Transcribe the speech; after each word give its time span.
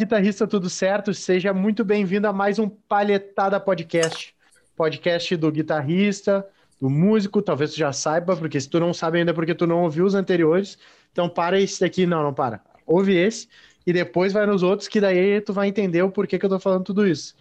Guitarrista, 0.00 0.46
tudo 0.46 0.70
certo? 0.70 1.12
Seja 1.12 1.52
muito 1.52 1.84
bem-vindo 1.84 2.26
a 2.26 2.32
mais 2.32 2.58
um 2.58 2.70
Palhetada 2.70 3.60
Podcast. 3.60 4.34
Podcast 4.74 5.36
do 5.36 5.52
guitarrista, 5.52 6.46
do 6.80 6.88
músico, 6.88 7.42
talvez 7.42 7.72
tu 7.72 7.76
já 7.76 7.92
saiba, 7.92 8.34
porque 8.34 8.58
se 8.58 8.66
tu 8.66 8.80
não 8.80 8.94
sabe 8.94 9.18
ainda 9.18 9.34
porque 9.34 9.54
tu 9.54 9.66
não 9.66 9.82
ouviu 9.82 10.06
os 10.06 10.14
anteriores, 10.14 10.78
então 11.12 11.28
para 11.28 11.60
esse 11.60 11.80
daqui, 11.80 12.06
não, 12.06 12.22
não 12.22 12.32
para. 12.32 12.62
Ouve 12.86 13.14
esse 13.14 13.46
e 13.86 13.92
depois 13.92 14.32
vai 14.32 14.46
nos 14.46 14.62
outros, 14.62 14.88
que 14.88 15.02
daí 15.02 15.38
tu 15.42 15.52
vai 15.52 15.68
entender 15.68 16.02
o 16.02 16.10
porquê 16.10 16.38
que 16.38 16.46
eu 16.46 16.50
tô 16.50 16.58
falando 16.58 16.84
tudo 16.84 17.06
isso. 17.06 17.36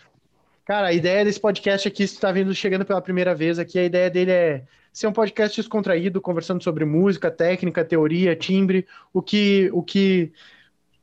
Cara, 0.65 0.89
a 0.89 0.93
ideia 0.93 1.23
desse 1.23 1.39
podcast 1.39 1.87
aqui, 1.87 2.05
se 2.05 2.15
tu 2.15 2.19
tá 2.19 2.29
vindo 2.29 2.53
chegando 2.53 2.83
pela 2.83 3.01
primeira 3.01 3.33
vez 3.33 3.57
aqui, 3.57 3.79
a 3.79 3.85
ideia 3.85 4.09
dele 4.09 4.31
é 4.31 4.63
ser 4.91 5.07
um 5.07 5.13
podcast 5.13 5.55
descontraído, 5.55 6.19
conversando 6.19 6.61
sobre 6.61 6.83
música, 6.83 7.31
técnica, 7.31 7.85
teoria, 7.85 8.35
timbre, 8.35 8.85
o 9.13 9.21
que, 9.21 9.69
o 9.71 9.81
que 9.81 10.33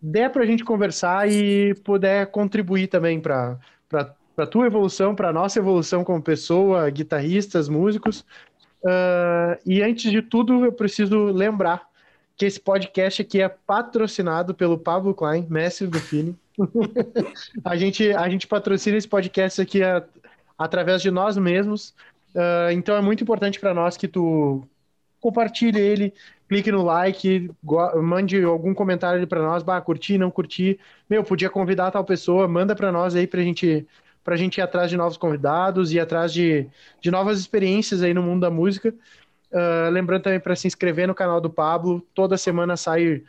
der 0.01 0.31
para 0.31 0.43
a 0.43 0.47
gente 0.47 0.65
conversar 0.65 1.31
e 1.31 1.75
puder 1.85 2.27
contribuir 2.27 2.89
também 2.89 3.21
para 3.21 3.59
a 4.37 4.47
tua 4.47 4.67
evolução, 4.67 5.15
para 5.15 5.31
a 5.31 5.33
nossa 5.33 5.59
evolução 5.59 6.05
como 6.05 6.23
pessoa, 6.23 6.89
guitarristas, 6.91 7.69
músicos. 7.69 8.21
Uh, 8.83 9.59
e 9.65 9.83
antes 9.83 10.11
de 10.11 10.23
tudo, 10.23 10.65
eu 10.65 10.73
preciso 10.73 11.25
lembrar 11.27 11.89
que 12.37 12.45
esse 12.45 12.61
podcast 12.61 13.23
aqui 13.23 13.41
é 13.41 13.49
patrocinado 13.49 14.55
pelo 14.55 14.79
Pablo 14.79 15.15
Klein, 15.15 15.47
mestre 15.49 15.87
do 15.87 15.99
feeling. 15.99 16.37
a, 17.65 17.77
gente, 17.77 18.13
a 18.13 18.29
gente 18.29 18.47
patrocina 18.47 18.97
esse 18.97 19.09
podcast 19.09 19.61
aqui 19.61 19.83
a, 19.83 20.05
através 20.59 21.01
de 21.01 21.11
nós 21.11 21.37
mesmos. 21.37 21.95
Uh, 22.35 22.71
então 22.73 22.95
é 22.95 23.01
muito 23.01 23.23
importante 23.23 23.59
para 23.59 23.73
nós 23.73 23.97
que 23.97 24.07
tu 24.07 24.63
compartilhe 25.27 25.81
ele, 25.81 26.15
clique 26.49 26.71
no 26.71 26.85
like, 26.85 27.51
mande 28.01 28.41
algum 28.45 28.73
comentário 28.73 29.27
para 29.27 29.43
nós, 29.43 29.65
bah, 29.65 29.81
curti, 29.81 30.17
não 30.17 30.31
curti, 30.31 30.79
meu, 31.11 31.25
podia 31.25 31.51
convidar 31.51 31.91
tal 31.91 32.05
pessoa, 32.05 32.47
manda 32.47 32.77
para 32.77 32.93
nós 32.93 33.17
aí 33.17 33.27
pra 33.27 33.43
gente 33.43 33.85
pra 34.23 34.37
gente 34.37 34.59
ir 34.59 34.61
atrás 34.61 34.91
de 34.91 34.97
novos 34.97 35.17
convidados 35.17 35.93
e 35.93 36.01
atrás 36.01 36.33
de, 36.33 36.69
de 37.01 37.13
novas 37.13 37.39
experiências 37.39 38.03
aí 38.03 38.13
no 38.13 38.23
mundo 38.23 38.41
da 38.41 38.51
música. 38.51 38.93
Uh, 39.53 39.89
lembrando 39.91 40.23
também 40.23 40.41
para 40.41 40.57
se 40.57 40.67
inscrever 40.67 41.07
no 41.07 41.15
canal 41.15 41.41
do 41.41 41.49
Pablo, 41.49 42.05
toda 42.13 42.37
semana 42.37 42.77
sai 42.77 43.23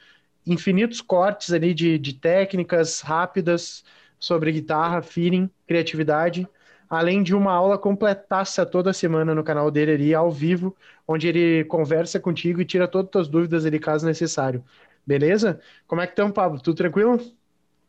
infinitos 0.46 1.00
cortes 1.00 1.54
ali 1.54 1.72
de, 1.74 2.00
de 2.00 2.14
técnicas 2.14 3.02
rápidas 3.02 3.84
sobre 4.20 4.52
guitarra, 4.52 5.04
feeling, 5.04 5.48
criatividade 5.68 6.48
além 6.90 7.22
de 7.24 7.36
uma 7.36 7.52
aula 7.52 7.78
completaça 7.78 8.66
toda 8.66 8.94
semana 8.94 9.36
no 9.36 9.44
canal 9.44 9.70
dele 9.70 9.92
ali, 9.92 10.16
ao 10.16 10.32
vivo, 10.32 10.76
onde 11.08 11.28
ele 11.28 11.64
conversa 11.66 12.20
contigo 12.20 12.62
e 12.62 12.66
tira 12.66 12.88
todas 12.88 13.08
as 13.08 13.12
tuas 13.12 13.28
dúvidas 13.28 13.66
ali, 13.66 13.80
caso 13.80 14.06
necessário. 14.06 14.64
Beleza? 15.06 15.60
Como 15.88 16.02
é 16.02 16.06
que 16.06 16.14
estão, 16.14 16.32
Pablo? 16.32 16.60
Tudo 16.60 16.76
tranquilo? 16.76 17.20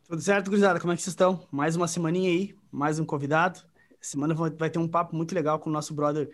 Tudo 0.07 0.21
certo, 0.21 0.49
gurizada. 0.49 0.79
Como 0.79 0.93
é 0.93 0.95
que 0.95 1.01
vocês 1.01 1.11
estão? 1.11 1.41
Mais 1.51 1.75
uma 1.75 1.87
semaninha 1.87 2.29
aí, 2.29 2.55
mais 2.71 2.99
um 2.99 3.05
convidado. 3.05 3.59
Semana 4.01 4.33
vai 4.33 4.69
ter 4.69 4.79
um 4.79 4.87
papo 4.87 5.15
muito 5.15 5.35
legal 5.35 5.59
com 5.59 5.69
o 5.69 5.73
nosso 5.73 5.93
brother 5.93 6.29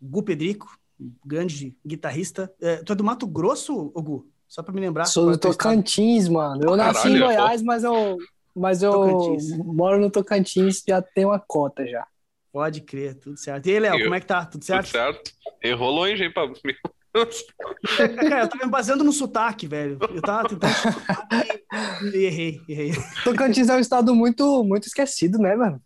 Gu 0.00 0.22
Pedrico, 0.22 0.78
grande 1.24 1.74
guitarrista. 1.84 2.52
É, 2.60 2.76
tu 2.76 2.92
é 2.92 2.96
do 2.96 3.02
Mato 3.02 3.26
Grosso, 3.26 3.90
Gu? 3.94 4.26
Só 4.46 4.62
para 4.62 4.72
me 4.72 4.80
lembrar. 4.80 5.06
Sou 5.06 5.30
do 5.30 5.38
Tocantins, 5.38 6.28
mano. 6.28 6.62
Eu 6.62 6.76
nasci 6.76 7.02
Caralho, 7.02 7.16
em 7.16 7.20
Goiás, 7.20 7.62
mas 7.62 7.82
eu 7.82 8.18
mas 8.56 8.82
eu 8.82 8.90
Tocantins. 8.90 9.58
moro 9.58 10.00
no 10.00 10.10
Tocantins, 10.10 10.82
já 10.86 11.02
tem 11.02 11.26
uma 11.26 11.38
cota 11.38 11.86
já. 11.86 12.06
Pode 12.50 12.80
crer, 12.80 13.14
tudo 13.16 13.36
certo. 13.36 13.66
E 13.66 13.72
aí, 13.72 13.78
Léo, 13.78 14.02
como 14.02 14.14
é 14.14 14.20
que 14.20 14.26
tá? 14.26 14.46
Tudo 14.46 14.64
certo? 14.64 14.86
Tudo 14.86 14.92
certo. 14.92 15.30
Errou 15.62 15.90
longe, 15.90 16.24
hein, 16.24 16.32
Pablo? 16.32 16.56
Cara, 18.28 18.40
eu 18.44 18.48
tava 18.48 18.64
me 18.64 18.70
baseando 18.70 19.04
no 19.04 19.12
sotaque, 19.12 19.66
velho. 19.66 19.98
Eu 20.00 20.22
tava 20.22 20.48
tentando 20.48 20.72
e, 22.14 22.16
e 22.16 22.24
errei, 22.24 22.60
errei. 22.66 22.92
Tocantins 23.22 23.68
é 23.68 23.76
um 23.76 23.80
estado 23.80 24.14
muito, 24.14 24.64
muito 24.64 24.86
esquecido, 24.86 25.38
né, 25.38 25.54
mano? 25.54 25.82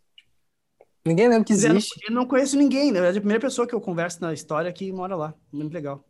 Ninguém 1.05 1.29
lembra 1.29 1.45
que 1.45 1.53
existe. 1.53 1.99
Eu 2.07 2.15
não 2.15 2.27
conheço 2.27 2.57
ninguém, 2.57 2.93
na 2.93 3.01
verdade, 3.01 3.19
a 3.19 3.23
primeira 3.23 3.41
pessoa 3.41 3.67
que 3.67 3.75
eu 3.75 3.81
converso 3.81 4.21
na 4.21 4.33
história 4.33 4.73
que 4.73 4.93
mora 4.93 5.17
lá. 5.17 5.35
Muito 5.53 5.73
legal. 5.73 6.05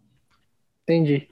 Entendi. 0.82 1.28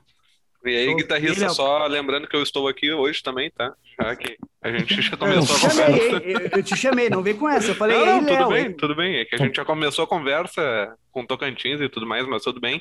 E 0.65 0.77
aí, 0.77 0.95
guitarrista, 0.95 1.49
só 1.51 1.87
lembrando 1.87 2.29
que 2.29 2.37
eu 2.37 2.43
estou 2.43 2.69
aqui 2.69 2.93
hoje 2.93 3.23
também, 3.23 3.51
tá? 3.51 3.75
Que 3.99 4.39
a 4.63 4.71
gente 4.71 5.03
já 5.03 5.17
começou 5.17 5.57
a 5.57 5.61
conversa. 5.61 6.25
Eu, 6.25 6.41
eu, 6.57 6.63
te 6.63 6.77
chamei, 6.77 7.11
não 7.11 7.21
vem 7.21 7.37
com 7.37 7.49
essa. 7.49 7.73
Eu 7.73 7.75
falei, 7.75 7.99
não, 7.99 8.07
não, 8.07 8.21
tudo 8.21 8.33
Léo, 8.33 8.49
bem, 8.49 8.77
tudo 8.77 8.95
bem. 8.95 9.17
É 9.17 9.25
que 9.25 9.35
a 9.35 9.39
gente 9.39 9.57
já 9.57 9.65
começou 9.65 10.05
a 10.05 10.09
conversa 10.09 10.97
com 11.11 11.27
Tocantins 11.27 11.81
e 11.81 11.89
tudo 11.89 12.07
mais, 12.07 12.27
mas 12.27 12.45
tudo 12.45 12.61
bem. 12.61 12.79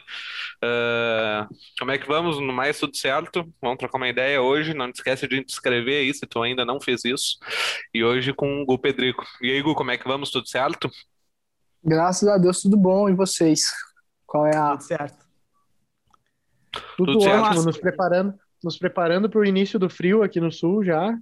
Uh, 0.63 1.47
como 1.79 1.91
é 1.91 1.97
que 1.97 2.07
vamos? 2.07 2.39
No 2.39 2.53
mais, 2.53 2.79
tudo 2.79 2.95
certo? 2.95 3.51
Vamos 3.59 3.79
trocar 3.79 3.97
uma 3.97 4.07
ideia 4.07 4.41
hoje. 4.41 4.75
Não 4.75 4.91
te 4.91 4.97
esquece 4.97 5.27
de 5.27 5.43
te 5.43 5.51
inscrever 5.51 6.01
aí, 6.01 6.13
se 6.13 6.25
tu 6.27 6.41
ainda 6.41 6.63
não 6.63 6.79
fez 6.79 7.03
isso. 7.03 7.39
E 7.91 8.03
hoje 8.03 8.31
com 8.31 8.61
o 8.61 8.65
Gu 8.65 8.77
Pedrico. 8.77 9.25
E 9.41 9.51
aí, 9.51 9.61
Gu, 9.61 9.73
como 9.73 9.89
é 9.89 9.97
que 9.97 10.07
vamos? 10.07 10.29
Tudo 10.29 10.47
certo? 10.47 10.87
Graças 11.83 12.27
a 12.29 12.37
Deus, 12.37 12.61
tudo 12.61 12.77
bom. 12.77 13.09
E 13.09 13.13
vocês? 13.13 13.71
Qual 14.25 14.45
é 14.45 14.55
a... 14.55 14.71
Tudo 14.71 14.83
certo. 14.83 15.27
Tudo, 16.95 17.13
tudo 17.13 17.25
ótimo, 17.25 17.53
certo. 17.53 17.65
nos 17.65 17.77
preparando, 17.77 18.33
nos 18.63 18.77
preparando 18.77 19.29
para 19.29 19.39
o 19.39 19.45
início 19.45 19.77
do 19.79 19.89
frio 19.89 20.23
aqui 20.23 20.39
no 20.39 20.51
sul 20.51 20.83
já. 20.83 21.17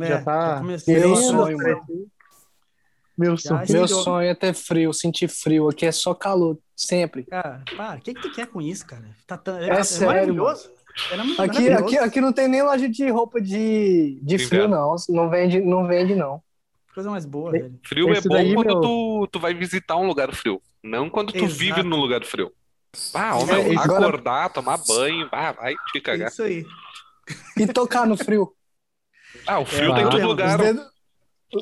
É, 0.00 0.06
já 0.06 0.22
tá. 0.22 0.62
Meu 0.62 0.78
sonho. 0.78 1.58
Meu 3.16 3.36
sonho. 3.36 3.62
Meu 3.68 3.88
sonho 3.88 4.28
é 4.28 4.34
ter 4.34 4.54
frio, 4.54 4.92
sentir 4.92 5.28
frio. 5.28 5.68
Aqui 5.68 5.86
é 5.86 5.92
só 5.92 6.14
calor, 6.14 6.58
sempre. 6.76 7.22
Cara, 7.24 7.62
para, 7.76 7.98
o 7.98 8.02
que, 8.02 8.14
que 8.14 8.22
tu 8.22 8.32
quer 8.32 8.46
com 8.46 8.60
isso, 8.60 8.86
cara? 8.86 9.04
Tá 9.26 9.38
tão... 9.38 9.56
é, 9.56 9.68
é, 9.68 9.72
é 9.72 9.84
sério, 9.84 10.06
maravilhoso. 10.06 10.70
Aqui, 11.38 11.70
aqui, 11.70 11.98
aqui 11.98 12.20
não 12.20 12.32
tem 12.32 12.48
nem 12.48 12.62
loja 12.62 12.88
de 12.88 13.08
roupa 13.10 13.40
de, 13.40 14.18
de 14.22 14.38
frio, 14.38 14.68
não. 14.68 14.94
Não 15.08 15.28
vende, 15.28 15.60
não 15.60 15.86
vende, 15.86 16.14
não. 16.14 16.40
Coisa 16.94 17.10
mais 17.10 17.26
boa, 17.26 17.50
velho. 17.50 17.78
Frio 17.84 18.12
Esse 18.12 18.26
é 18.26 18.28
bom 18.28 18.34
daí, 18.34 18.54
quando 18.54 18.66
meu... 18.66 18.80
tu, 18.80 19.28
tu 19.32 19.40
vai 19.40 19.52
visitar 19.52 19.96
um 19.96 20.06
lugar 20.06 20.32
frio. 20.32 20.62
Não 20.82 21.10
quando 21.10 21.32
tu 21.32 21.38
Exato. 21.38 21.54
vive 21.54 21.82
num 21.82 21.96
lugar 21.96 22.24
frio. 22.24 22.52
Ah, 23.14 23.36
homem, 23.36 23.72
é, 23.72 23.76
acordar, 23.76 24.50
tomar 24.50 24.78
banho, 24.78 25.28
ah, 25.32 25.52
vai 25.52 25.74
te 25.92 26.00
cagar. 26.00 26.28
Isso 26.28 26.42
aí. 26.42 26.66
E 27.56 27.66
tocar 27.66 28.06
no 28.06 28.16
frio. 28.16 28.52
Ah, 29.46 29.60
o 29.60 29.66
frio 29.66 29.92
é, 29.92 29.94
tem 29.94 30.04
em 30.04 30.10
todo 30.10 30.26
lugar. 30.26 30.58
Os 30.58 30.64
dedos, 30.64 30.86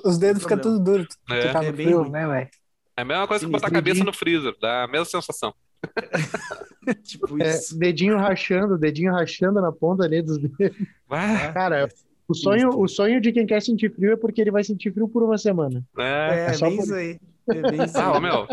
os 0.04 0.19
dedos 0.19 0.42
ficam 0.42 0.59
tudo 0.59 0.78
duros. 0.78 1.09
É. 1.31 1.47
Tocar 1.47 1.62
no 1.62 1.69
é 1.69 1.72
frio, 1.72 2.09
né, 2.09 2.26
velho? 2.26 2.48
É 2.97 3.03
a 3.03 3.04
mesma 3.04 3.26
coisa 3.26 3.41
Sim, 3.41 3.47
que 3.47 3.53
botar 3.53 3.69
a 3.69 3.71
cabeça 3.71 4.04
no 4.04 4.12
freezer, 4.12 4.54
dá 4.60 4.84
a 4.84 4.88
mesma 4.88 5.06
sensação. 5.06 5.54
tipo 7.03 7.42
é, 7.42 7.59
dedinho 7.76 8.16
rachando, 8.16 8.78
dedinho 8.78 9.12
rachando 9.12 9.60
na 9.60 9.72
ponta 9.72 10.04
ali 10.04 10.22
dos 10.22 10.38
dedos. 10.38 10.76
Ah, 11.10 11.53
Cara, 11.53 11.88
o 12.28 12.34
sonho, 12.34 12.71
o 12.78 12.88
sonho 12.88 13.21
de 13.21 13.32
quem 13.32 13.47
quer 13.47 13.60
sentir 13.60 13.92
frio 13.94 14.12
é 14.12 14.16
porque 14.16 14.41
ele 14.41 14.50
vai 14.50 14.62
sentir 14.62 14.92
frio 14.92 15.09
por 15.09 15.22
uma 15.22 15.38
semana. 15.38 15.82
É, 15.98 16.03
é, 16.03 16.47
é 16.47 16.53
só 16.53 16.66
bem 16.66 16.76
por... 16.76 16.84
isso 16.84 16.94
aí. 16.94 17.19
É 17.48 18.00
ah, 18.00 18.20
meu, 18.20 18.47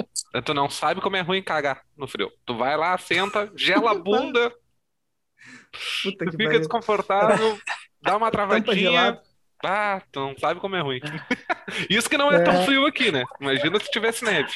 tu 0.44 0.54
não 0.54 0.70
sabe 0.70 1.02
como 1.02 1.16
é 1.16 1.22
ruim 1.22 1.44
cagar 1.44 1.82
no 1.98 2.08
frio. 2.08 2.32
Tu 2.46 2.56
vai 2.56 2.76
lá, 2.76 2.98
senta, 2.98 3.52
gela 3.56 3.92
a 3.92 3.96
bunda, 4.00 4.52
Puta 6.04 6.26
tu 6.26 6.32
fica 6.32 6.58
desconfortável, 6.60 7.58
dá 8.02 8.18
uma 8.18 8.32
travadinha. 8.32 9.20
Ah, 9.62 10.02
tu 10.10 10.22
não 10.22 10.38
sabe 10.38 10.60
como 10.62 10.78
é 10.78 10.82
ruim. 10.82 11.02
Isso 11.90 12.10
que 12.10 12.18
não 12.18 12.32
é, 12.32 12.38
é, 12.38 12.44
tão 12.44 12.64
frio 12.64 12.86
aqui, 12.86 13.12
né? 13.12 13.26
Imagina 13.42 13.78
se 13.78 13.92
tivesse 13.92 14.24
neve. 14.24 14.54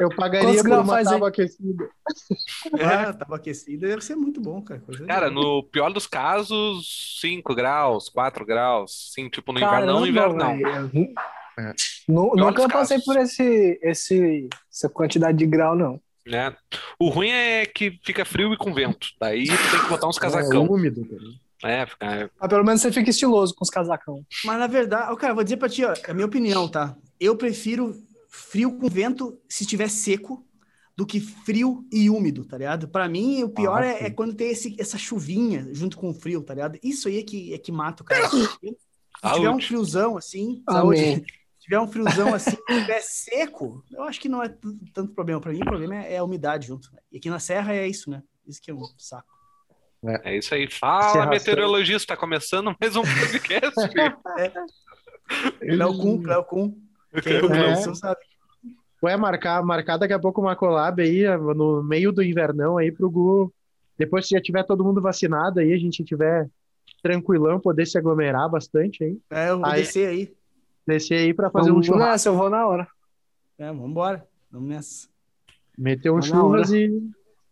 Eu 0.00 0.08
pagaria 0.08 0.60
por 0.60 0.72
uma 0.72 1.04
tábua 1.04 1.28
aquecida. 1.28 1.88
É, 2.76 3.12
tábua 3.12 3.36
aquecida 3.36 3.86
deve 3.86 4.02
ser 4.02 4.16
muito 4.16 4.40
bom, 4.40 4.60
cara. 4.60 4.80
Coisa 4.80 5.06
cara, 5.06 5.30
no 5.30 5.62
pior 5.62 5.92
dos 5.92 6.08
casos, 6.08 7.20
5 7.20 7.54
graus, 7.54 8.08
4 8.08 8.44
graus. 8.44 9.12
Sim, 9.14 9.28
tipo 9.28 9.52
no 9.52 9.60
inverno, 9.60 9.86
não 9.86 10.00
no 10.00 10.06
inverno 10.06 10.34
não. 10.34 10.58
É. 11.58 11.72
Nunca 12.08 12.68
passei 12.68 12.98
por 13.00 13.16
esse, 13.16 13.78
esse, 13.82 14.48
essa 14.70 14.88
quantidade 14.88 15.38
de 15.38 15.46
grau, 15.46 15.76
não. 15.76 16.00
Né? 16.26 16.54
O 16.98 17.08
ruim 17.08 17.28
é 17.28 17.66
que 17.66 17.98
fica 18.02 18.24
frio 18.24 18.52
e 18.52 18.56
com 18.56 18.72
vento. 18.72 19.08
Daí 19.20 19.46
tu 19.46 19.70
tem 19.70 19.80
que 19.80 19.88
botar 19.88 20.08
uns 20.08 20.18
casacão. 20.18 20.64
É 20.64 20.68
úmido, 20.68 21.06
cara. 21.06 21.22
É, 21.64 21.86
fica... 21.86 22.06
É. 22.06 22.30
Ah, 22.40 22.48
pelo 22.48 22.64
menos 22.64 22.80
você 22.80 22.90
fica 22.90 23.10
estiloso 23.10 23.54
com 23.54 23.62
os 23.62 23.70
casacão. 23.70 24.24
Mas 24.44 24.58
na 24.58 24.66
verdade, 24.66 25.14
cara, 25.16 25.34
vou 25.34 25.44
dizer 25.44 25.56
pra 25.56 25.68
ti, 25.68 25.84
ó, 25.84 25.92
é 25.92 26.10
a 26.10 26.14
minha 26.14 26.26
opinião, 26.26 26.68
tá? 26.68 26.96
Eu 27.20 27.36
prefiro 27.36 27.94
frio 28.28 28.76
com 28.78 28.88
vento 28.88 29.38
se 29.48 29.64
estiver 29.64 29.88
seco 29.88 30.44
do 30.96 31.06
que 31.06 31.20
frio 31.20 31.84
e 31.90 32.08
úmido, 32.08 32.44
tá 32.44 32.56
ligado? 32.56 32.88
Pra 32.88 33.08
mim, 33.08 33.42
o 33.42 33.48
pior 33.48 33.82
ah, 33.82 33.86
é, 33.86 34.06
é, 34.06 34.10
quando 34.10 34.34
tem 34.34 34.50
esse, 34.50 34.76
essa 34.78 34.96
chuvinha 34.96 35.68
junto 35.72 35.96
com 35.96 36.10
o 36.10 36.14
frio, 36.14 36.42
tá 36.42 36.54
ligado? 36.54 36.78
Isso 36.82 37.08
aí 37.08 37.18
é 37.18 37.22
que, 37.22 37.52
é 37.52 37.58
que 37.58 37.72
mata 37.72 38.02
o 38.02 38.06
cara. 38.06 38.28
Se 39.24 39.34
tiver 39.34 39.50
um 39.50 39.60
friozão 39.60 40.16
assim, 40.18 40.62
saúde, 40.68 41.24
tiver 41.64 41.80
um 41.80 41.88
friozão 41.88 42.34
assim, 42.34 42.56
tiver 42.68 43.00
seco, 43.00 43.82
eu 43.90 44.02
acho 44.02 44.20
que 44.20 44.28
não 44.28 44.42
é 44.42 44.54
tanto 44.92 45.14
problema. 45.14 45.40
Para 45.40 45.52
mim, 45.52 45.62
o 45.62 45.64
problema 45.64 45.96
é, 45.96 46.14
é, 46.14 46.18
a 46.18 46.24
umidade 46.24 46.66
junto. 46.66 46.92
Né? 46.92 46.98
E 47.10 47.16
aqui 47.16 47.30
na 47.30 47.38
Serra 47.38 47.74
é 47.74 47.88
isso, 47.88 48.10
né? 48.10 48.22
Isso 48.46 48.60
que 48.60 48.70
é 48.70 48.74
um 48.74 48.84
saco. 48.98 49.32
É, 50.04 50.32
é 50.32 50.38
isso 50.38 50.54
aí. 50.54 50.70
Fala, 50.70 51.12
Serra 51.12 51.26
meteorologista. 51.26 52.14
Tá 52.14 52.20
começando 52.20 52.76
mais 52.78 52.94
um 52.94 53.02
podcast. 53.02 53.72
é. 54.38 55.74
Léo 55.74 55.96
Kuhn, 55.96 56.22
Léo 56.26 56.44
Kuhn. 56.44 56.72
Quem 57.22 57.36
é. 57.36 57.94
sabe. 57.94 58.20
Ué, 59.02 59.16
marcar, 59.16 59.62
marcar 59.62 59.96
daqui 59.96 60.12
a 60.12 60.18
pouco 60.18 60.42
uma 60.42 60.56
collab 60.56 61.02
aí, 61.02 61.24
no 61.54 61.82
meio 61.82 62.12
do 62.12 62.22
invernão 62.22 62.76
aí 62.76 62.92
pro 62.92 63.10
Gu. 63.10 63.52
Depois 63.96 64.28
que 64.28 64.34
já 64.34 64.42
tiver 64.42 64.64
todo 64.64 64.84
mundo 64.84 65.00
vacinado 65.00 65.60
aí, 65.60 65.72
a 65.72 65.78
gente 65.78 66.04
tiver 66.04 66.46
tranquilão, 67.02 67.60
poder 67.60 67.86
se 67.86 67.96
aglomerar 67.96 68.50
bastante 68.50 69.04
aí. 69.04 69.18
É, 69.30 69.50
eu 69.50 69.58
vou 69.58 69.66
Aí- 69.66 69.82
descer 69.82 70.08
aí. 70.08 70.34
Descer 70.86 71.18
aí 71.18 71.34
pra 71.34 71.50
fazer 71.50 71.70
um 71.70 71.74
Vamos 71.74 71.86
churrasco. 71.86 72.10
nessa, 72.10 72.28
eu 72.28 72.36
vou 72.36 72.50
na 72.50 72.66
hora. 72.66 72.86
É, 73.58 73.66
vambora. 73.72 74.26
Vamos 74.50 74.68
nessa. 74.68 75.08
Meter 75.76 76.10
um 76.10 76.20
churras 76.22 76.70
e, 76.72 76.90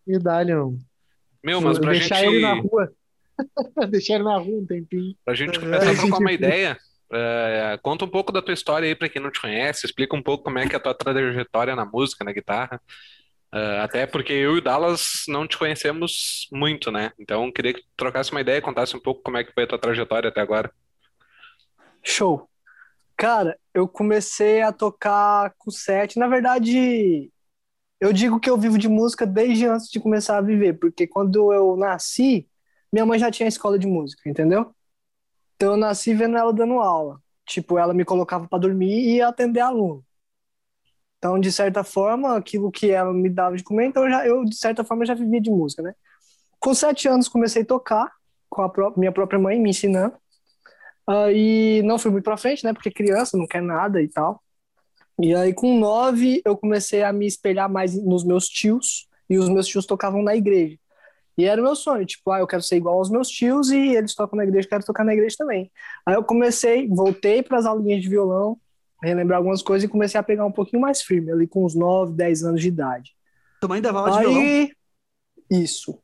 e 0.07 0.19
dar-lhe 0.19 0.55
um. 0.55 0.79
Meu, 1.43 1.61
mas 1.61 1.79
pra 1.79 1.91
Deixar 1.93 2.17
gente, 2.17 2.35
ele 2.35 2.43
na 2.43 2.55
rua. 2.55 2.93
Deixar 3.91 4.15
ele 4.15 4.25
na 4.25 4.37
rua 4.39 4.61
um 4.61 4.67
tempinho. 4.67 5.15
pra 5.25 5.35
gente 5.35 5.57
É, 5.57 5.61
começar 5.61 5.89
a 5.89 5.93
esse 5.93 6.01
trocar 6.03 6.19
uma 6.19 6.33
ideia, 6.33 6.79
é, 7.13 7.79
conta 7.83 8.05
um 8.05 8.09
pouco 8.09 8.31
da 8.33 8.41
tua 8.43 8.55
história 8.55 8.87
aí 8.87 8.95
pra 8.95 9.09
quem 9.09 9.21
não 9.21 9.31
te 9.31 9.41
conhece, 9.41 9.87
explica 9.87 10.15
um 10.15 10.23
pouco 10.23 10.45
como 10.45 10.59
é 10.59 10.69
que 10.69 10.75
é 10.75 10.79
a 10.79 10.81
tua 10.81 10.95
trajetória 10.95 11.75
na 11.75 11.85
música, 11.85 12.25
na 12.25 12.33
guitarra. 12.33 12.81
É, 13.55 13.81
até 13.81 14.07
porque 14.07 14.33
eu 14.33 14.55
e 14.55 14.59
o 14.59 14.63
Dallas 14.63 15.25
não 15.29 15.47
te 15.49 15.59
conhecemos 15.59 16.49
muito, 16.53 16.91
né? 16.93 17.13
Então 17.19 17.51
queria 17.51 17.75
que 17.75 17.81
tu 17.81 17.89
trocasse 17.97 18.31
uma 18.31 18.41
ideia, 18.41 18.63
contasse 18.63 18.97
um 18.97 19.01
pouco 19.01 19.23
como 19.23 19.37
é 19.37 19.45
que 19.45 19.53
foi 19.53 19.65
a 19.65 19.67
tua 19.67 19.79
trajetória 19.79 20.29
até 20.29 20.41
agora. 20.41 20.71
Show. 22.03 22.49
Cara, 23.23 23.57
eu 23.73 23.87
comecei 23.89 24.63
a 24.63 24.73
tocar 24.73 25.55
com 25.59 25.71
sete. 25.71 26.19
Na 26.19 26.27
verdade, 26.27 27.31
eu 28.01 28.13
digo 28.13 28.41
que 28.41 28.51
eu 28.51 28.59
vivo 28.59 28.79
de 28.79 28.89
música 28.89 29.27
desde 29.27 29.67
antes 29.67 29.91
de 29.91 30.01
começar 30.01 30.39
a 30.39 30.43
viver, 30.43 30.75
porque 30.81 31.07
quando 31.07 31.53
eu 31.53 31.77
nasci, 31.77 32.49
minha 32.93 33.07
mãe 33.07 33.19
já 33.19 33.31
tinha 33.31 33.49
escola 33.49 33.79
de 33.79 33.87
música, 33.87 34.29
entendeu? 34.31 34.75
Então 35.57 35.73
eu 35.73 35.79
nasci 35.79 36.15
vendo 36.15 36.37
ela 36.39 36.53
dando 36.53 36.81
aula. 36.81 37.21
Tipo, 37.47 37.79
ela 37.79 37.95
me 37.95 38.05
colocava 38.05 38.49
para 38.49 38.59
dormir 38.61 39.17
e 39.17 39.23
atender 39.23 39.61
aluno. 39.61 40.05
Então, 41.19 41.39
de 41.39 41.53
certa 41.53 41.85
forma, 41.85 42.37
aquilo 42.37 42.71
que 42.71 42.91
ela 42.91 43.13
me 43.13 43.31
dava 43.31 43.57
de 43.57 43.63
comer, 43.63 43.87
então 43.87 44.05
eu, 44.05 44.11
já, 44.11 44.27
eu 44.27 44.45
de 44.45 44.57
certa 44.57 44.83
forma, 44.85 45.07
já 45.07 45.15
vivia 45.15 45.41
de 45.41 45.51
música, 45.51 45.83
né? 45.83 45.95
Com 46.61 46.75
sete 46.75 47.09
anos, 47.09 47.29
comecei 47.29 47.63
a 47.63 47.67
tocar 47.67 48.13
com 48.51 48.63
a 48.63 48.71
pró- 48.71 48.95
minha 48.97 49.13
própria 49.13 49.39
mãe 49.41 49.61
me 49.61 49.71
ensinando. 49.71 50.17
Aí 51.07 51.83
não 51.83 51.99
fui 51.99 52.11
muito 52.11 52.25
pra 52.25 52.37
frente, 52.37 52.65
né? 52.65 52.73
Porque 52.73 52.91
criança 52.91 53.37
não 53.37 53.47
quer 53.47 53.63
nada 53.63 54.01
e 54.01 54.09
tal. 54.09 54.43
E 55.21 55.35
aí, 55.35 55.53
com 55.53 55.79
nove, 55.79 56.41
eu 56.45 56.57
comecei 56.57 57.03
a 57.03 57.13
me 57.13 57.27
espelhar 57.27 57.71
mais 57.71 57.95
nos 57.95 58.25
meus 58.25 58.49
tios. 58.49 59.09
E 59.29 59.39
os 59.39 59.49
meus 59.49 59.67
tios 59.67 59.87
tocavam 59.87 60.23
na 60.23 60.37
igreja. 60.37 60.79
E 61.37 61.45
era 61.45 61.61
o 61.61 61.65
meu 61.65 61.75
sonho, 61.75 62.05
tipo, 62.05 62.31
ah, 62.31 62.41
eu 62.41 62.47
quero 62.47 62.63
ser 62.63 62.77
igual 62.77 62.99
aos 62.99 63.09
meus 63.09 63.29
tios 63.29 63.71
e 63.71 63.95
eles 63.95 64.15
tocam 64.15 64.37
na 64.37 64.45
igreja, 64.45 64.67
eu 64.67 64.71
quero 64.71 64.85
tocar 64.85 65.03
na 65.03 65.15
igreja 65.15 65.37
também. 65.39 65.73
Aí 66.05 66.15
eu 66.15 66.23
comecei, 66.23 66.87
voltei 66.89 67.43
para 67.43 67.59
as 67.59 67.65
aulinhas 67.65 68.03
de 68.03 68.09
violão, 68.09 68.61
relembrar 69.03 69.39
algumas 69.39 69.63
coisas 69.63 69.89
e 69.89 69.91
comecei 69.91 70.21
a 70.21 70.23
pegar 70.23 70.45
um 70.45 70.53
pouquinho 70.53 70.83
mais 70.83 71.01
firme, 71.01 71.33
ali 71.33 71.47
com 71.47 71.65
uns 71.65 71.75
9, 71.75 72.13
10 72.13 72.45
anos 72.45 72.61
de 72.61 72.69
idade. 72.69 73.17
Mãe 73.67 73.81
dava 73.81 74.01
aula 74.01 74.13
de 74.13 74.19
violão. 74.19 74.41
Aí, 74.43 74.73
isso. 75.51 75.99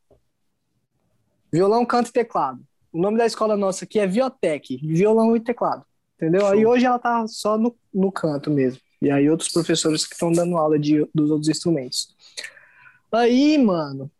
Violão, 1.52 1.84
canto 1.84 2.08
e 2.08 2.12
teclado. 2.12 2.60
O 2.92 3.00
nome 3.00 3.18
da 3.18 3.26
escola 3.26 3.56
nossa 3.56 3.84
aqui 3.84 3.98
é 3.98 4.06
Viotec, 4.06 4.76
violão 4.78 5.36
e 5.36 5.40
teclado. 5.40 5.84
Entendeu? 6.16 6.46
Aí 6.46 6.62
Show. 6.62 6.72
hoje 6.72 6.86
ela 6.86 6.98
tá 6.98 7.26
só 7.28 7.56
no, 7.56 7.74
no 7.92 8.10
canto 8.10 8.50
mesmo. 8.50 8.80
E 9.00 9.10
aí 9.10 9.30
outros 9.30 9.50
professores 9.50 10.04
que 10.06 10.14
estão 10.14 10.32
dando 10.32 10.56
aula 10.56 10.78
de, 10.78 11.08
dos 11.14 11.30
outros 11.30 11.48
instrumentos. 11.48 12.08
Aí, 13.12 13.56
mano, 13.56 14.10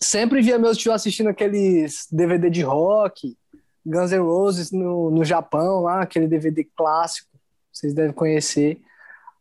sempre 0.00 0.42
via 0.42 0.58
meus 0.58 0.76
tios 0.76 0.94
assistindo 0.94 1.28
aqueles 1.28 2.06
DVD 2.12 2.50
de 2.50 2.62
rock, 2.62 3.36
Guns 3.84 4.12
N' 4.12 4.18
Roses 4.18 4.70
no, 4.70 5.10
no 5.10 5.24
Japão, 5.24 5.82
lá, 5.82 6.02
aquele 6.02 6.28
DVD 6.28 6.64
clássico, 6.76 7.28
vocês 7.72 7.94
devem 7.94 8.12
conhecer. 8.12 8.80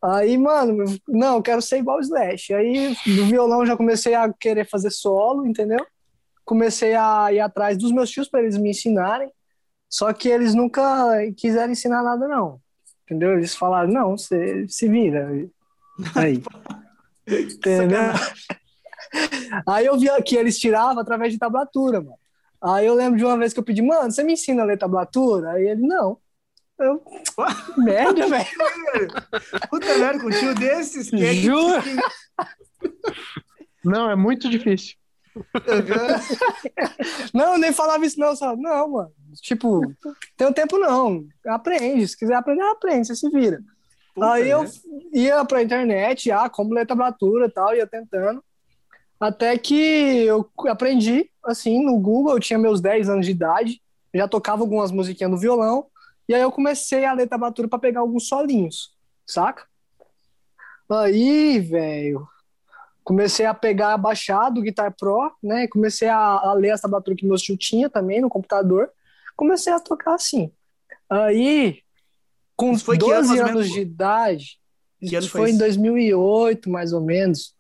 Aí, 0.02 0.38
mano, 0.38 0.86
não, 1.08 1.36
eu 1.36 1.42
quero 1.44 1.62
ser 1.62 1.78
igual 1.78 1.98
o 1.98 2.02
Slash. 2.02 2.54
Aí, 2.54 2.96
no 3.06 3.26
violão, 3.26 3.66
já 3.66 3.78
comecei 3.78 4.16
a 4.16 4.32
querer 4.34 4.68
fazer 4.68 4.90
solo, 4.90 5.46
entendeu? 5.46 5.86
Comecei 6.44 6.96
a 6.96 7.32
ir 7.32 7.40
atrás 7.40 7.78
dos 7.78 7.92
meus 7.92 8.10
tios 8.10 8.28
para 8.28 8.42
eles 8.42 8.58
me 8.58 8.70
ensinarem. 8.70 9.32
Só 9.90 10.12
que 10.14 10.30
eles 10.30 10.56
nunca 10.56 10.82
quiseram 11.38 11.72
ensinar 11.72 12.02
nada, 12.02 12.28
não. 12.28 12.60
Entendeu? 13.04 13.34
Eles 13.34 13.56
falaram, 13.56 13.92
não, 13.92 14.18
você 14.18 14.66
se 14.68 14.88
vira. 14.88 15.30
Aí. 16.16 16.42
Entendeu? 17.28 18.00
Aí 19.68 19.86
eu 19.86 20.00
via 20.00 20.22
que 20.22 20.36
eles 20.36 20.58
tiravam 20.58 21.00
através 21.00 21.34
de 21.34 21.40
tablatura, 21.40 22.00
mano. 22.00 22.18
Aí 22.62 22.86
eu 22.86 22.94
lembro 22.94 23.18
de 23.18 23.26
uma 23.26 23.38
vez 23.38 23.54
que 23.54 23.60
eu 23.60 23.64
pedi, 23.64 23.82
mano, 23.82 24.12
você 24.12 24.24
me 24.24 24.34
ensina 24.34 24.62
a 24.62 24.66
ler 24.66 24.78
tablatura? 24.78 25.52
Aí 25.52 25.68
ele, 25.68 25.82
não. 25.82 26.18
Eu, 26.80 27.04
merda, 27.78 28.28
velho. 28.28 28.46
Puta 29.70 29.98
merda, 29.98 30.20
com 30.20 30.28
um 30.28 30.32
tio 30.32 30.56
desses, 30.56 31.10
que 31.10 31.24
é 31.24 31.34
que-. 31.34 31.48
Não, 33.84 34.10
é 34.10 34.16
muito 34.16 34.50
difícil. 34.50 34.96
Não, 37.34 37.54
eu 37.54 37.58
nem 37.58 37.72
falava 37.72 38.06
isso, 38.06 38.20
não. 38.20 38.36
Só, 38.36 38.56
não, 38.56 38.90
mano. 38.90 39.12
Tipo, 39.42 39.82
tem 40.36 40.48
um 40.48 40.54
tempo 40.54 40.78
não. 40.78 41.26
Aprende. 41.48 42.08
Se 42.08 42.18
quiser 42.18 42.36
aprender, 42.36 42.64
aprende, 42.64 43.08
você 43.08 43.16
se 43.16 43.30
vira. 43.30 43.62
Puta 44.14 44.34
Aí 44.34 44.50
eu 44.50 44.64
merda. 44.64 44.78
ia 45.14 45.46
pra 45.46 45.64
internet, 45.64 46.30
ah, 46.32 46.50
como 46.50 46.74
ler 46.74 46.86
tablatura 46.86 47.46
e 47.46 47.50
tal, 47.50 47.74
ia 47.76 47.88
tentando. 47.88 48.44
Até 49.20 49.58
que 49.58 50.24
eu 50.26 50.50
aprendi, 50.68 51.30
assim, 51.46 51.84
no 51.86 51.98
Google, 52.00 52.34
eu 52.34 52.40
tinha 52.40 52.60
meus 52.60 52.82
10 52.82 53.08
anos 53.08 53.26
de 53.26 53.32
idade, 53.32 53.82
já 54.14 54.28
tocava 54.28 54.64
algumas 54.64 54.92
musiquinhas 54.92 55.32
no 55.32 55.38
violão, 55.38 55.86
e 56.28 56.34
aí 56.34 56.42
eu 56.42 56.52
comecei 56.52 57.06
a 57.06 57.14
ler 57.14 57.28
tablatura 57.28 57.68
pra 57.68 57.80
pegar 57.80 58.02
alguns 58.02 58.28
solinhos, 58.28 58.94
saca? 59.26 59.66
Aí, 60.90 61.60
velho, 61.60 62.28
comecei 63.12 63.46
a 63.46 63.54
pegar 63.54 63.98
baixado 63.98 64.62
Guitar 64.62 64.96
Pro, 64.96 65.34
né? 65.44 65.68
Comecei 65.68 66.08
a, 66.08 66.18
a 66.18 66.54
ler 66.54 66.72
as 66.72 66.80
tablaturas 66.80 67.20
que 67.20 67.28
meus 67.28 67.42
tio 67.42 67.58
tinha 67.58 67.90
também 67.90 68.22
no 68.22 68.30
computador. 68.30 68.90
Comecei 69.36 69.74
a 69.74 69.82
tocar 69.82 70.14
assim. 70.14 70.50
Aí, 71.10 71.80
com 72.56 72.72
Isso 72.72 72.86
foi 72.86 72.98
que 72.98 73.04
ano, 73.12 73.16
12 73.16 73.28
mais 73.28 73.42
ou 73.42 73.48
anos 73.48 73.70
de 73.70 73.82
idade, 73.82 74.60
Que 74.98 75.14
ano 75.14 75.26
isso 75.26 75.30
foi 75.30 75.42
foi 75.42 75.50
em 75.50 75.56
isso? 75.56 75.60
2008, 75.60 76.70
mais 76.70 76.94
ou 76.94 77.02
menos. 77.02 77.54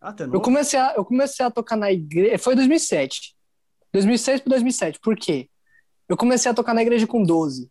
Ah, 0.00 0.12
tá 0.12 0.24
Eu 0.24 0.40
comecei 0.40 0.80
a, 0.80 0.94
eu 0.96 1.04
comecei 1.04 1.46
a 1.46 1.52
tocar 1.52 1.76
na 1.76 1.92
igreja. 1.92 2.36
Foi 2.40 2.56
2007. 2.56 3.36
2006 3.92 4.40
para 4.40 4.50
2007. 4.50 4.98
Por 4.98 5.14
quê? 5.14 5.48
Eu 6.08 6.16
comecei 6.16 6.50
a 6.50 6.54
tocar 6.54 6.74
na 6.74 6.82
igreja 6.82 7.06
com 7.06 7.22
12. 7.22 7.70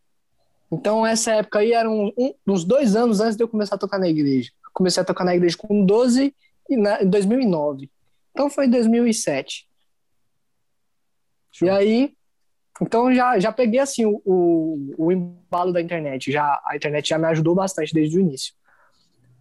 Então, 0.71 1.05
essa 1.05 1.33
época 1.33 1.59
aí 1.59 1.73
era 1.73 1.89
um, 1.89 2.13
uns 2.47 2.63
dois 2.63 2.95
anos 2.95 3.19
antes 3.19 3.35
de 3.35 3.43
eu 3.43 3.47
começar 3.49 3.75
a 3.75 3.77
tocar 3.77 3.99
na 3.99 4.07
igreja. 4.07 4.51
Eu 4.63 4.71
comecei 4.71 5.01
a 5.01 5.05
tocar 5.05 5.25
na 5.25 5.35
igreja 5.35 5.57
com 5.57 5.85
12 5.85 6.27
e 6.27 6.33
na, 6.77 7.03
em 7.03 7.09
2009. 7.09 7.89
Então, 8.31 8.49
foi 8.49 8.65
em 8.65 8.69
2007. 8.69 9.67
Show. 11.51 11.67
E 11.67 11.71
aí, 11.71 12.13
então 12.81 13.13
já, 13.13 13.37
já 13.39 13.51
peguei 13.51 13.79
assim 13.79 14.05
o, 14.05 14.21
o, 14.25 14.95
o 14.97 15.11
embalo 15.11 15.73
da 15.73 15.81
internet. 15.81 16.31
Já, 16.31 16.61
a 16.65 16.75
internet 16.75 17.09
já 17.09 17.17
me 17.17 17.25
ajudou 17.27 17.53
bastante 17.53 17.93
desde 17.93 18.17
o 18.17 18.21
início. 18.21 18.53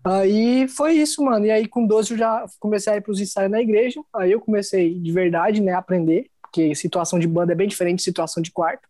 Aí 0.04 0.66
foi 0.68 0.94
isso, 0.94 1.22
mano. 1.22 1.46
E 1.46 1.50
aí 1.50 1.68
com 1.68 1.86
12 1.86 2.12
eu 2.12 2.18
já 2.18 2.46
comecei 2.58 2.92
a 2.92 2.96
ir 2.96 3.02
pros 3.02 3.20
ensaios 3.20 3.50
na 3.50 3.60
igreja. 3.60 4.00
Aí 4.14 4.32
eu 4.32 4.40
comecei 4.40 4.98
de 4.98 5.12
verdade, 5.12 5.60
né, 5.60 5.72
a 5.72 5.78
aprender, 5.78 6.30
porque 6.42 6.74
situação 6.74 7.18
de 7.18 7.28
banda 7.28 7.52
é 7.52 7.56
bem 7.56 7.68
diferente 7.68 7.98
de 7.98 8.04
situação 8.04 8.42
de 8.42 8.50
quarto. 8.50 8.88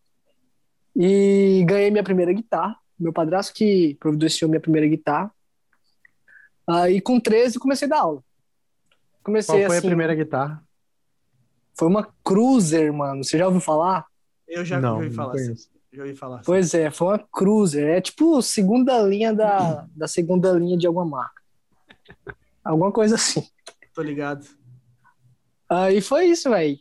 E 0.96 1.64
ganhei 1.66 1.90
minha 1.90 2.04
primeira 2.04 2.32
guitarra. 2.32 2.76
Meu 2.98 3.12
padrasto 3.12 3.52
que 3.52 3.96
providenciou 4.00 4.48
minha 4.48 4.60
primeira 4.60 4.86
guitarra. 4.86 5.30
Aí 6.66 7.00
com 7.00 7.20
13 7.20 7.58
comecei 7.58 7.86
a 7.86 7.90
dar 7.90 8.00
aula. 8.00 8.24
Comecei 9.28 9.54
Qual 9.54 9.66
foi 9.66 9.76
assim, 9.76 9.86
a 9.86 9.90
primeira 9.90 10.14
guitarra? 10.14 10.64
foi 11.78 11.86
uma 11.86 12.08
Cruiser, 12.24 12.90
mano. 12.94 13.22
Você 13.22 13.36
já 13.36 13.44
ouviu 13.44 13.60
falar? 13.60 14.06
Eu 14.48 14.64
já 14.64 14.80
não, 14.80 14.94
ouvi 14.94 15.08
não 15.08 15.14
falar 15.14 15.34
assim. 15.34 15.54
Já 15.92 16.02
ouvi 16.02 16.16
falar 16.16 16.36
assim. 16.36 16.46
Pois 16.46 16.72
é, 16.72 16.90
foi 16.90 17.08
uma 17.08 17.18
Cruiser. 17.18 17.88
É 17.88 18.00
tipo 18.00 18.40
segunda 18.40 18.98
linha 19.02 19.34
da, 19.34 19.86
da 19.94 20.08
segunda 20.08 20.50
linha 20.52 20.78
de 20.78 20.86
alguma 20.86 21.04
marca. 21.04 21.42
Alguma 22.64 22.90
coisa 22.90 23.16
assim. 23.16 23.46
Tô 23.94 24.00
ligado. 24.00 24.46
Aí 25.68 26.00
foi 26.00 26.28
isso, 26.28 26.48
velho. 26.48 26.78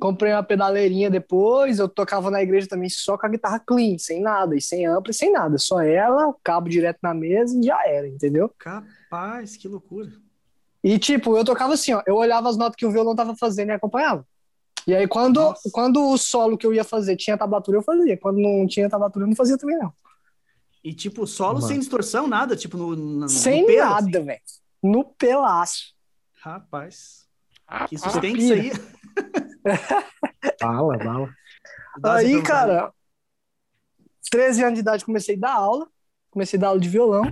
Comprei 0.00 0.32
uma 0.32 0.42
pedaleirinha 0.42 1.10
depois, 1.10 1.78
eu 1.78 1.86
tocava 1.86 2.30
na 2.30 2.42
igreja 2.42 2.66
também 2.66 2.88
só 2.88 3.18
com 3.18 3.26
a 3.26 3.28
guitarra 3.28 3.60
clean, 3.60 3.98
sem 3.98 4.22
nada, 4.22 4.56
e 4.56 4.60
sem 4.60 4.86
ampli, 4.86 5.12
sem 5.12 5.30
nada. 5.30 5.58
Só 5.58 5.82
ela, 5.82 6.28
o 6.28 6.36
cabo 6.42 6.66
direto 6.66 7.00
na 7.02 7.12
mesa 7.12 7.54
e 7.58 7.62
já 7.62 7.86
era, 7.86 8.08
entendeu? 8.08 8.50
Capaz, 8.58 9.58
que 9.58 9.68
loucura. 9.68 10.10
E 10.82 10.98
tipo, 10.98 11.36
eu 11.36 11.44
tocava 11.44 11.74
assim, 11.74 11.92
ó, 11.92 12.02
eu 12.06 12.16
olhava 12.16 12.48
as 12.48 12.56
notas 12.56 12.76
que 12.76 12.86
o 12.86 12.90
violão 12.90 13.14
tava 13.14 13.36
fazendo 13.36 13.68
e 13.68 13.72
acompanhava. 13.72 14.26
E 14.86 14.94
aí 14.94 15.06
quando, 15.06 15.40
Nossa. 15.40 15.68
quando 15.72 16.08
o 16.08 16.16
solo 16.16 16.56
que 16.56 16.66
eu 16.66 16.72
ia 16.72 16.84
fazer 16.84 17.16
tinha 17.16 17.36
tablatura, 17.36 17.78
eu 17.78 17.82
fazia. 17.82 18.16
Quando 18.16 18.38
não 18.38 18.66
tinha 18.66 18.88
tablatura, 18.88 19.24
eu 19.24 19.28
não 19.28 19.36
fazia 19.36 19.58
também, 19.58 19.78
não. 19.78 19.92
E 20.82 20.94
tipo, 20.94 21.26
solo 21.26 21.56
Mano. 21.56 21.66
sem 21.66 21.78
distorção, 21.78 22.26
nada, 22.26 22.56
tipo 22.56 22.76
no, 22.76 22.96
no, 22.96 23.20
no 23.20 23.28
sem 23.28 23.66
pelo, 23.66 23.78
nada, 23.78 24.18
assim. 24.18 24.24
velho. 24.26 24.40
No 24.82 25.04
pelaço. 25.04 25.94
Rapaz. 26.40 27.26
Que 27.88 27.98
sustente 27.98 28.38
isso 28.38 28.52
aí. 28.52 28.72
Bala, 30.60 30.96
bala. 30.96 31.34
Aí, 32.02 32.42
cara, 32.42 32.92
13 34.30 34.62
anos 34.62 34.74
de 34.74 34.80
idade 34.80 35.04
comecei 35.04 35.36
a 35.36 35.38
dar 35.38 35.52
aula. 35.52 35.86
Comecei 36.30 36.58
a 36.58 36.60
dar 36.60 36.68
aula 36.68 36.80
de 36.80 36.88
violão. 36.88 37.22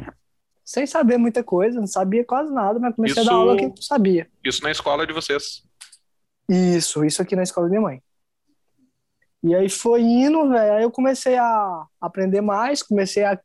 Sem 0.68 0.86
saber 0.86 1.16
muita 1.16 1.42
coisa, 1.42 1.80
não 1.80 1.86
sabia 1.86 2.22
quase 2.22 2.52
nada, 2.52 2.78
mas 2.78 2.94
comecei 2.94 3.22
Isso- 3.22 3.30
a 3.30 3.32
dar 3.32 3.38
aula 3.38 3.56
que 3.56 3.64
eu 3.64 3.74
sabia. 3.80 4.28
Isso 4.44 4.62
na 4.62 4.70
escola 4.70 5.06
de 5.06 5.14
vocês. 5.14 5.64
Isso, 6.46 7.02
isso 7.06 7.22
aqui 7.22 7.34
na 7.34 7.42
escola 7.42 7.68
da 7.68 7.70
minha 7.70 7.80
mãe. 7.80 8.02
E 9.42 9.54
aí 9.54 9.70
foi 9.70 10.02
indo, 10.02 10.46
velho. 10.50 10.72
Aí 10.74 10.82
eu 10.82 10.90
comecei 10.90 11.38
a 11.38 11.86
aprender 11.98 12.42
mais, 12.42 12.82
comecei 12.82 13.24
a 13.24 13.40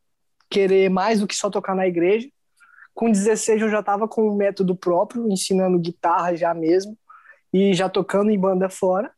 querer 0.50 0.90
mais 0.90 1.20
do 1.20 1.26
que 1.26 1.34
só 1.34 1.48
tocar 1.48 1.74
na 1.74 1.86
igreja. 1.86 2.28
Com 2.92 3.10
16 3.10 3.62
eu 3.62 3.70
já 3.70 3.82
tava 3.82 4.06
com 4.06 4.28
um 4.28 4.36
método 4.36 4.76
próprio, 4.76 5.26
ensinando 5.32 5.78
guitarra 5.78 6.36
já 6.36 6.52
mesmo 6.52 6.94
e 7.50 7.72
já 7.72 7.88
tocando 7.88 8.30
em 8.30 8.38
banda 8.38 8.68
fora. 8.68 9.10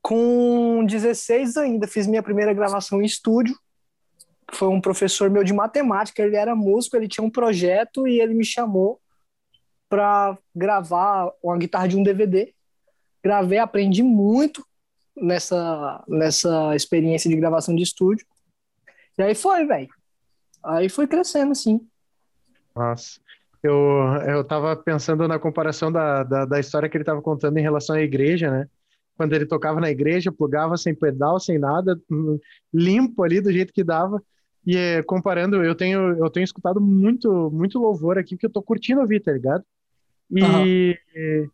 Com 0.00 0.86
16 0.86 1.56
ainda 1.56 1.88
fiz 1.88 2.06
minha 2.06 2.22
primeira 2.22 2.54
gravação 2.54 3.02
em 3.02 3.04
estúdio. 3.04 3.58
Foi 4.52 4.68
um 4.68 4.80
professor 4.80 5.28
meu 5.28 5.42
de 5.42 5.52
matemática, 5.52 6.22
ele 6.22 6.36
era 6.36 6.54
músico, 6.54 6.96
ele 6.96 7.08
tinha 7.08 7.24
um 7.24 7.30
projeto 7.30 8.06
e 8.06 8.20
ele 8.20 8.34
me 8.34 8.44
chamou 8.44 9.00
para 9.88 10.36
gravar 10.54 11.32
uma 11.42 11.56
guitarra 11.58 11.88
de 11.88 11.96
um 11.96 12.02
DVD. 12.02 12.52
Gravei, 13.22 13.58
aprendi 13.58 14.02
muito 14.02 14.64
nessa 15.16 16.04
nessa 16.06 16.74
experiência 16.76 17.28
de 17.28 17.36
gravação 17.36 17.74
de 17.74 17.82
estúdio. 17.82 18.26
E 19.18 19.22
aí 19.22 19.34
foi, 19.34 19.64
velho. 19.66 19.88
Aí 20.62 20.88
foi 20.88 21.06
crescendo 21.06 21.52
assim. 21.52 21.80
Nossa. 22.74 23.20
Eu, 23.62 23.74
eu 24.26 24.44
tava 24.44 24.76
pensando 24.76 25.26
na 25.26 25.38
comparação 25.38 25.90
da, 25.90 26.22
da, 26.22 26.44
da 26.44 26.60
história 26.60 26.88
que 26.88 26.96
ele 26.96 27.04
tava 27.04 27.20
contando 27.22 27.58
em 27.58 27.62
relação 27.62 27.96
à 27.96 28.00
igreja, 28.00 28.50
né? 28.50 28.68
quando 29.16 29.32
ele 29.32 29.46
tocava 29.46 29.80
na 29.80 29.90
igreja, 29.90 30.30
plugava 30.30 30.76
sem 30.76 30.94
pedal, 30.94 31.40
sem 31.40 31.58
nada, 31.58 31.98
limpo 32.72 33.22
ali 33.22 33.40
do 33.40 33.50
jeito 33.50 33.72
que 33.72 33.82
dava. 33.82 34.22
E 34.66 34.76
eh, 34.76 35.02
comparando, 35.04 35.62
eu 35.62 35.74
tenho 35.74 36.16
eu 36.18 36.28
tenho 36.28 36.44
escutado 36.44 36.80
muito 36.80 37.50
muito 37.52 37.78
louvor 37.78 38.18
aqui 38.18 38.36
que 38.36 38.46
eu 38.46 38.50
tô 38.50 38.60
curtindo 38.60 39.00
ouvir, 39.00 39.20
tá 39.20 39.32
ligado? 39.32 39.64
E 40.30 40.98
uhum. 41.14 41.50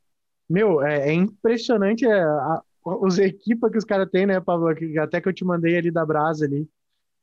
meu, 0.49 0.83
é, 0.83 1.11
é 1.11 1.13
impressionante 1.13 2.07
é, 2.07 2.23
a, 2.23 2.63
os 2.85 3.19
equipas 3.19 3.71
que 3.71 3.79
os 3.79 3.85
caras 3.85 4.09
têm, 4.11 4.27
né, 4.27 4.41
Pablo? 4.41 4.69
Até 5.01 5.21
que 5.21 5.29
eu 5.29 5.33
te 5.33 5.45
mandei 5.45 5.77
ali 5.77 5.91
da 5.91 6.05
Brasa 6.07 6.47
ali. 6.47 6.67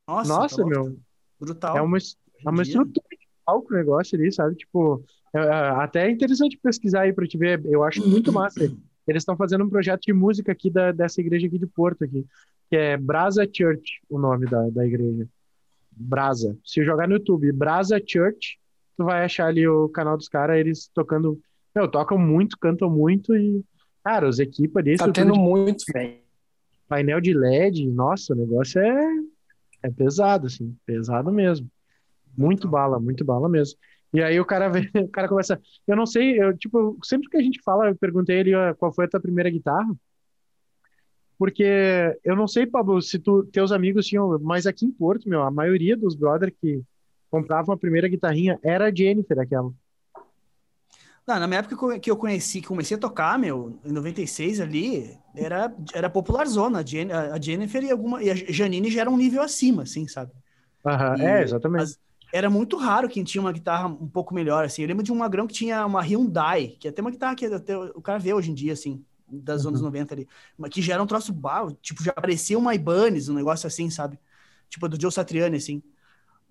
Nossa, 0.08 0.28
Nossa 0.28 0.56
tá 0.62 0.66
meu. 0.66 0.96
Brutal. 1.38 1.76
É 1.76 1.82
uma, 1.82 1.98
é 1.98 2.50
uma 2.50 2.62
estrutura 2.62 3.06
de 3.10 3.28
palco 3.44 3.72
o 3.72 3.76
negócio 3.76 4.18
ali, 4.18 4.32
sabe? 4.32 4.54
Tipo, 4.56 5.04
é, 5.34 5.38
é, 5.38 5.52
até 5.70 6.06
é 6.06 6.10
interessante 6.10 6.58
pesquisar 6.62 7.02
aí 7.02 7.12
pra 7.12 7.26
te 7.26 7.36
ver. 7.36 7.60
Eu 7.64 7.82
acho 7.82 8.06
muito 8.06 8.32
massa. 8.32 8.60
Eles 9.08 9.22
estão 9.22 9.36
fazendo 9.36 9.64
um 9.64 9.70
projeto 9.70 10.02
de 10.02 10.12
música 10.12 10.52
aqui 10.52 10.70
da, 10.70 10.92
dessa 10.92 11.20
igreja 11.20 11.46
aqui 11.46 11.58
de 11.58 11.66
Porto, 11.66 12.04
aqui, 12.04 12.24
que 12.68 12.76
é 12.76 12.96
Brasa 12.96 13.48
Church, 13.50 14.00
o 14.08 14.18
nome 14.18 14.46
da, 14.46 14.68
da 14.70 14.86
igreja. 14.86 15.26
Brasa. 16.00 16.56
Se 16.64 16.84
jogar 16.84 17.06
no 17.06 17.14
YouTube, 17.14 17.52
Brasa 17.52 18.00
Church, 18.04 18.58
tu 18.96 19.04
vai 19.04 19.24
achar 19.24 19.46
ali 19.46 19.66
o 19.68 19.88
canal 19.88 20.16
dos 20.16 20.28
caras, 20.28 20.58
eles 20.58 20.90
tocando. 20.94 21.40
Meu, 21.74 21.88
tocam 21.88 22.18
muito, 22.18 22.58
cantam 22.58 22.90
muito 22.90 23.34
e. 23.36 23.64
Cara, 24.02 24.28
os 24.28 24.38
equipes 24.38 24.76
ali. 24.76 24.96
Tá 24.96 25.10
tendo 25.12 25.34
de... 25.34 25.38
muito, 25.38 25.84
velho. 25.92 26.18
Painel 26.88 27.20
de 27.20 27.34
LED, 27.34 27.86
nossa, 27.88 28.32
o 28.32 28.36
negócio 28.36 28.80
é. 28.80 29.08
É 29.82 29.90
pesado, 29.90 30.46
assim, 30.46 30.76
pesado 30.84 31.32
mesmo. 31.32 31.70
Muito 32.36 32.68
bala, 32.68 32.98
muito 33.00 33.24
bala 33.24 33.48
mesmo. 33.48 33.78
E 34.12 34.22
aí 34.22 34.38
o 34.40 34.44
cara 34.44 34.68
vem, 34.68 34.90
o 35.04 35.08
cara 35.08 35.28
começa, 35.28 35.60
eu 35.86 35.96
não 35.96 36.04
sei, 36.04 36.40
eu 36.40 36.56
tipo, 36.56 36.98
sempre 37.02 37.28
que 37.28 37.36
a 37.36 37.42
gente 37.42 37.60
fala, 37.62 37.88
eu 37.88 37.96
perguntei 37.96 38.40
ele 38.40 38.52
qual 38.74 38.92
foi 38.92 39.04
a 39.04 39.08
tua 39.08 39.20
primeira 39.20 39.48
guitarra. 39.48 39.90
Porque 41.40 41.64
eu 42.22 42.36
não 42.36 42.46
sei, 42.46 42.66
Pablo, 42.66 43.00
se 43.00 43.18
tu, 43.18 43.44
teus 43.44 43.72
amigos 43.72 44.06
tinham, 44.06 44.38
mas 44.42 44.66
aqui 44.66 44.84
em 44.84 44.90
Porto, 44.90 45.26
meu, 45.26 45.40
a 45.40 45.50
maioria 45.50 45.96
dos 45.96 46.14
brothers 46.14 46.52
que 46.60 46.82
compravam 47.30 47.74
a 47.74 47.78
primeira 47.78 48.06
guitarrinha 48.08 48.58
era 48.62 48.88
a 48.88 48.94
Jennifer, 48.94 49.38
aquela. 49.38 49.72
Não, 51.26 51.40
na 51.40 51.46
minha 51.46 51.60
época 51.60 51.98
que 51.98 52.10
eu 52.10 52.16
conheci, 52.18 52.60
que 52.60 52.66
comecei 52.66 52.94
a 52.94 53.00
tocar, 53.00 53.38
meu, 53.38 53.80
em 53.82 53.90
96 53.90 54.60
ali, 54.60 55.16
era, 55.34 55.74
era 55.94 56.10
popular 56.10 56.46
zona. 56.46 56.80
A 56.80 57.40
Jennifer 57.40 57.82
e, 57.84 57.90
alguma, 57.90 58.22
e 58.22 58.30
a 58.30 58.34
Janine 58.34 58.90
já 58.90 59.00
era 59.00 59.10
um 59.10 59.16
nível 59.16 59.40
acima, 59.40 59.84
assim, 59.84 60.06
sabe? 60.06 60.32
Aham, 60.84 61.22
é, 61.22 61.42
exatamente. 61.42 61.84
As, 61.84 61.98
era 62.34 62.50
muito 62.50 62.76
raro 62.76 63.08
quem 63.08 63.24
tinha 63.24 63.40
uma 63.40 63.52
guitarra 63.52 63.88
um 63.88 64.08
pouco 64.08 64.34
melhor, 64.34 64.66
assim. 64.66 64.82
Eu 64.82 64.88
lembro 64.88 65.02
de 65.02 65.10
um 65.10 65.16
magrão 65.16 65.46
que 65.46 65.54
tinha 65.54 65.86
uma 65.86 66.02
Hyundai, 66.02 66.76
que 66.78 66.86
é 66.86 66.90
até 66.90 67.00
uma 67.00 67.10
guitarra 67.10 67.34
que 67.34 67.46
até 67.46 67.74
o 67.78 68.02
cara 68.02 68.18
vê 68.18 68.34
hoje 68.34 68.50
em 68.50 68.54
dia, 68.54 68.74
assim, 68.74 69.02
das 69.30 69.62
uhum. 69.62 69.68
anos 69.68 69.80
90 69.80 70.14
ali. 70.14 70.28
Que 70.70 70.82
já 70.82 70.94
era 70.94 71.02
um 71.02 71.06
troço, 71.06 71.34
tipo, 71.80 72.02
já 72.02 72.12
parecia 72.12 72.58
uma 72.58 72.74
Ibanez, 72.74 73.28
um 73.28 73.34
negócio 73.34 73.66
assim, 73.66 73.90
sabe? 73.90 74.18
Tipo, 74.68 74.88
do 74.88 75.00
Joe 75.00 75.12
Satriani, 75.12 75.56
assim. 75.56 75.82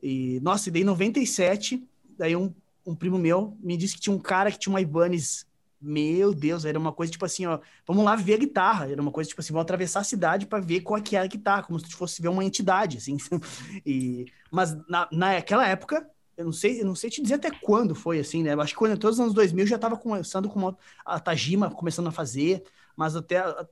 E, 0.01 0.39
nossa, 0.41 0.69
e 0.69 0.71
daí 0.71 0.81
em 0.81 0.86
97, 0.86 1.83
daí 2.17 2.36
um, 2.36 2.53
um 2.86 2.95
primo 2.95 3.17
meu 3.17 3.57
me 3.62 3.75
disse 3.77 3.95
que 3.95 4.01
tinha 4.01 4.15
um 4.15 4.19
cara 4.19 4.51
que 4.51 4.59
tinha 4.59 4.71
uma 4.71 4.81
Ibanez 4.81 5.45
meu 5.81 6.33
Deus, 6.33 6.65
era 6.65 6.77
uma 6.77 6.91
coisa 6.91 7.12
tipo 7.12 7.24
assim, 7.25 7.45
ó, 7.45 7.59
vamos 7.88 8.03
lá 8.03 8.15
ver 8.15 8.33
a 8.33 8.38
guitarra. 8.38 8.91
Era 8.91 9.01
uma 9.01 9.12
coisa 9.12 9.29
tipo 9.29 9.39
assim, 9.39 9.53
vamos 9.53 9.63
atravessar 9.63 10.01
a 10.01 10.03
cidade 10.03 10.45
para 10.45 10.59
ver 10.59 10.81
qual 10.81 10.98
é 10.98 11.01
que 11.01 11.15
é 11.15 11.19
a 11.19 11.27
guitarra, 11.27 11.63
como 11.63 11.79
se 11.79 11.91
fosse 11.93 12.21
ver 12.21 12.27
uma 12.27 12.43
entidade, 12.43 12.98
assim. 12.98 13.17
e, 13.86 14.25
mas 14.51 14.75
na, 14.89 15.07
naquela 15.12 15.65
época, 15.67 16.09
eu 16.39 16.46
não 16.46 16.53
sei, 16.53 16.79
eu 16.79 16.86
não 16.86 16.96
sei 16.96 17.10
te 17.10 17.22
dizer 17.22 17.36
até 17.36 17.51
quando 17.51 17.93
foi 17.93 18.17
assim, 18.17 18.41
né? 18.41 18.53
Eu 18.53 18.62
acho 18.62 18.74
que 18.74 18.79
quando 18.79 18.98
todos 18.98 19.17
os 19.17 19.22
anos 19.22 19.34
2000 19.34 19.67
já 19.67 19.75
estava 19.75 19.98
começando 19.98 20.48
com 20.48 20.58
uma, 20.58 20.77
a 21.05 21.19
Tajima 21.19 21.69
começando 21.69 22.08
a 22.08 22.12
fazer, 22.12 22.63
mas 22.96 23.13
até 23.13 23.39
a, 23.39 23.50
a, 23.50 23.67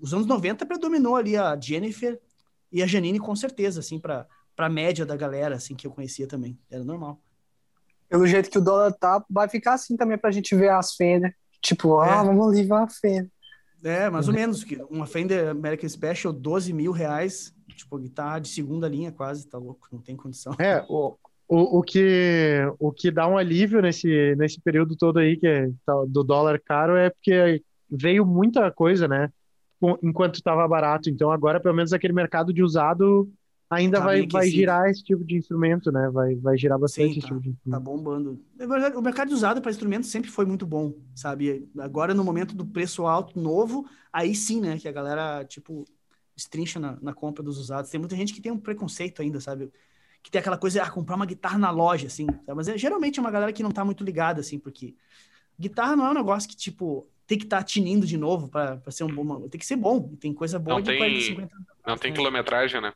os 0.00 0.12
anos 0.12 0.26
90 0.26 0.66
predominou 0.66 1.14
ali 1.14 1.36
a 1.36 1.56
Jennifer 1.58 2.20
e 2.72 2.82
a 2.82 2.88
Janine 2.88 3.20
com 3.20 3.36
certeza, 3.36 3.78
assim, 3.78 4.00
para 4.00 4.26
para 4.56 4.68
média 4.68 5.06
da 5.06 5.16
galera 5.16 5.54
assim 5.54 5.76
que 5.76 5.86
eu 5.86 5.92
conhecia 5.92 6.26
também. 6.26 6.58
Era 6.68 6.82
normal. 6.82 7.22
Pelo 8.08 8.26
jeito 8.26 8.50
que 8.50 8.58
o 8.58 8.60
dólar 8.60 8.92
tá, 8.92 9.24
vai 9.30 9.48
ficar 9.48 9.74
assim 9.74 9.96
também 9.96 10.18
pra 10.18 10.32
gente 10.32 10.56
ver 10.56 10.70
as 10.70 10.96
Fender. 10.96 11.32
Tipo, 11.62 12.02
é. 12.02 12.10
ah, 12.10 12.24
vamos 12.24 12.52
levar 12.52 12.82
a 12.82 12.88
Fender. 12.88 13.30
É, 13.84 14.10
mais 14.10 14.26
ou 14.26 14.34
menos. 14.34 14.66
Uma 14.90 15.06
Fender 15.06 15.50
American 15.50 15.88
Special, 15.88 16.32
12 16.32 16.72
mil 16.72 16.90
reais. 16.90 17.54
Tipo, 17.68 17.96
guitarra 17.96 18.40
de 18.40 18.48
segunda 18.48 18.88
linha 18.88 19.12
quase, 19.12 19.46
tá 19.46 19.56
louco, 19.56 19.86
não 19.92 20.00
tem 20.00 20.16
condição. 20.16 20.52
É, 20.58 20.84
o, 20.88 21.16
o, 21.48 21.78
o, 21.78 21.82
que, 21.82 22.60
o 22.78 22.92
que 22.92 23.10
dá 23.10 23.26
um 23.26 23.38
alívio 23.38 23.80
nesse, 23.80 24.36
nesse 24.36 24.60
período 24.60 24.94
todo 24.94 25.18
aí, 25.18 25.36
que 25.36 25.46
é 25.46 25.68
do 26.08 26.22
dólar 26.22 26.60
caro, 26.60 26.94
é 26.94 27.08
porque 27.08 27.62
veio 27.90 28.26
muita 28.26 28.70
coisa, 28.70 29.08
né? 29.08 29.32
Enquanto 30.02 30.34
estava 30.34 30.68
barato. 30.68 31.08
Então 31.08 31.30
agora, 31.30 31.58
pelo 31.58 31.74
menos, 31.74 31.92
aquele 31.92 32.12
mercado 32.12 32.52
de 32.52 32.62
usado 32.62 33.32
ainda 33.70 33.98
tá 33.98 34.04
vai, 34.04 34.26
vai 34.26 34.48
girar 34.48 34.90
esse 34.90 35.02
tipo 35.02 35.24
de 35.24 35.36
instrumento, 35.36 35.90
né? 35.90 36.10
Vai, 36.10 36.34
vai 36.34 36.58
girar 36.58 36.78
bastante 36.78 37.14
Sim, 37.14 37.18
esse 37.18 37.26
tipo 37.26 37.40
de 37.40 37.50
instrumento. 37.50 37.70
Tá 37.70 37.80
bombando. 37.80 38.38
O 38.94 39.00
mercado 39.00 39.32
usado 39.32 39.62
para 39.62 39.70
instrumentos 39.70 40.10
sempre 40.10 40.30
foi 40.30 40.44
muito 40.44 40.66
bom, 40.66 40.94
sabe? 41.14 41.66
Agora, 41.78 42.12
no 42.12 42.24
momento 42.24 42.54
do 42.54 42.66
preço 42.66 43.06
alto, 43.06 43.40
novo, 43.40 43.86
aí 44.12 44.34
sim, 44.34 44.60
né? 44.60 44.78
Que 44.78 44.88
a 44.88 44.92
galera, 44.92 45.44
tipo, 45.44 45.84
estrincha 46.36 46.78
na, 46.78 46.98
na 47.00 47.14
compra 47.14 47.42
dos 47.42 47.58
usados. 47.58 47.90
Tem 47.90 47.98
muita 47.98 48.16
gente 48.16 48.34
que 48.34 48.40
tem 48.40 48.52
um 48.52 48.58
preconceito 48.58 49.22
ainda, 49.22 49.40
sabe? 49.40 49.70
Que 50.22 50.30
tem 50.30 50.40
aquela 50.40 50.58
coisa, 50.58 50.82
ah, 50.82 50.90
comprar 50.90 51.16
uma 51.16 51.26
guitarra 51.26 51.58
na 51.58 51.70
loja, 51.70 52.06
assim. 52.06 52.26
Sabe? 52.26 52.54
Mas 52.54 52.68
é, 52.68 52.76
geralmente 52.76 53.18
é 53.18 53.22
uma 53.22 53.30
galera 53.30 53.52
que 53.52 53.62
não 53.62 53.70
tá 53.70 53.84
muito 53.84 54.04
ligada, 54.04 54.40
assim, 54.40 54.58
porque 54.58 54.94
guitarra 55.58 55.96
não 55.96 56.06
é 56.06 56.10
um 56.10 56.14
negócio 56.14 56.48
que, 56.48 56.56
tipo, 56.56 57.08
tem 57.26 57.38
que 57.38 57.44
estar 57.44 57.58
tá 57.58 57.62
tinindo 57.62 58.06
de 58.06 58.16
novo 58.16 58.48
para 58.48 58.80
ser 58.90 59.04
um 59.04 59.14
bom. 59.14 59.48
Tem 59.48 59.58
que 59.58 59.66
ser 59.66 59.76
bom. 59.76 60.16
Tem 60.16 60.32
coisa 60.32 60.58
boa 60.58 60.76
não 60.76 60.82
de 60.82 60.90
tem, 60.90 60.98
40, 60.98 61.20
50 61.20 61.54
anos. 61.54 61.66
Não 61.86 61.96
tem 61.96 62.10
né? 62.10 62.16
quilometragem, 62.16 62.80
né? 62.80 62.92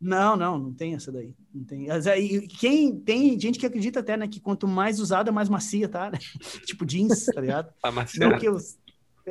Não, 0.00 0.36
não, 0.36 0.58
não 0.58 0.72
tem 0.72 0.94
essa 0.94 1.10
daí. 1.10 1.34
Não 1.52 1.64
tem. 1.64 1.88
E 1.88 2.46
quem 2.46 2.98
tem 3.00 3.38
gente 3.38 3.58
que 3.58 3.66
acredita 3.66 4.00
até, 4.00 4.16
né, 4.16 4.28
que 4.28 4.40
quanto 4.40 4.66
mais 4.68 5.00
usada, 5.00 5.32
mais 5.32 5.48
macia, 5.48 5.88
tá? 5.88 6.10
Né? 6.10 6.18
tipo 6.66 6.86
jeans, 6.86 7.26
tá 7.26 7.40
ligado? 7.40 7.72
Tá 7.82 7.90
macia. 7.90 8.28
Não 8.28 8.38
que 8.38 8.46
eu 8.46 8.56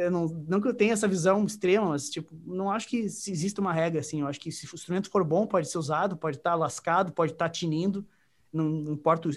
não, 0.09 0.27
não 0.47 0.61
que 0.61 0.67
eu 0.67 0.73
tenha 0.73 0.93
essa 0.93 1.07
visão 1.07 1.45
extrema, 1.45 1.89
mas 1.89 2.09
tipo, 2.09 2.35
não 2.45 2.71
acho 2.71 2.87
que 2.87 2.97
exista 2.97 3.61
uma 3.61 3.73
regra 3.73 3.99
assim. 3.99 4.21
Eu 4.21 4.27
acho 4.27 4.39
que 4.39 4.51
se 4.51 4.65
o 4.65 4.75
instrumento 4.75 5.09
for 5.09 5.23
bom, 5.23 5.47
pode 5.47 5.69
ser 5.69 5.77
usado, 5.77 6.17
pode 6.17 6.37
estar 6.37 6.51
tá 6.51 6.55
lascado, 6.55 7.11
pode 7.11 7.33
estar 7.33 7.45
tá 7.45 7.51
tinindo, 7.51 8.05
não, 8.51 8.65
não, 8.65 8.93
importa 8.93 9.29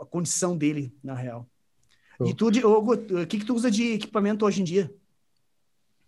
a 0.00 0.04
condição 0.04 0.56
dele, 0.56 0.92
na 1.02 1.14
real. 1.14 1.46
E 2.24 2.34
tu, 2.34 2.48
Hugo, 2.48 2.94
o 2.94 3.26
que 3.26 3.38
que 3.38 3.44
tu 3.44 3.54
usa 3.54 3.70
de 3.70 3.94
equipamento 3.94 4.44
hoje 4.44 4.60
em 4.60 4.64
dia? 4.64 4.92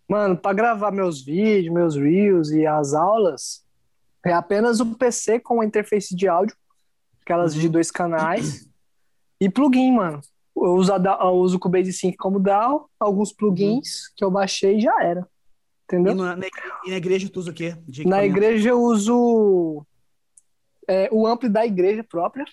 Mano, 0.07 0.35
para 0.37 0.53
gravar 0.53 0.91
meus 0.91 1.21
vídeos, 1.21 1.73
meus 1.73 1.95
reels 1.95 2.49
e 2.51 2.65
as 2.65 2.93
aulas, 2.93 3.65
é 4.25 4.33
apenas 4.33 4.81
o 4.81 4.95
PC 4.95 5.39
com 5.39 5.61
a 5.61 5.65
interface 5.65 6.13
de 6.13 6.27
áudio, 6.27 6.55
aquelas 7.21 7.53
de 7.53 7.65
uhum. 7.65 7.71
dois 7.71 7.89
canais, 7.89 8.67
e 9.39 9.49
plugin, 9.49 9.93
mano. 9.93 10.21
Eu 10.61 10.75
uso, 10.75 10.93
a, 10.93 11.19
eu 11.23 11.33
uso 11.33 11.57
o 11.57 11.59
Cubase 11.59 11.91
Sync 11.91 12.15
como 12.17 12.39
DAW, 12.39 12.89
alguns 12.99 13.33
plugins 13.33 14.05
uhum. 14.05 14.13
que 14.15 14.23
eu 14.23 14.31
baixei 14.31 14.77
e 14.77 14.81
já 14.81 15.03
era. 15.03 15.27
Entendeu? 15.85 16.13
E 16.13 16.15
na, 16.15 16.37
e 16.85 16.89
na 16.91 16.97
igreja 16.97 17.29
tu 17.29 17.39
usa 17.39 17.51
o 17.51 17.53
quê? 17.53 17.75
Na 18.05 18.23
igreja 18.23 18.69
eu 18.69 18.81
uso 18.81 19.85
é, 20.87 21.09
o 21.11 21.27
ampli 21.27 21.49
da 21.49 21.65
igreja 21.65 22.03
própria. 22.03 22.45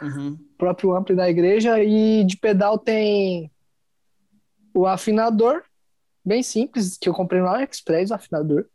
Uhum. 0.00 0.38
Próprio 0.56 0.94
ampli 0.94 1.14
da 1.14 1.28
igreja. 1.28 1.82
E 1.82 2.24
de 2.24 2.36
pedal 2.36 2.78
tem 2.78 3.50
o 4.74 4.86
afinador, 4.86 5.62
bem 6.24 6.42
simples, 6.42 6.96
que 6.96 7.08
eu 7.08 7.12
comprei 7.12 7.40
no 7.40 7.48
AliExpress, 7.48 8.10
o 8.10 8.14
afinador. 8.14 8.66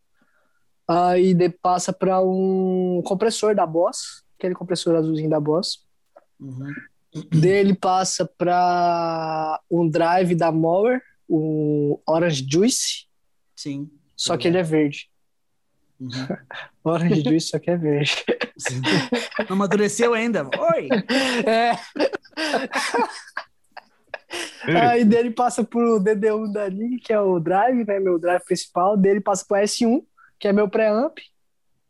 Aí 0.87 1.33
de, 1.33 1.49
passa 1.49 1.91
para 1.91 2.21
um 2.21 3.01
compressor 3.05 3.55
da 3.55 3.65
Boss, 3.65 4.23
aquele 4.37 4.53
compressor 4.53 4.95
azulzinho 4.95 5.29
da 5.29 5.39
Boss. 5.39 5.85
Uhum. 6.39 6.71
Dele 7.31 7.73
passa 7.75 8.29
para 8.37 9.61
um 9.71 9.89
drive 9.89 10.35
da 10.35 10.51
Mower, 10.51 11.01
o 11.27 11.99
Orange 12.07 12.45
Juice. 12.49 13.07
Sim. 13.55 13.89
só 14.15 14.37
que 14.37 14.47
ele 14.47 14.57
é 14.57 14.63
verde. 14.63 15.09
Uhum. 15.99 16.09
Orange 16.83 17.23
Juice, 17.23 17.47
só 17.47 17.59
que 17.59 17.71
é 17.71 17.77
verde. 17.77 18.23
Não 19.49 19.55
amadureceu 19.55 20.13
ainda. 20.13 20.43
Oi! 20.43 20.89
É. 24.67 24.75
Aí 24.75 25.05
dele 25.05 25.31
passa 25.31 25.63
pro 25.63 26.01
DD1 26.01 26.51
da 26.51 26.69
Nig, 26.69 26.99
que 26.99 27.13
é 27.13 27.19
o 27.19 27.39
drive, 27.39 27.85
né? 27.85 27.99
Meu 27.99 28.19
drive 28.19 28.43
principal. 28.43 28.97
Dele 28.97 29.21
passa 29.21 29.45
pro 29.47 29.57
S1, 29.57 30.03
que 30.37 30.47
é 30.47 30.53
meu 30.53 30.69
pré-amp. 30.69 31.17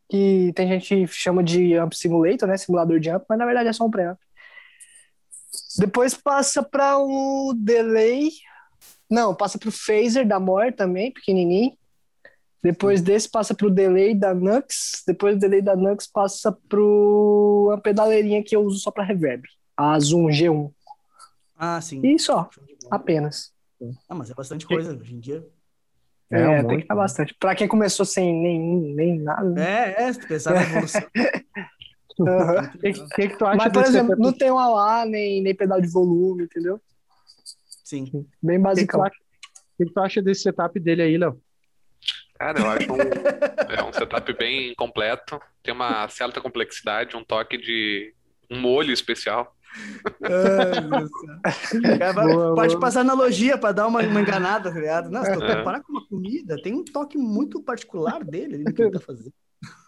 Que 0.09 0.53
tem 0.55 0.67
gente 0.67 0.87
que 0.87 1.07
chama 1.07 1.43
de 1.43 1.73
amp 1.75 1.93
simulator, 1.93 2.47
né? 2.47 2.55
Simulador 2.55 2.99
de 2.99 3.09
amp, 3.09 3.23
mas 3.27 3.39
na 3.39 3.45
verdade 3.45 3.69
é 3.69 3.73
só 3.73 3.85
um 3.85 3.91
pré-amp. 3.91 4.19
Depois 5.77 6.13
passa 6.13 6.63
para 6.63 6.97
o 6.97 7.53
delay. 7.55 8.29
Não, 9.09 9.33
passa 9.35 9.57
pro 9.57 9.71
phaser 9.71 10.27
da 10.27 10.39
Moore 10.39 10.71
também, 10.71 11.11
pequenininho. 11.11 11.73
Depois 12.63 13.01
desse 13.01 13.29
passa 13.29 13.53
pro 13.53 13.69
delay 13.69 14.13
da 14.15 14.33
Nux. 14.33 15.03
Depois 15.05 15.35
do 15.35 15.39
delay 15.39 15.61
da 15.61 15.75
Nux 15.75 16.07
passa 16.07 16.51
pro 16.67 17.71
a 17.73 17.77
pedaleirinha 17.79 18.43
que 18.43 18.55
eu 18.55 18.61
uso 18.63 18.79
só 18.79 18.91
para 18.91 19.03
reverb. 19.03 19.43
A 19.77 19.97
Zoom 19.99 20.27
G1. 20.27 20.71
Ah, 21.57 21.79
sim. 21.79 22.01
E 22.03 22.17
só, 22.19 22.49
apenas. 22.91 23.51
Ah, 24.09 24.15
mas 24.15 24.29
é 24.29 24.33
bastante 24.33 24.65
coisa 24.65 24.95
hoje 24.95 25.15
em 25.15 25.19
dia. 25.19 25.45
É, 26.29 26.41
É, 26.41 26.49
um 26.49 26.53
tem 26.55 26.63
monte, 26.63 26.75
que 26.77 26.81
estar 26.81 26.95
né? 26.95 27.01
bastante. 27.01 27.33
Pra 27.39 27.55
quem 27.55 27.67
começou 27.67 28.05
sem 28.05 28.33
nem, 28.33 28.59
nem 28.95 29.19
nada. 29.19 29.43
né? 29.49 29.91
É, 29.93 30.09
é, 30.09 30.13
pensar 30.13 30.53
na 30.55 30.63
evolução. 30.63 31.01
Que, 32.81 32.93
que, 32.93 33.29
que 33.29 33.37
tu 33.37 33.45
acha 33.45 33.57
Mas, 33.57 33.71
por 33.73 33.83
exemplo, 33.83 34.15
não 34.17 34.33
tem 34.33 34.51
um 34.51 34.57
AUA, 34.57 35.05
nem, 35.05 35.41
nem 35.41 35.55
pedal 35.55 35.79
de 35.79 35.87
volume, 35.87 36.43
entendeu? 36.45 36.81
Sim. 37.83 38.25
Bem 38.41 38.57
O 38.59 38.63
que, 38.73 38.85
que 38.85 38.87
tu 38.87 38.97
basicão. 38.97 39.01
o 39.01 39.03
que 39.77 39.85
que 39.85 39.93
tu 39.93 39.99
acha 39.99 40.21
desse 40.21 40.41
setup 40.41 40.79
dele 40.79 41.01
aí, 41.03 41.17
Léo? 41.17 41.39
Cara, 42.39 42.59
eu 42.59 42.69
acho 42.69 42.91
um, 42.93 42.97
é 42.99 43.83
um 43.83 43.93
setup 43.93 44.33
bem 44.37 44.73
completo. 44.75 45.39
Tem 45.63 45.73
uma 45.73 46.07
certa 46.09 46.39
complexidade, 46.41 47.15
um 47.15 47.23
toque 47.23 47.57
de 47.57 48.13
um 48.51 48.59
molho 48.59 48.91
especial. 48.93 49.55
Ai, 50.23 52.13
Boa, 52.13 52.55
pode 52.55 52.73
boa. 52.73 52.79
passar 52.79 53.01
analogia 53.01 53.57
para 53.57 53.71
dar 53.73 53.87
uma, 53.87 54.01
uma 54.01 54.21
enganada, 54.21 54.71
tá 54.71 54.79
ligado? 54.79 55.09
Não, 55.09 55.23
se 55.23 55.33
tu 55.33 55.43
É. 55.43 55.57
comparar 55.57 55.81
com 55.81 55.91
uma 55.93 56.07
comida, 56.07 56.55
tem 56.61 56.73
um 56.73 56.83
toque 56.83 57.17
muito 57.17 57.61
particular 57.61 58.23
dele 58.23 58.55
ali 58.55 58.63
no 58.63 58.73
que 58.73 58.81
ele 58.81 58.91
tá 58.91 58.99
fazendo. 58.99 59.33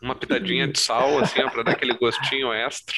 Uma 0.01 0.15
pitadinha 0.15 0.67
de 0.67 0.79
sal, 0.79 1.19
assim, 1.19 1.41
ó, 1.41 1.49
pra 1.49 1.63
dar 1.63 1.71
aquele 1.73 1.93
gostinho 1.97 2.51
extra. 2.53 2.95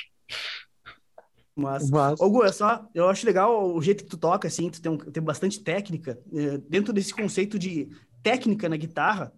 Mas, 1.55 1.89
Mas, 1.89 2.19
Ô, 2.19 2.29
Gu, 2.29 2.45
é 2.45 2.51
só, 2.51 2.87
eu 2.93 3.09
acho 3.09 3.25
legal 3.25 3.73
o 3.75 3.81
jeito 3.81 4.03
que 4.03 4.09
tu 4.09 4.17
toca, 4.17 4.47
assim, 4.47 4.69
tu 4.69 4.81
tem, 4.81 4.91
um- 4.91 4.97
tem 4.97 5.21
bastante 5.21 5.61
técnica. 5.61 6.19
eh, 6.33 6.57
dentro 6.69 6.93
desse 6.93 7.13
conceito 7.13 7.59
de 7.59 7.89
técnica 8.23 8.69
na 8.69 8.77
guitarra, 8.77 9.33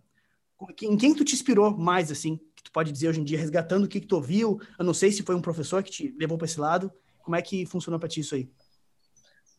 com- 0.56 0.68
em 0.84 0.96
quem 0.98 1.16
tu 1.16 1.24
te 1.26 1.34
inspirou 1.34 1.76
mais, 1.76 2.12
assim, 2.12 2.38
que 2.56 2.64
tu 2.64 2.72
pode 2.72 2.92
dizer 2.92 3.10
hoje 3.10 3.20
em 3.22 3.24
dia, 3.24 3.38
resgatando 3.38 3.86
o 3.86 3.88
que, 3.88 4.00
que 4.00 4.08
tu 4.08 4.16
ouviu? 4.16 4.60
Eu 4.78 4.86
não 4.86 4.94
sei 4.94 5.12
se 5.12 5.24
foi 5.24 5.36
um 5.36 5.42
professor 5.42 5.82
que 5.82 5.90
te 5.92 6.16
levou 6.20 6.38
para 6.38 6.46
esse 6.46 6.60
lado. 6.60 6.92
Como 7.20 7.36
é 7.36 7.42
que 7.42 7.66
funcionou 7.66 8.00
para 8.00 8.10
ti 8.10 8.20
isso 8.20 8.36
aí? 8.36 8.50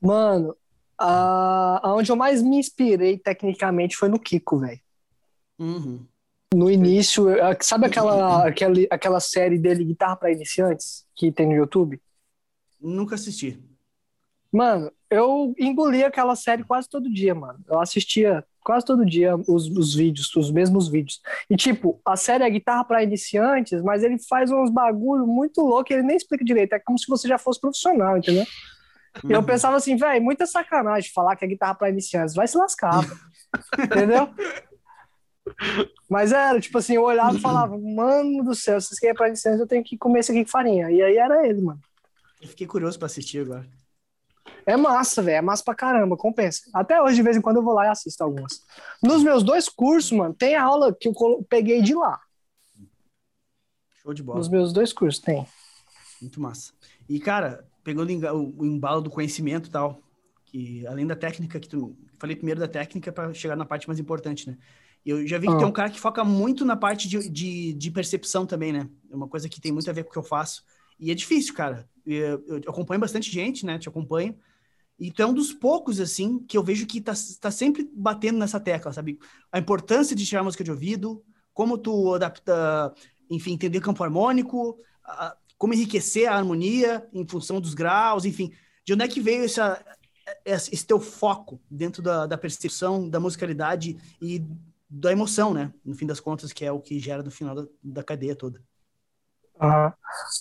Mano, 0.01 0.57
a, 0.99 1.81
aonde 1.89 2.11
eu 2.13 2.17
mais 2.17 2.43
me 2.43 2.57
inspirei 2.59 3.19
tecnicamente 3.19 3.97
foi 3.97 4.09
no 4.09 4.19
Kiko, 4.21 4.59
velho. 4.61 4.81
Uhum. 5.59 6.07
No 6.55 6.71
início, 6.71 7.27
sabe 7.61 7.87
aquela, 7.87 8.47
aquela, 8.47 8.75
aquela 8.91 9.21
série 9.21 9.59
dele, 9.59 9.85
Guitarra 9.85 10.17
para 10.17 10.33
Iniciantes, 10.33 11.05
que 11.15 11.33
tem 11.33 11.47
no 11.47 11.55
YouTube? 11.55 12.01
Nunca 12.81 13.17
assisti. 13.17 13.59
Mano, 14.53 14.93
eu 15.11 15.53
engoli 15.59 16.05
aquela 16.05 16.37
série 16.37 16.63
quase 16.63 16.89
todo 16.89 17.13
dia, 17.13 17.35
mano. 17.35 17.59
Eu 17.69 17.81
assistia 17.81 18.45
quase 18.61 18.87
todo 18.87 19.05
dia 19.05 19.37
os, 19.37 19.69
os 19.69 19.95
vídeos, 19.95 20.35
os 20.37 20.51
mesmos 20.51 20.89
vídeos. 20.89 21.21
E, 21.51 21.57
tipo, 21.57 22.01
a 22.05 22.17
série 22.17 22.45
é 22.45 22.51
guitarra 22.51 22.85
para 22.85 23.03
iniciantes, 23.03 23.83
mas 23.83 24.05
ele 24.05 24.17
faz 24.29 24.51
uns 24.53 24.71
bagulho 24.71 25.27
muito 25.27 25.61
louco 25.61 25.93
e 25.93 25.95
ele 25.95 26.05
nem 26.05 26.17
explica 26.17 26.45
direito. 26.45 26.73
É 26.73 26.79
como 26.79 26.99
se 26.99 27.07
você 27.09 27.27
já 27.27 27.37
fosse 27.37 27.61
profissional, 27.61 28.17
entendeu? 28.17 28.47
E 29.29 29.33
eu 29.33 29.43
pensava 29.43 29.77
assim, 29.77 29.97
velho, 29.97 30.23
muita 30.23 30.47
sacanagem 30.47 31.11
falar 31.13 31.37
que 31.37 31.45
é 31.45 31.49
guitarra 31.49 31.75
para 31.75 31.91
iniciantes. 31.91 32.35
Vai 32.35 32.47
se 32.47 32.57
lascar, 32.57 33.05
entendeu? 33.79 34.29
Mas 36.09 36.33
era, 36.33 36.61
tipo 36.61 36.79
assim, 36.79 36.95
eu 36.95 37.03
olhava 37.03 37.37
e 37.37 37.41
falava, 37.41 37.77
mano 37.79 38.45
do 38.45 38.55
céu, 38.55 38.81
se 38.81 38.87
isso 38.87 38.97
aqui 38.97 39.09
é 39.09 39.15
para 39.15 39.29
iniciantes, 39.29 39.61
eu 39.61 39.67
tenho 39.67 39.85
que 39.85 39.99
comer 39.99 40.21
isso 40.21 40.33
aqui 40.33 40.45
com 40.45 40.51
farinha. 40.51 40.91
E 40.91 41.03
aí 41.03 41.17
era 41.17 41.47
ele, 41.47 41.61
mano. 41.61 41.81
Eu 42.41 42.49
fiquei 42.49 42.67
curioso 42.67 42.99
para 42.99 43.07
assistir 43.07 43.41
agora. 43.41 43.67
É 44.67 44.77
massa, 44.77 45.23
velho. 45.23 45.37
É 45.37 45.43
massa 45.43 45.63
pra 45.63 45.75
caramba, 45.75 46.17
compensa. 46.17 46.63
Até 46.73 47.01
hoje, 47.01 47.17
de 47.17 47.23
vez 47.23 47.37
em 47.37 47.41
quando, 47.41 47.57
eu 47.57 47.63
vou 47.63 47.75
lá 47.75 47.87
e 47.87 47.89
assisto 47.89 48.23
algumas. 48.23 48.63
Nos 49.03 49.23
meus 49.23 49.43
dois 49.43 49.69
cursos, 49.69 50.13
mano, 50.13 50.35
tem 50.35 50.57
aula 50.57 50.95
que 50.95 51.09
eu 51.09 51.47
peguei 51.49 51.83
de 51.83 51.95
lá. 51.95 52.21
Show 54.03 54.15
de 54.15 54.23
bola. 54.23 54.39
Nos 54.39 54.49
meus 54.49 54.73
dois 54.73 54.93
cursos, 54.93 55.21
tem. 55.21 55.47
Muito 56.21 56.41
massa. 56.41 56.73
E, 57.09 57.19
cara, 57.21 57.67
pegando 57.83 58.09
o 58.09 58.65
embalo 58.65 59.03
do 59.03 59.11
conhecimento 59.11 59.69
e 59.69 59.71
tal, 59.71 60.01
que 60.47 60.87
além 60.87 61.07
da 61.07 61.17
técnica 61.17 61.61
que 61.61 61.69
tu. 61.69 61.97
Falei 62.19 62.37
primeiro 62.37 62.61
da 62.61 62.69
técnica 62.69 63.13
para 63.13 63.35
chegar 63.35 63.57
na 63.57 63.67
parte 63.67 63.87
mais 63.87 63.99
importante, 63.99 64.49
né? 64.49 64.57
Eu 65.05 65.27
já 65.27 65.39
vi 65.39 65.47
que 65.47 65.53
Ah. 65.53 65.59
tem 65.59 65.67
um 65.67 65.73
cara 65.73 65.91
que 65.91 66.01
foca 66.01 66.25
muito 66.25 66.65
na 66.65 66.77
parte 66.77 67.09
de, 67.09 67.29
de, 67.29 67.73
de 67.75 67.91
percepção 67.91 68.47
também, 68.47 68.73
né? 68.73 68.89
É 69.11 69.15
uma 69.15 69.29
coisa 69.29 69.49
que 69.49 69.61
tem 69.61 69.71
muito 69.73 69.89
a 69.91 69.93
ver 69.93 70.05
com 70.05 70.11
o 70.11 70.13
que 70.13 70.19
eu 70.19 70.23
faço. 70.23 70.65
E 70.99 71.11
é 71.11 71.15
difícil, 71.15 71.53
cara. 71.55 71.89
Eu, 72.07 72.43
eu 72.47 72.57
acompanho 72.69 73.01
bastante 73.01 73.31
gente, 73.31 73.67
né? 73.67 73.79
Te 73.79 73.89
acompanho. 73.89 74.35
E 74.99 75.11
tu 75.11 75.21
é 75.23 75.27
um 75.27 75.35
dos 75.35 75.53
poucos, 75.53 75.99
assim, 76.01 76.39
que 76.39 76.57
eu 76.57 76.63
vejo 76.63 76.87
que 76.87 77.01
tá, 77.01 77.13
tá 77.41 77.51
sempre 77.51 77.91
batendo 77.93 78.39
nessa 78.39 78.61
tecla, 78.61 78.93
sabe? 78.93 79.19
A 79.53 79.59
importância 79.59 80.15
de 80.15 80.25
tirar 80.25 80.43
música 80.45 80.63
de 80.65 80.71
ouvido, 80.71 81.23
como 81.53 81.77
tu 81.77 82.15
adapta, 82.15 82.95
enfim, 83.29 83.53
entender 83.55 83.81
campo 83.81 84.03
harmônico, 84.05 84.79
a- 85.05 85.37
como 85.59 85.75
enriquecer 85.75 86.29
a 86.31 86.37
harmonia 86.37 87.07
em 87.13 87.27
função 87.27 87.61
dos 87.61 87.75
graus, 87.75 88.25
enfim. 88.25 88.53
De 88.85 88.93
onde 88.95 89.05
é 89.05 89.09
que 89.09 89.21
veio 89.21 89.45
essa, 89.45 89.85
esse 90.45 90.73
esse 90.75 90.87
teu 90.87 91.01
foco 91.01 91.61
dentro 91.71 92.01
da, 92.03 92.27
da 92.27 92.39
percepção, 92.39 93.09
da 93.09 93.19
musicalidade 93.19 93.97
e 94.23 94.43
da 94.89 95.13
emoção, 95.13 95.53
né? 95.53 95.73
No 95.85 95.95
fim 95.95 96.07
das 96.07 96.21
contas, 96.21 96.53
que 96.53 96.65
é 96.65 96.73
o 96.73 96.81
que 96.81 96.99
gera 96.99 97.23
no 97.23 97.31
final 97.31 97.55
da, 97.55 97.67
da 97.83 98.03
cadeia 98.03 98.37
toda. 98.37 98.61
Aham. 99.61 99.93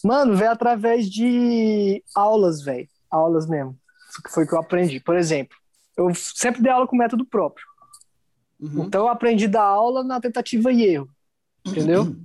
Mano, 0.03 0.36
veio 0.36 0.51
através 0.51 1.10
de 1.10 2.03
aulas, 2.15 2.63
velho. 2.63 2.88
Aulas 3.10 3.47
mesmo. 3.47 3.77
Foi 4.29 4.45
que 4.45 4.53
eu 4.53 4.60
aprendi. 4.60 4.99
Por 4.99 5.15
exemplo, 5.15 5.58
eu 5.97 6.13
sempre 6.15 6.62
dei 6.62 6.71
aula 6.71 6.88
com 6.88 6.95
método 6.95 7.25
próprio. 7.25 7.65
Uhum. 8.60 8.86
Então 8.86 9.01
eu 9.01 9.10
aprendi 9.10 9.47
da 9.47 9.62
aula 9.62 10.03
na 10.03 10.19
tentativa 10.19 10.71
e 10.71 10.84
erro. 10.84 11.10
Entendeu? 11.65 12.15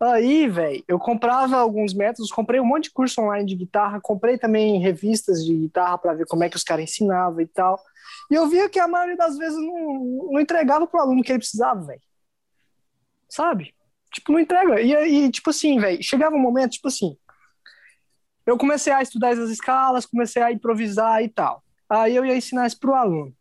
Aí, 0.00 0.48
velho, 0.48 0.84
eu 0.86 0.98
comprava 0.98 1.56
alguns 1.56 1.94
métodos, 1.94 2.30
comprei 2.30 2.60
um 2.60 2.64
monte 2.64 2.84
de 2.84 2.90
curso 2.90 3.22
online 3.22 3.46
de 3.46 3.54
guitarra, 3.54 4.00
comprei 4.00 4.36
também 4.36 4.78
revistas 4.80 5.44
de 5.44 5.54
guitarra 5.54 5.96
para 5.96 6.14
ver 6.14 6.26
como 6.26 6.44
é 6.44 6.50
que 6.50 6.56
os 6.56 6.64
caras 6.64 6.84
ensinavam 6.84 7.40
e 7.40 7.46
tal. 7.46 7.80
E 8.30 8.34
eu 8.34 8.48
via 8.48 8.68
que 8.68 8.78
a 8.78 8.88
maioria 8.88 9.16
das 9.16 9.36
vezes 9.36 9.58
não, 9.58 10.30
não 10.32 10.40
entregava 10.40 10.86
pro 10.86 11.00
aluno 11.00 11.22
que 11.22 11.30
ele 11.32 11.38
precisava, 11.38 11.80
velho. 11.82 12.00
Sabe? 13.28 13.74
Tipo, 14.12 14.32
não 14.32 14.40
entrega. 14.40 14.80
E 14.80 14.94
aí, 14.94 15.30
tipo 15.30 15.50
assim, 15.50 15.78
velho, 15.78 16.02
chegava 16.02 16.36
um 16.36 16.40
momento, 16.40 16.72
tipo 16.72 16.88
assim, 16.88 17.16
eu 18.46 18.58
comecei 18.58 18.92
a 18.92 19.02
estudar 19.02 19.30
essas 19.30 19.50
escalas, 19.50 20.06
comecei 20.06 20.42
a 20.42 20.52
improvisar 20.52 21.22
e 21.22 21.28
tal. 21.28 21.62
Aí 21.88 22.14
eu 22.14 22.24
ia 22.24 22.36
ensinar 22.36 22.66
isso 22.66 22.78
pro 22.78 22.94
aluno. 22.94 23.34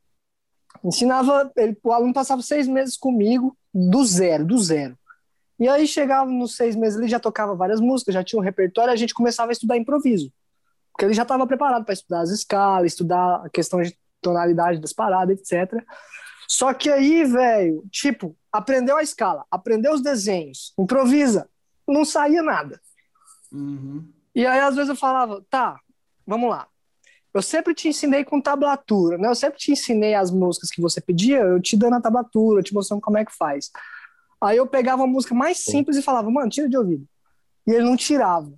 Ensinava, 0.84 1.52
ele, 1.56 1.78
o 1.84 1.92
aluno 1.92 2.14
passava 2.14 2.42
seis 2.42 2.68
meses 2.68 2.98
comigo, 2.98 3.58
do 3.74 4.04
zero, 4.04 4.46
do 4.46 4.58
zero. 4.58 4.98
E 5.60 5.68
aí 5.68 5.88
chegava 5.88 6.30
nos 6.30 6.56
seis 6.56 6.76
meses, 6.76 6.98
ele 6.98 7.08
já 7.08 7.20
tocava 7.20 7.56
várias 7.56 7.80
músicas, 7.80 8.14
já 8.14 8.24
tinha 8.24 8.40
um 8.40 8.44
repertório, 8.44 8.92
a 8.92 8.96
gente 8.96 9.14
começava 9.14 9.52
a 9.52 9.54
estudar 9.54 9.78
improviso. 9.78 10.32
Porque 10.92 11.06
ele 11.06 11.14
já 11.14 11.24
estava 11.24 11.48
preparado 11.48 11.86
para 11.86 11.94
estudar 11.94 12.22
as 12.22 12.30
escalas, 12.30 12.92
estudar 12.92 13.46
a 13.46 13.50
questão 13.50 13.82
de 13.82 13.98
tonalidade 14.24 14.80
das 14.80 14.94
paradas, 14.94 15.38
etc. 15.40 15.84
Só 16.48 16.74
que 16.74 16.90
aí, 16.90 17.24
velho, 17.24 17.84
tipo, 17.92 18.36
aprendeu 18.52 18.98
a 18.98 19.04
escala, 19.04 19.46
aprendeu 19.52 19.94
os 19.94 20.02
desenhos, 20.02 20.74
improvisa, 20.78 21.50
não 21.88 22.04
saía 22.06 22.42
nada. 22.42 22.80
Uhum. 23.52 24.08
E 24.36 24.46
aí, 24.46 24.60
às 24.60 24.76
vezes, 24.76 24.90
eu 24.90 24.96
falava, 24.96 25.46
tá, 25.50 25.80
vamos 26.26 26.50
lá. 26.50 26.68
Eu 27.34 27.42
sempre 27.42 27.74
te 27.74 27.88
ensinei 27.88 28.24
com 28.24 28.40
tablatura, 28.40 29.18
né? 29.18 29.28
Eu 29.28 29.36
sempre 29.36 29.58
te 29.58 29.72
ensinei 29.72 30.14
as 30.14 30.30
músicas 30.30 30.70
que 30.70 30.82
você 30.82 31.02
pedia, 31.02 31.40
eu 31.40 31.60
te 31.60 31.76
dando 31.76 31.96
a 31.96 32.02
tablatura, 32.02 32.62
te 32.62 32.74
mostrando 32.74 33.02
como 33.02 33.18
é 33.18 33.26
que 33.26 33.36
faz. 33.36 33.72
Aí 34.40 34.58
eu 34.58 34.68
pegava 34.68 35.02
uma 35.02 35.08
música 35.12 35.34
mais 35.34 35.58
simples 35.58 35.98
e 35.98 36.02
falava, 36.02 36.30
mano, 36.30 36.50
tira 36.50 36.70
de 36.70 36.78
ouvido. 36.78 37.08
E 37.66 37.72
ele 37.72 37.86
não 37.86 37.96
tirava. 37.98 38.48
Eu 38.50 38.56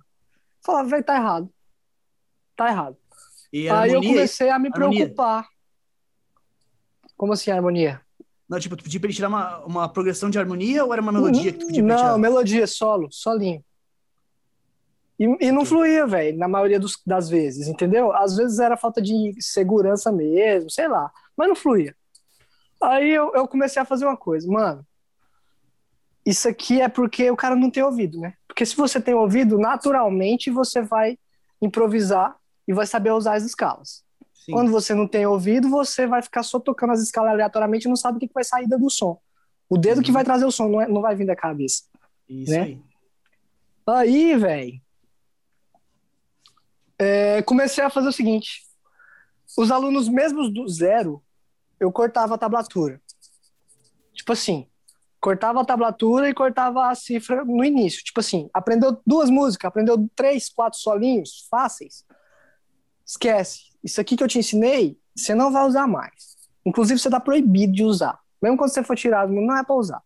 falava, 0.62 0.88
velho, 0.88 1.04
tá 1.04 1.16
errado. 1.16 1.50
Tá 2.54 2.68
errado. 2.68 2.96
E 3.52 3.68
a 3.68 3.80
Aí 3.80 3.90
eu 3.90 3.96
harmonia, 3.96 4.14
comecei 4.14 4.50
a 4.50 4.58
me 4.58 4.68
harmonia. 4.68 5.00
preocupar. 5.04 5.48
Como 7.16 7.32
assim, 7.32 7.50
harmonia? 7.50 8.00
não, 8.48 8.60
tipo, 8.60 8.76
tu 8.76 8.84
pedia 8.84 9.00
pra 9.00 9.08
ele 9.08 9.14
tirar 9.16 9.28
uma, 9.28 9.58
uma 9.64 9.88
progressão 9.88 10.30
de 10.30 10.38
harmonia 10.38 10.84
ou 10.84 10.92
era 10.92 11.02
uma 11.02 11.10
melodia 11.12 11.52
que 11.52 11.58
tu 11.58 11.66
pedia 11.66 11.82
pra 11.82 11.92
Não, 11.94 12.00
tirar? 12.00 12.18
melodia, 12.18 12.66
solo, 12.66 13.08
solinho. 13.10 13.64
E, 15.18 15.46
e 15.46 15.50
não 15.50 15.64
fluía, 15.64 16.06
velho, 16.06 16.36
na 16.38 16.46
maioria 16.46 16.78
dos- 16.78 17.00
das 17.06 17.28
vezes, 17.28 17.68
entendeu? 17.68 18.12
Às 18.14 18.36
vezes 18.36 18.58
era 18.58 18.76
falta 18.76 19.00
de 19.00 19.34
segurança 19.40 20.12
mesmo, 20.12 20.70
sei 20.70 20.86
lá, 20.88 21.10
mas 21.36 21.48
não 21.48 21.56
fluía. 21.56 21.96
Aí 22.82 23.10
eu, 23.10 23.32
eu 23.34 23.48
comecei 23.48 23.80
a 23.80 23.84
fazer 23.86 24.04
uma 24.04 24.16
coisa, 24.16 24.46
mano. 24.46 24.86
Isso 26.24 26.48
aqui 26.48 26.80
é 26.80 26.88
porque 26.88 27.30
o 27.30 27.36
cara 27.36 27.56
não 27.56 27.70
tem 27.70 27.82
ouvido, 27.82 28.18
né? 28.20 28.34
Porque 28.46 28.66
se 28.66 28.76
você 28.76 29.00
tem 29.00 29.14
ouvido, 29.14 29.58
naturalmente 29.58 30.50
você 30.50 30.82
vai 30.82 31.18
improvisar 31.62 32.36
e 32.68 32.74
vai 32.74 32.86
saber 32.86 33.12
usar 33.12 33.34
as 33.36 33.44
escalas. 33.44 34.04
Sim. 34.46 34.52
Quando 34.52 34.70
você 34.70 34.94
não 34.94 35.08
tem 35.08 35.26
ouvido, 35.26 35.68
você 35.68 36.06
vai 36.06 36.22
ficar 36.22 36.44
só 36.44 36.60
tocando 36.60 36.92
as 36.92 37.00
escalas 37.02 37.32
aleatoriamente 37.32 37.86
e 37.86 37.88
não 37.88 37.96
sabe 37.96 38.16
o 38.16 38.20
que 38.20 38.28
que 38.28 38.34
vai 38.34 38.44
sair 38.44 38.68
do 38.68 38.88
som. 38.88 39.20
O 39.68 39.76
dedo 39.76 40.00
que 40.00 40.10
Uhum. 40.10 40.14
vai 40.14 40.24
trazer 40.24 40.44
o 40.44 40.52
som, 40.52 40.68
não, 40.68 40.80
é- 40.80 40.86
não 40.86 41.00
vai 41.02 41.16
vir 41.16 41.26
da 41.26 41.34
cabeça. 41.34 41.82
Isso 42.28 42.52
né? 42.52 42.60
aí. 42.60 42.80
Aí, 43.88 44.36
velho, 44.36 44.80
comecei 47.44 47.82
a 47.82 47.90
fazer 47.90 48.08
o 48.08 48.12
seguinte: 48.12 48.62
os 49.58 49.70
alunos 49.72 50.08
mesmos 50.08 50.52
do 50.54 50.68
zero, 50.68 51.20
eu 51.80 51.90
cortava 51.90 52.36
a 52.36 52.38
tablatura. 52.38 53.02
Tipo 54.14 54.32
assim, 54.32 54.66
cortava 55.20 55.60
a 55.60 55.64
tablatura 55.64 56.28
e 56.28 56.34
cortava 56.34 56.88
a 56.88 56.94
cifra 56.94 57.44
no 57.44 57.64
início. 57.64 58.02
Tipo 58.04 58.20
assim, 58.20 58.48
aprendeu 58.54 58.96
duas 59.04 59.28
músicas, 59.28 59.68
aprendeu 59.68 60.08
três, 60.14 60.48
quatro 60.48 60.78
solinhos 60.78 61.46
fáceis. 61.50 62.04
Esquece. 63.06 63.60
Isso 63.84 64.00
aqui 64.00 64.16
que 64.16 64.24
eu 64.24 64.28
te 64.28 64.38
ensinei, 64.38 64.98
você 65.14 65.32
não 65.32 65.52
vai 65.52 65.64
usar 65.64 65.86
mais. 65.86 66.36
Inclusive, 66.64 66.98
você 66.98 67.08
tá 67.08 67.20
proibido 67.20 67.72
de 67.72 67.84
usar. 67.84 68.18
Mesmo 68.42 68.58
quando 68.58 68.70
você 68.70 68.82
for 68.82 68.96
tirado, 68.96 69.32
não 69.32 69.56
é 69.56 69.62
para 69.62 69.76
usar. 69.76 70.02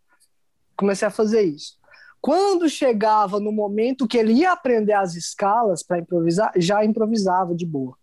Comecei 0.76 1.08
a 1.08 1.10
fazer 1.10 1.42
isso. 1.42 1.80
Quando 2.20 2.68
chegava 2.68 3.40
no 3.40 3.50
momento 3.50 4.06
que 4.06 4.18
ele 4.18 4.34
ia 4.34 4.52
aprender 4.52 4.92
as 4.92 5.14
escalas 5.14 5.82
para 5.82 5.98
improvisar, 5.98 6.52
já 6.56 6.84
improvisava 6.84 7.54
de 7.54 7.64
boa. 7.64 7.96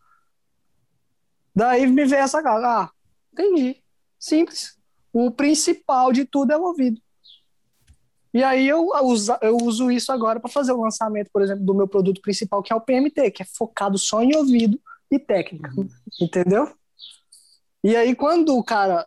Daí 1.56 1.86
me 1.86 2.06
veio 2.06 2.24
essa 2.24 2.42
cara. 2.42 2.82
Ah, 2.82 2.92
entendi. 3.32 3.84
Simples. 4.20 4.76
O 5.14 5.30
principal 5.30 6.12
de 6.12 6.26
tudo 6.26 6.52
é 6.52 6.58
o 6.58 6.64
ouvido. 6.64 7.00
E 8.34 8.44
aí 8.44 8.68
eu 8.68 8.90
uso, 9.04 9.36
eu 9.42 9.58
uso 9.58 9.92
isso 9.92 10.12
agora 10.12 10.40
para 10.40 10.50
fazer 10.50 10.72
o 10.72 10.82
lançamento, 10.82 11.30
por 11.32 11.42
exemplo, 11.42 11.64
do 11.64 11.74
meu 11.74 11.88
produto 11.88 12.22
principal, 12.22 12.62
que 12.62 12.74
é 12.74 12.76
o 12.76 12.82
PMT, 12.82 13.32
que 13.32 13.44
é 13.44 13.46
focado 13.46 13.98
só 13.98 14.22
em 14.22 14.36
ouvido 14.36 14.80
e 15.12 15.20
técnica. 15.20 15.72
Entendeu? 16.22 16.72
E 17.84 17.96
aí, 17.96 18.16
quando 18.16 18.58
o 18.58 18.64
cara 18.64 19.06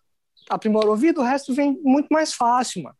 aprimora 0.49 0.87
o 0.87 0.91
ouvido, 0.91 1.21
o 1.21 1.25
resto 1.25 1.55
vem 1.55 1.79
muito 1.83 2.09
mais 2.11 2.33
fácil, 2.33 2.83
mano. 2.83 2.97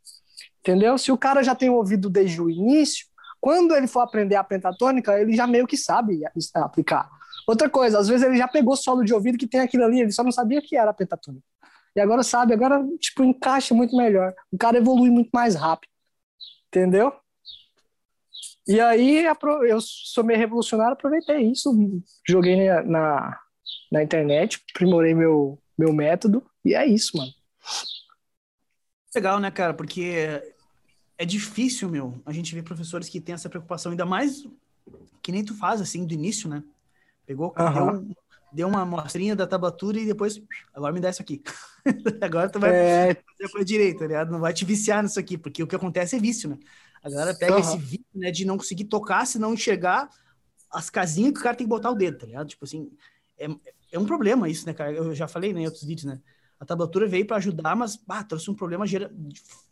Entendeu? 0.61 0.99
Se 0.99 1.11
o 1.11 1.19
cara 1.19 1.43
já 1.43 1.55
tem 1.55 1.71
ouvido 1.71 2.11
desde 2.11 2.41
o 2.41 2.51
início, 2.51 3.07
quando 3.41 3.75
ele 3.75 3.87
for 3.87 4.01
aprender 4.01 4.37
a 4.37 4.45
pentatônica, 4.45 5.19
ele 5.19 5.35
já 5.35 5.47
meio 5.47 5.67
que 5.67 5.77
sabe 5.77 6.21
aplicar. 6.55 7.09
Outra 7.49 7.69
coisa, 7.71 7.99
às 7.99 8.09
vezes 8.09 8.27
ele 8.27 8.37
já 8.37 8.47
pegou 8.47 8.77
solo 8.77 9.03
de 9.03 9.15
ouvido 9.15 9.39
que 9.39 9.47
tem 9.47 9.61
aquilo 9.61 9.85
ali, 9.85 10.01
ele 10.01 10.13
só 10.13 10.23
não 10.23 10.31
sabia 10.31 10.61
que 10.61 10.77
era 10.77 10.91
a 10.91 10.95
pentatônica. 10.95 11.45
E 11.97 12.01
agora 12.01 12.23
sabe, 12.23 12.53
agora, 12.53 12.87
tipo, 12.99 13.25
encaixa 13.25 13.75
muito 13.75 13.97
melhor. 13.97 14.35
O 14.53 14.59
cara 14.59 14.77
evolui 14.77 15.11
muito 15.11 15.31
mais 15.33 15.55
rápido. 15.55 15.91
Entendeu? 16.69 17.13
E 18.71 18.81
aí, 18.81 19.25
eu 19.69 19.81
sou 19.81 20.23
meio 20.23 20.39
revolucionário, 20.39 20.93
aproveitei 20.93 21.41
isso, 21.51 21.73
joguei 22.29 22.69
na, 22.85 23.37
na 23.91 24.03
internet, 24.03 24.63
aprimorei 24.71 25.13
meu, 25.13 25.61
meu 25.77 25.93
método, 25.93 26.49
e 26.65 26.75
é 26.75 26.87
isso, 26.87 27.17
mano. 27.17 27.33
Legal, 29.15 29.41
né, 29.41 29.51
cara? 29.51 29.75
Porque 29.75 30.43
é 31.19 31.25
difícil, 31.25 31.89
meu, 31.89 32.21
a 32.27 32.33
gente 32.33 32.55
ver 32.55 32.63
professores 32.63 33.09
que 33.09 33.21
têm 33.21 33.35
essa 33.35 33.51
preocupação, 33.51 33.93
ainda 33.93 34.07
mais 34.07 34.45
que 35.23 35.33
nem 35.33 35.45
tu 35.45 35.57
faz, 35.57 35.81
assim, 35.81 36.07
do 36.07 36.15
início, 36.15 36.49
né? 36.49 36.65
Pegou, 37.27 37.57
Aham. 37.57 37.97
deu, 37.97 38.09
deu 38.53 38.69
uma 38.69 38.83
amostrinha 38.83 39.37
da 39.37 39.47
tablatura 39.47 40.01
e 40.01 40.07
depois, 40.07 40.41
agora 40.75 40.93
me 40.95 41.01
dá 41.01 41.11
isso 41.11 41.23
aqui. 41.23 41.43
agora 42.23 42.51
tu 42.51 42.61
vai 42.61 42.73
É, 42.73 43.15
fazer 43.27 43.47
a 43.47 43.51
coisa 43.51 43.65
direita, 43.67 44.07
ligado? 44.07 44.33
Não 44.33 44.41
vai 44.41 44.53
te 44.55 44.65
viciar 44.65 45.03
nisso 45.03 45.21
aqui, 45.21 45.39
porque 45.39 45.63
o 45.63 45.67
que 45.67 45.77
acontece 45.77 46.17
é 46.17 46.21
vício, 46.21 46.51
né? 46.51 46.59
A 47.03 47.09
galera 47.09 47.35
pega 47.35 47.55
Aham. 47.55 47.61
esse 47.61 47.79
vício, 47.79 48.07
né, 48.15 48.31
de 48.31 48.45
não 48.45 48.57
conseguir 48.57 48.85
tocar, 48.85 49.27
se 49.27 49.39
não 49.39 49.55
enxergar 49.55 50.09
as 50.71 50.91
casinhas 50.91 51.33
que 51.33 51.41
o 51.41 51.43
cara 51.43 51.57
tem 51.57 51.67
que 51.67 51.71
botar 51.71 51.91
o 51.91 51.95
dedo, 51.95 52.19
tá 52.19 52.27
ligado? 52.27 52.49
Tipo 52.49 52.65
assim, 52.65 52.91
é, 53.39 53.49
é 53.93 53.99
um 53.99 54.05
problema 54.05 54.49
isso, 54.49 54.67
né, 54.67 54.75
cara? 54.75 54.93
Eu 54.93 55.15
já 55.15 55.27
falei 55.27 55.53
né, 55.53 55.63
em 55.63 55.65
outros 55.65 55.85
vídeos, 55.85 56.05
né? 56.05 56.21
A 56.59 56.65
tablatura 56.65 57.09
veio 57.09 57.27
para 57.27 57.39
ajudar, 57.39 57.75
mas 57.75 57.97
bah, 57.97 58.23
trouxe 58.23 58.51
um 58.51 58.55
problema 58.55 58.87
gera... 58.87 59.11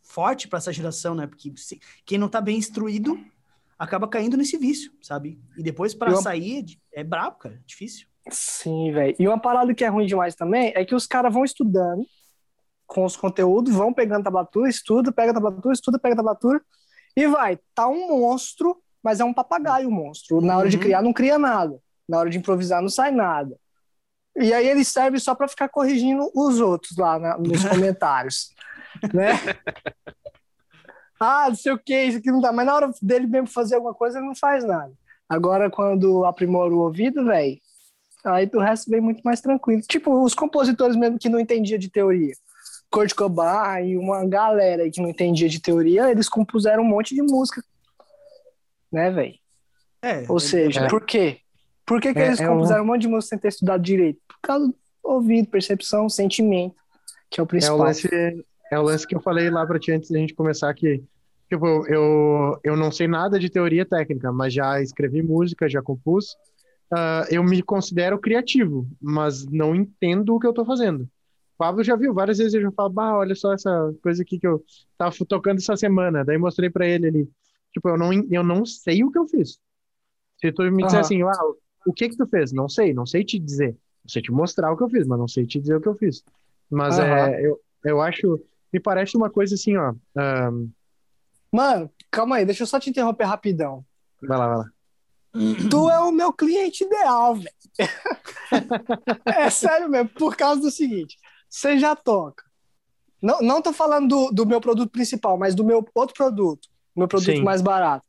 forte 0.02 0.48
para 0.48 0.56
essa 0.56 0.72
geração, 0.72 1.14
né? 1.14 1.26
Porque 1.26 1.52
se... 1.56 1.78
quem 2.04 2.16
não 2.16 2.28
tá 2.28 2.40
bem 2.40 2.56
instruído 2.56 3.18
acaba 3.78 4.08
caindo 4.08 4.36
nesse 4.36 4.56
vício, 4.56 4.90
sabe? 5.02 5.38
E 5.56 5.62
depois 5.62 5.94
para 5.94 6.10
Eu- 6.12 6.16
sair 6.16 6.64
é 6.92 7.04
brabo, 7.04 7.38
cara, 7.38 7.56
é 7.56 7.60
difícil. 7.66 8.08
Sim, 8.30 8.90
velho. 8.92 9.16
E 9.18 9.28
uma 9.28 9.38
parada 9.38 9.74
que 9.74 9.84
é 9.84 9.88
ruim 9.88 10.06
demais 10.06 10.34
também 10.34 10.72
é 10.74 10.84
que 10.84 10.94
os 10.94 11.06
caras 11.06 11.32
vão 11.32 11.44
estudando 11.44 12.04
com 12.86 13.04
os 13.04 13.16
conteúdos, 13.16 13.74
vão 13.74 13.92
pegando 13.92 14.24
tablatura, 14.24 14.68
estuda, 14.68 15.12
pega 15.12 15.32
tablatura, 15.32 15.74
estuda, 15.74 15.98
pega 15.98 16.16
tablatura 16.16 16.60
e 17.22 17.26
vai. 17.28 17.58
Tá 17.74 17.88
um 17.88 18.18
monstro, 18.20 18.76
mas 19.02 19.20
é 19.20 19.24
um 19.24 19.34
papagaio 19.34 19.90
monstro. 19.90 20.40
Na 20.40 20.56
hora 20.56 20.68
de 20.68 20.76
Uhum. 20.76 20.82
criar, 20.82 21.02
não 21.02 21.12
cria 21.12 21.38
nada. 21.38 21.78
Na 22.08 22.18
hora 22.18 22.30
de 22.30 22.38
improvisar, 22.38 22.80
não 22.80 22.88
sai 22.88 23.10
nada. 23.10 23.56
E 24.36 24.52
aí 24.52 24.68
ele 24.68 24.84
serve 24.84 25.18
só 25.18 25.34
pra 25.34 25.48
ficar 25.48 25.68
corrigindo 25.68 26.30
os 26.34 26.60
outros 26.60 26.96
lá 26.96 27.18
na- 27.18 27.36
nos 27.38 27.62
comentários, 27.92 28.50
né? 29.12 29.30
Ah, 31.20 31.46
não 31.48 31.56
sei 31.56 31.72
o 31.72 31.78
que, 31.78 32.04
isso 32.04 32.18
aqui 32.18 32.30
não 32.30 32.40
dá. 32.40 32.52
Mas 32.52 32.66
na 32.66 32.74
hora 32.74 32.90
dele 33.02 33.26
mesmo 33.26 33.48
fazer 33.48 33.74
alguma 33.74 33.94
coisa, 33.94 34.18
ele 34.18 34.26
não 34.26 34.36
faz 34.36 34.64
nada. 34.64 34.92
Agora, 35.28 35.68
quando 35.70 36.24
aprimora 36.24 36.72
o 36.72 36.78
ouvido, 36.78 37.24
velho, 37.24 37.58
aí 38.24 38.46
do 38.46 38.60
resto 38.60 38.90
vem 38.90 39.00
muito 39.00 39.20
mais 39.22 39.40
tranquilo. 39.40 39.82
Tipo, 39.82 40.22
os 40.22 40.32
compositores 40.34 40.94
mesmo 40.96 41.18
que 41.18 41.28
não 41.28 41.40
entendiam 41.40 41.78
de 41.78 41.90
teoria. 41.90 42.34
Kurt 42.90 43.14
Cobain 43.14 43.86
e 43.88 43.96
uma 43.96 44.24
galera 44.26 44.82
aí 44.82 44.90
que 44.90 45.00
não 45.00 45.08
entendia 45.10 45.48
de 45.48 45.60
teoria, 45.60 46.10
eles 46.10 46.28
compuseram 46.28 46.82
um 46.82 46.86
monte 46.86 47.14
de 47.14 47.22
música. 47.22 47.62
Né, 48.90 49.10
velho? 49.10 49.34
É, 50.02 50.24
Ou 50.28 50.36
é- 50.38 50.40
seja, 50.40 50.80
é. 50.82 50.88
por 50.88 51.04
quê? 51.04 51.38
Por 51.84 52.00
que, 52.00 52.12
que 52.12 52.18
É- 52.18 52.26
eles 52.28 52.40
é 52.40 52.48
um- 52.48 52.54
compuseram 52.54 52.82
um 52.82 52.86
monte 52.86 53.02
de 53.02 53.08
música 53.08 53.30
sem 53.30 53.38
ter 53.38 53.48
estudado 53.48 53.82
direito? 53.82 54.20
Por 54.26 54.38
causa 54.42 54.66
do 54.68 54.74
ouvido, 55.02 55.48
percepção, 55.48 56.08
sentimento, 56.08 56.76
que 57.30 57.40
é 57.40 57.42
o 57.42 57.44
É 57.44 57.44
o 57.44 57.46
principal. 57.46 57.78
lance, 57.78 58.08
é 58.72 58.78
o 58.78 58.82
lance 58.82 59.06
que 59.06 59.14
eu 59.14 59.20
falei 59.20 59.50
lá 59.50 59.66
pra 59.66 59.78
ti 59.78 59.92
antes 59.92 60.10
da 60.10 60.18
gente 60.18 60.34
começar 60.34 60.70
aqui. 60.70 61.02
Tipo, 61.50 61.86
eu, 61.88 62.58
eu 62.62 62.76
não 62.76 62.92
sei 62.92 63.08
nada 63.08 63.38
de 63.38 63.48
teoria 63.50 63.84
técnica, 63.86 64.30
mas 64.30 64.52
já 64.52 64.80
escrevi 64.82 65.22
música, 65.22 65.68
já 65.68 65.80
compus. 65.82 66.36
Ah, 66.90 67.26
eu 67.30 67.42
me 67.42 67.62
considero 67.62 68.18
criativo, 68.18 68.86
mas 69.00 69.46
não 69.46 69.74
entendo 69.74 70.34
o 70.34 70.40
que 70.40 70.46
eu 70.46 70.52
tô 70.52 70.64
fazendo. 70.64 71.08
O 71.58 71.64
Pablo 71.66 71.82
já 71.82 71.96
viu, 71.96 72.14
várias 72.14 72.38
vezes 72.38 72.54
eu 72.54 72.62
já 72.62 72.70
falo, 72.70 72.90
bah, 72.90 73.16
olha 73.18 73.34
só 73.34 73.52
essa 73.52 73.92
coisa 74.00 74.22
aqui 74.22 74.38
que 74.38 74.46
eu 74.46 74.64
tava 74.96 75.12
tocando 75.28 75.58
essa 75.58 75.76
semana. 75.76 76.24
Daí 76.24 76.38
mostrei 76.38 76.70
pra 76.70 76.86
ele 76.86 77.08
ali. 77.08 77.30
Tipo, 77.72 77.88
eu 77.88 77.98
não, 77.98 78.12
eu 78.30 78.44
não 78.44 78.64
sei 78.64 79.02
o 79.02 79.10
que 79.10 79.18
eu 79.18 79.26
fiz. 79.26 79.58
Se 80.40 80.52
tu 80.52 80.62
me 80.70 80.84
disser 80.84 81.00
assim, 81.00 81.20
ah, 81.22 81.32
o 81.84 81.92
que 81.92 82.10
que 82.10 82.16
tu 82.16 82.28
fez? 82.28 82.52
Não 82.52 82.68
sei, 82.68 82.94
não 82.94 83.04
sei 83.04 83.24
te 83.24 83.40
dizer. 83.40 83.76
Não 84.04 84.08
sei 84.08 84.22
te 84.22 84.30
mostrar 84.30 84.70
o 84.70 84.76
que 84.76 84.84
eu 84.84 84.88
fiz, 84.88 85.04
mas 85.04 85.18
não 85.18 85.26
sei 85.26 85.44
te 85.46 85.58
dizer 85.58 85.74
o 85.74 85.80
que 85.80 85.88
eu 85.88 85.96
fiz. 85.96 86.22
Mas 86.70 86.96
Aham. 86.96 87.26
é, 87.26 87.44
eu, 87.44 87.60
eu 87.84 88.00
acho, 88.00 88.40
me 88.72 88.78
parece 88.78 89.16
uma 89.16 89.28
coisa 89.28 89.56
assim, 89.56 89.76
ó. 89.76 89.94
ahn, 90.16 90.68
Mano, 91.52 91.90
calma 92.08 92.36
aí, 92.36 92.44
deixa 92.44 92.62
eu 92.62 92.68
só 92.68 92.78
te 92.78 92.88
interromper 92.88 93.24
rapidão. 93.24 93.84
vai 94.22 94.38
lá, 94.38 94.46
vai 94.46 94.56
lá. 94.58 94.70
Tu 95.68 95.90
é 95.90 95.98
o 95.98 96.12
meu 96.12 96.32
cliente 96.32 96.84
ideal, 96.84 97.34
velho. 97.34 97.50
É 99.26 99.50
sério 99.50 99.88
mesmo, 99.88 100.08
por 100.10 100.36
causa 100.36 100.60
do 100.60 100.70
seguinte: 100.70 101.16
você 101.48 101.78
já 101.78 101.96
toca. 101.96 102.44
Não, 103.20 103.40
não 103.40 103.62
tô 103.62 103.72
falando 103.72 104.08
do, 104.08 104.30
do 104.30 104.46
meu 104.46 104.60
produto 104.60 104.90
principal, 104.90 105.36
mas 105.36 105.54
do 105.54 105.64
meu 105.64 105.84
outro 105.94 106.14
produto, 106.14 106.68
meu 106.94 107.08
produto 107.08 107.36
Sim. 107.36 107.42
mais 107.42 107.60
barato. 107.60 108.06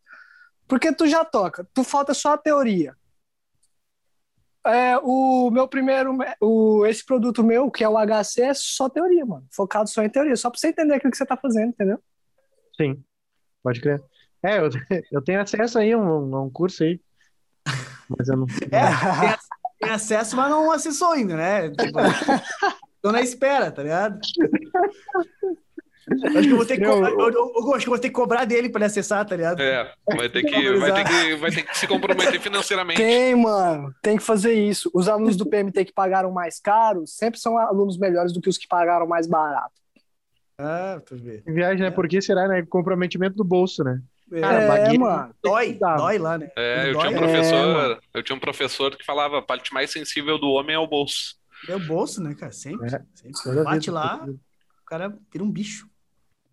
Porque 0.67 0.93
tu 0.93 1.08
já 1.08 1.25
toca, 1.25 1.67
tu 1.73 1.84
falta 1.84 2.13
só 2.13 2.34
a 2.34 2.38
teoria. 2.38 2.95
É, 4.65 4.97
o 4.99 5.49
meu 5.49 5.67
primeiro, 5.67 6.15
o, 6.39 6.86
esse 6.86 7.04
produto 7.04 7.43
meu, 7.43 7.71
que 7.71 7.84
é 7.84 7.89
o 7.89 7.97
HC, 7.97 8.41
é 8.41 8.54
só 8.54 8.88
teoria, 8.88 9.25
mano. 9.25 9.47
Focado 9.52 9.89
só 9.89 10.04
em 10.04 10.10
teoria, 10.10 10.36
só 10.36 10.49
pra 10.49 10.60
você 10.60 10.67
entender 10.67 10.95
aquilo 10.95 11.12
que 11.12 11.17
você 11.17 11.25
tá 11.25 11.38
fazendo, 11.38 11.69
entendeu? 11.69 11.99
Sim, 12.80 13.04
pode 13.63 13.82
crer. 13.82 14.04
É, 14.43 14.60
eu, 14.60 14.69
eu 15.12 15.21
tenho 15.23 15.41
acesso 15.41 15.80
aí 15.80 15.91
a 15.91 15.97
um, 15.97 16.36
a 16.36 16.43
um 16.43 16.49
curso 16.52 16.84
aí. 16.84 17.02
Mas 18.17 18.28
eu 18.28 18.38
não. 18.38 18.45
É, 18.71 19.38
tem 19.80 19.89
acesso, 19.89 20.36
mas 20.36 20.49
não 20.49 20.71
acessou 20.71 21.12
ainda, 21.12 21.36
né? 21.36 21.69
Tipo, 21.71 21.99
tô 23.01 23.12
na 23.12 23.21
espera, 23.21 23.71
tá 23.71 23.83
ligado? 23.83 24.19
Acho 26.09 26.41
que 26.47 26.51
eu 26.53 26.57
vou 26.57 26.65
ter 26.65 26.77
que 26.79 26.85
cobrar, 26.85 27.12
eu, 27.12 27.19
eu- 27.19 27.53
eu 27.55 27.73
acho 27.75 27.83
que 27.85 27.89
eu 27.89 27.91
vou 27.93 27.99
ter 27.99 28.07
que 28.07 28.13
cobrar 28.15 28.43
dele 28.45 28.67
pra 28.69 28.79
ele 28.79 28.85
acessar, 28.85 29.23
tá 29.27 29.35
ligado? 29.35 29.62
É, 29.62 29.93
vai 30.17 30.27
ter 30.27 30.41
que, 30.43 30.71
vai 30.77 30.91
ter 30.91 31.03
que, 31.07 31.35
vai 31.35 31.51
ter 31.51 31.62
que 31.62 31.77
se 31.77 31.88
comprometer 31.88 32.39
financeiramente. 32.41 32.97
Tem, 32.99 33.35
mano, 33.35 33.93
tem 34.01 34.17
que 34.17 34.23
fazer 34.23 34.53
isso. 34.53 34.89
Os 34.91 35.07
alunos 35.07 35.35
do 35.38 35.45
PMT 35.45 35.85
que 35.85 35.93
pagaram 35.93 36.31
mais 36.31 36.59
caro 36.59 37.05
sempre 37.05 37.39
são 37.39 37.59
alunos 37.59 37.95
melhores 37.97 38.33
do 38.33 38.41
que 38.41 38.49
os 38.49 38.57
que 38.57 38.67
pagaram 38.67 39.05
mais 39.05 39.27
barato. 39.27 39.73
Ah, 40.57 40.99
tu 41.05 41.15
vê. 41.15 41.43
Viagem, 41.45 41.81
né? 41.83 41.91
Por 41.91 42.07
que 42.07 42.19
será, 42.21 42.47
né? 42.47 42.65
Comprometimento 42.67 43.35
do 43.35 43.43
bolso, 43.43 43.83
né? 43.83 44.01
É, 44.31 44.41
Cara, 44.41 44.62
é, 44.63 44.67
baguete- 44.67 44.97
mano. 44.97 45.35
dói, 45.43 45.73
dói 45.73 46.17
lá, 46.17 46.38
né? 46.39 46.49
É, 46.55 46.89
eu 46.89 46.93
Dói, 46.93 47.01
tinha 47.07 47.09
um 47.12 47.21
né? 47.21 47.27
professor, 47.27 47.99
eu 48.15 48.23
tinha 48.23 48.35
um 48.35 48.39
professor 48.39 48.95
que 48.95 49.05
falava, 49.05 49.38
a 49.38 49.41
parte 49.43 49.73
mais 49.73 49.91
sensível 49.91 50.39
do 50.39 50.49
homem 50.49 50.75
é 50.75 50.79
o 50.79 50.88
bolso. 50.88 51.35
É 51.67 51.76
o 51.76 51.80
bolso, 51.80 52.22
né, 52.22 52.34
cara? 52.36 52.52
Sempre. 52.52 52.88
É. 52.88 53.02
sempre. 53.13 53.63
Bate 53.63 53.80
vida, 53.80 53.91
lá, 53.91 54.26
o 54.26 54.86
cara 54.86 55.17
vira 55.32 55.43
um 55.43 55.52
bicho. 55.52 55.89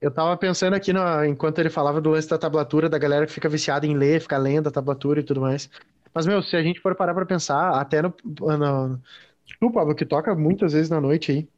Eu 0.01 0.11
tava 0.11 0.37
pensando 0.37 0.75
aqui, 0.75 0.93
no, 0.93 1.25
enquanto 1.25 1.59
ele 1.59 1.71
falava 1.71 2.01
do 2.01 2.11
lance 2.11 2.29
da 2.29 2.39
tablatura, 2.39 2.89
da 2.89 2.99
galera 2.99 3.27
que 3.27 3.33
fica 3.33 3.49
viciada 3.49 3.87
em 3.87 3.97
ler, 3.97 4.21
fica 4.21 4.37
lendo 4.37 4.69
a 4.69 4.73
tablatura 4.73 5.21
e 5.21 5.25
tudo 5.25 5.41
mais. 5.41 5.71
Mas, 6.15 6.27
meu, 6.27 6.43
se 6.43 6.57
a 6.57 6.63
gente 6.63 6.81
for 6.81 6.95
parar 6.95 7.15
pra 7.15 7.27
pensar, 7.27 7.81
até 7.81 8.03
no, 8.03 8.15
no, 8.25 9.01
tu, 9.61 9.71
Pablo, 9.73 9.95
que 9.95 10.05
toca 10.05 10.35
muitas 10.35 10.73
vezes 10.73 10.91
na 10.91 11.01
noite 11.01 11.33
aí, 11.33 11.49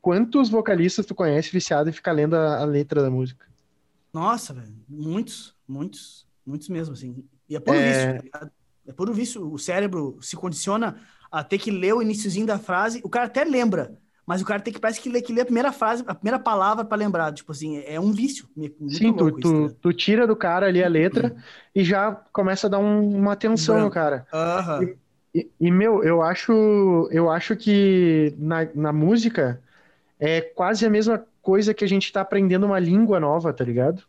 quantos 0.00 0.48
vocalistas 0.50 1.06
tu 1.06 1.14
conhece 1.14 1.50
viciado 1.52 1.90
e 1.90 1.92
fica 1.92 2.12
lendo 2.12 2.34
a, 2.34 2.60
a 2.60 2.64
letra 2.64 3.02
da 3.02 3.10
música? 3.10 3.46
Nossa, 4.12 4.52
velho, 4.52 4.74
muitos, 4.88 5.56
muitos, 5.66 6.26
muitos 6.44 6.68
mesmo, 6.68 6.94
assim. 6.94 7.24
E 7.48 7.56
é 7.56 7.60
puro 7.60 7.78
É. 7.78 7.82
vício, 7.82 8.14
tá 8.14 8.22
ligado? 8.22 8.52
É 8.86 8.92
puro 8.92 9.12
vício. 9.12 9.52
O 9.52 9.58
cérebro 9.58 10.18
se 10.20 10.36
condiciona 10.36 11.00
a 11.30 11.44
ter 11.44 11.58
que 11.58 11.70
ler 11.70 11.94
o 11.94 12.02
iniciozinho 12.02 12.46
da 12.46 12.58
frase. 12.58 13.00
O 13.04 13.08
cara 13.10 13.26
até 13.26 13.44
lembra, 13.44 13.96
mas 14.26 14.42
o 14.42 14.44
cara 14.44 14.60
tem 14.62 14.72
que 14.72 14.80
parece 14.80 15.00
que 15.00 15.08
ler, 15.08 15.22
que 15.22 15.32
ler 15.32 15.42
a 15.42 15.44
primeira 15.44 15.72
frase, 15.72 16.04
a 16.06 16.14
primeira 16.14 16.38
palavra 16.38 16.84
pra 16.84 16.96
lembrar. 16.96 17.32
Tipo 17.34 17.52
assim, 17.52 17.78
é 17.78 18.00
um 18.00 18.12
vício. 18.12 18.48
Sim, 18.86 19.12
tu, 19.14 19.30
isso, 19.36 19.54
tu, 19.58 19.70
tá 19.70 19.74
tu 19.80 19.92
tira 19.92 20.26
do 20.26 20.34
cara 20.36 20.66
ali 20.66 20.82
a 20.82 20.88
letra 20.88 21.34
e 21.74 21.84
já 21.84 22.12
começa 22.32 22.66
a 22.66 22.70
dar 22.70 22.78
um- 22.78 23.16
uma 23.16 23.32
atenção 23.32 23.80
no 23.80 23.90
cara. 23.90 24.26
Aham. 24.32 24.92
E, 25.34 25.50
e, 25.60 25.70
meu, 25.70 26.02
eu 26.04 26.22
acho, 26.22 26.52
eu 27.12 27.30
acho 27.30 27.56
que 27.56 28.34
na, 28.38 28.64
na 28.74 28.92
música 28.92 29.62
é 30.20 30.40
quase 30.42 30.86
a 30.86 30.90
mesma 30.90 31.26
coisa 31.42 31.74
que 31.74 31.84
a 31.84 31.88
gente 31.88 32.12
tá 32.12 32.22
aprendendo 32.22 32.66
uma 32.66 32.78
língua 32.80 33.20
nova, 33.20 33.52
tá 33.54 33.64
ligado? 33.64 34.04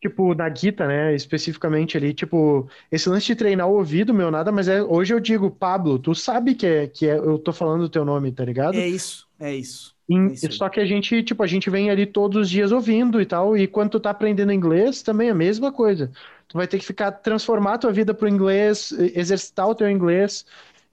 Tipo, 0.00 0.34
na 0.34 0.48
guita, 0.48 0.86
né, 0.88 1.14
especificamente 1.14 1.96
ali, 1.96 2.14
tipo, 2.14 2.66
esse 2.90 3.06
lance 3.08 3.26
de 3.26 3.36
treinar 3.36 3.68
o 3.68 3.74
ouvido, 3.74 4.14
meu, 4.14 4.30
nada, 4.30 4.50
mas 4.50 4.66
é, 4.66 4.82
hoje 4.82 5.12
eu 5.12 5.20
digo, 5.20 5.50
Pablo, 5.50 5.98
tu 5.98 6.14
sabe 6.14 6.54
que 6.54 6.66
é, 6.66 6.86
que 6.86 7.06
é, 7.06 7.18
eu 7.18 7.38
tô 7.38 7.52
falando 7.52 7.82
o 7.82 7.88
teu 7.88 8.02
nome, 8.02 8.32
tá 8.32 8.42
ligado? 8.42 8.76
É 8.76 8.88
isso, 8.88 9.28
é 9.38 9.54
isso. 9.54 9.94
Em- 10.08 10.28
é 10.28 10.32
isso 10.32 10.52
só 10.52 10.68
que 10.70 10.80
a 10.80 10.86
gente, 10.86 11.22
tipo, 11.22 11.42
a 11.42 11.46
gente 11.46 11.68
vem 11.70 11.90
ali 11.90 12.06
todos 12.06 12.42
os 12.42 12.50
dias 12.50 12.72
ouvindo 12.72 13.20
e 13.20 13.26
tal, 13.26 13.56
e 13.56 13.66
quando 13.66 13.90
tu 13.90 14.00
tá 14.00 14.10
aprendendo 14.10 14.52
inglês, 14.52 15.02
também 15.02 15.28
é 15.28 15.30
a 15.32 15.34
mesma 15.34 15.70
coisa. 15.70 16.10
Tu 16.48 16.56
vai 16.56 16.66
ter 16.66 16.78
que 16.78 16.84
ficar, 16.86 17.12
transformar 17.12 17.74
a 17.74 17.78
tua 17.78 17.92
vida 17.92 18.12
pro 18.14 18.26
inglês, 18.28 18.92
exercitar 18.92 19.68
o 19.68 19.74
teu 19.74 19.88
inglês. 19.88 20.44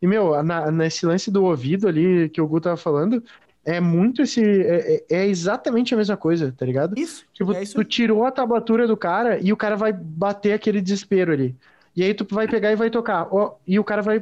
E, 0.01 0.05
meu, 0.05 0.41
na- 0.43 0.69
nesse 0.71 1.05
lance 1.05 1.31
do 1.31 1.43
ouvido 1.43 1.87
ali 1.87 2.29
que 2.29 2.39
o 2.41 2.47
Gu 2.47 2.61
tava 2.61 2.77
falando, 2.77 3.23
é 3.67 3.79
muito 3.81 4.21
esse, 4.21 4.41
é, 4.43 4.95
é- 4.95 5.05
é 5.23 5.27
exatamente 5.27 5.93
a 5.93 5.97
mesma 5.97 6.17
coisa, 6.17 6.53
tá 6.57 6.65
ligado? 6.65 6.95
Isso, 6.97 7.25
Tipo, 7.33 7.53
é 7.53 7.63
isso 7.63 7.75
tu 7.75 7.83
tirou 7.83 8.25
a 8.25 8.31
tablatura 8.31 8.87
do 8.87 8.97
cara 8.97 9.39
e 9.39 9.53
o 9.53 9.57
cara 9.57 9.75
vai 9.75 9.93
bater 9.93 10.53
aquele 10.53 10.81
desespero 10.81 11.31
ali. 11.31 11.55
E 11.95 12.03
aí 12.03 12.13
tu 12.13 12.25
vai 12.33 12.47
pegar 12.47 12.71
e 12.71 12.75
vai 12.75 12.89
tocar. 12.89 13.27
Ó, 13.31 13.55
e 13.67 13.79
o 13.79 13.83
cara 13.83 14.01
vai, 14.01 14.19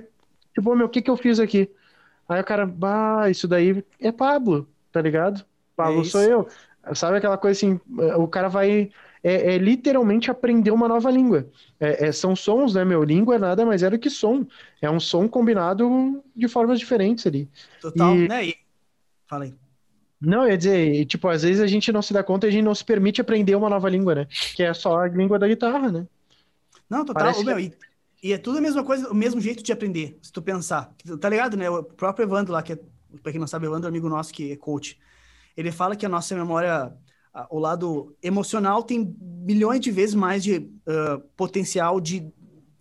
tipo, 0.54 0.72
"Ô, 0.72 0.76
meu, 0.76 0.88
o 0.88 0.90
que 0.90 1.02
que 1.02 1.10
eu 1.10 1.18
fiz 1.18 1.40
aqui? 1.40 1.70
Aí 2.28 2.42
o 2.42 2.44
cara, 2.44 2.66
bah, 2.66 3.30
isso 3.30 3.48
daí 3.48 3.84
é 4.00 4.12
Pablo, 4.12 4.68
tá 4.92 5.02
ligado? 5.02 5.46
Pablo 5.76 6.02
É 6.02 6.04
sou 6.04 6.22
eu. 6.22 6.48
Sabe 6.94 7.18
aquela 7.18 7.38
coisa 7.38 7.58
assim, 7.58 7.80
o 8.18 8.28
cara 8.28 8.48
vai 8.48 8.92
é, 9.24 9.56
é 9.56 9.58
literalmente 9.58 10.30
aprender 10.30 10.70
uma 10.72 10.88
nova 10.88 11.10
língua. 11.10 11.48
É, 11.80 12.08
é- 12.08 12.12
são 12.12 12.36
sons, 12.36 12.76
né, 12.76 12.86
meu? 12.86 13.04
Língua 13.04 13.36
é 13.36 13.40
nada 13.40 13.66
mais 13.66 13.82
é 13.84 13.90
do 13.90 13.98
que 13.98 14.10
som. 14.10 14.46
É 14.82 14.90
um 14.90 15.00
som 15.00 15.28
combinado 15.28 16.24
de 16.36 16.48
formas 16.48 16.80
diferentes 16.80 17.26
ali. 17.26 17.50
Total, 17.82 18.16
E- 18.16 18.28
né? 18.28 18.46
E... 18.48 18.65
Fala 19.36 19.44
aí. 19.44 19.54
Não, 20.22 20.44
eu 20.44 20.52
ia 20.52 20.58
dizer, 20.58 21.06
tipo, 21.06 21.28
às 21.28 21.44
vezes 21.44 21.62
a 21.62 21.68
gente 21.68 21.92
não 21.92 22.02
se 22.02 22.14
dá 22.14 22.24
conta 22.24 22.48
e 22.48 22.50
a 22.50 22.52
gente 22.52 22.64
não 22.64 22.74
se 22.74 22.86
permite 22.86 23.20
aprender 23.20 23.54
uma 23.56 23.70
nova 23.70 23.90
língua, 23.90 24.16
né? 24.16 24.28
Que 24.56 24.64
é 24.64 24.74
só 24.74 25.00
a 25.02 25.08
língua 25.08 25.38
da 25.38 25.48
guitarra, 25.48 25.92
né? 25.92 26.08
Não, 26.90 27.04
total. 27.04 27.24
Parece 27.24 27.44
meu, 27.44 27.60
e, 27.60 27.74
e 28.24 28.32
é 28.32 28.38
tudo 28.38 28.58
a 28.60 28.62
mesma 28.62 28.84
coisa, 28.84 29.12
o 29.12 29.14
mesmo 29.14 29.42
jeito 29.42 29.62
de 29.62 29.74
aprender, 29.74 30.18
se 30.22 30.32
tu 30.32 30.42
pensar. 30.42 30.94
Tá 31.20 31.28
ligado, 31.28 31.58
né? 31.58 31.70
O 31.70 31.84
próprio 31.84 32.24
Evandro 32.24 32.54
lá, 32.54 32.64
que 32.64 32.74
é, 32.74 32.80
pra 33.22 33.32
quem 33.32 33.40
não 33.42 33.48
sabe, 33.48 33.66
Evandro 33.66 33.88
é 33.88 33.90
um 33.90 33.94
amigo 33.94 34.08
nosso 34.08 34.34
que 34.34 34.54
é 34.54 34.56
coach. 34.56 34.98
Ele 35.58 35.72
fala 35.72 35.96
que 35.98 36.06
a 36.06 36.10
nossa 36.10 36.34
memória, 36.34 36.94
a- 37.34 37.48
o 37.50 37.60
lado 37.60 38.16
emocional 38.24 38.84
tem 38.84 39.16
milhões 39.22 39.82
de 39.82 39.92
vezes 39.92 40.16
mais 40.16 40.44
de 40.44 40.70
ah, 40.88 41.22
potencial 41.36 42.00
de 42.00 42.32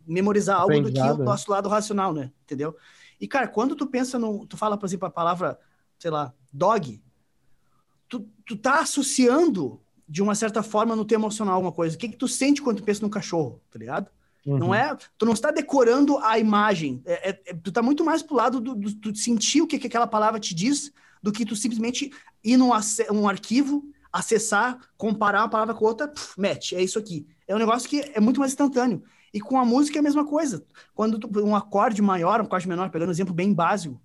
memorizar 0.07 0.61
algo 0.61 0.81
do 0.81 0.93
que 0.93 1.01
o 1.01 1.19
né? 1.19 1.25
nosso 1.25 1.51
lado 1.51 1.69
racional, 1.69 2.13
né? 2.13 2.31
Entendeu? 2.45 2.77
E, 3.21 3.27
cara, 3.27 3.49
quando 3.49 3.75
tu 3.75 3.87
pensa 3.87 4.19
no. 4.19 4.47
Tu 4.47 4.57
fala, 4.57 4.77
por 4.77 4.87
exemplo, 4.87 5.09
a 5.09 5.11
palavra, 5.11 5.59
sei 6.05 6.11
lá, 6.11 6.35
dog, 6.53 7.03
tu, 8.07 8.29
tu 8.45 8.57
tá 8.59 8.81
associando 8.81 9.81
de 10.07 10.21
uma 10.21 10.35
certa 10.35 10.63
forma 10.63 10.95
no 10.95 11.03
teu 11.03 11.19
emocional 11.19 11.55
alguma 11.55 11.73
coisa. 11.73 11.97
O 11.97 11.99
que, 11.99 12.11
que 12.11 12.17
tu 12.19 12.29
sente 12.29 12.61
quando 12.61 12.77
tu 12.77 12.83
pensa 12.83 13.01
no 13.01 13.09
cachorro, 13.09 13.63
tá 13.71 13.79
ligado? 13.79 14.11
Não 14.45 14.67
Uhum. 14.67 14.75
é, 14.75 14.95
tu 15.17 15.25
não 15.25 15.33
está 15.33 15.51
decorando 15.51 16.19
a 16.19 16.39
imagem. 16.39 17.01
É, 17.07 17.31
é- 17.31 17.43
é- 17.47 17.55
tu 17.55 17.73
tá 17.73 17.81
muito 17.81 18.05
mais 18.05 18.23
pro 18.23 18.37
lado 18.37 18.61
do, 18.61 18.75
do, 18.75 18.95
do 18.95 19.17
sentir 19.17 19.63
o 19.63 19.67
que, 19.67 19.79
que 19.79 19.87
aquela 19.87 20.07
palavra 20.07 20.39
te 20.39 20.55
diz 20.55 20.93
do 21.23 21.33
que 21.33 21.47
tu 21.47 21.57
simplesmente 21.57 22.13
ir 22.45 22.59
num 22.59 22.69
um 23.11 23.27
arquivo, 23.27 23.83
acessar, 24.13 24.79
comparar 24.99 25.41
uma 25.41 25.49
palavra 25.49 25.75
com 25.75 25.87
outra, 25.87 26.07
pff, 26.07 26.39
match, 26.39 26.75
é 26.75 26.83
isso 26.83 26.99
aqui. 26.99 27.27
É 27.49 27.55
um 27.57 27.59
negócio 27.59 27.89
que 27.89 28.03
é 28.15 28.21
muito 28.21 28.41
mais 28.41 28.53
instantâneo. 28.53 29.03
E 29.33 29.41
com 29.41 29.59
a 29.59 29.65
música 29.65 29.97
é 29.99 30.01
a 30.01 30.03
mesma 30.03 30.27
coisa. 30.27 30.63
Quando 30.95 31.19
tu, 31.19 31.31
um 31.43 31.57
acorde 31.57 32.03
maior, 32.03 32.43
um 32.43 32.45
acorde 32.45 32.69
menor, 32.69 32.91
pegando 32.91 33.09
um 33.09 33.13
exemplo 33.13 33.33
bem 33.33 33.55
básico, 33.55 33.99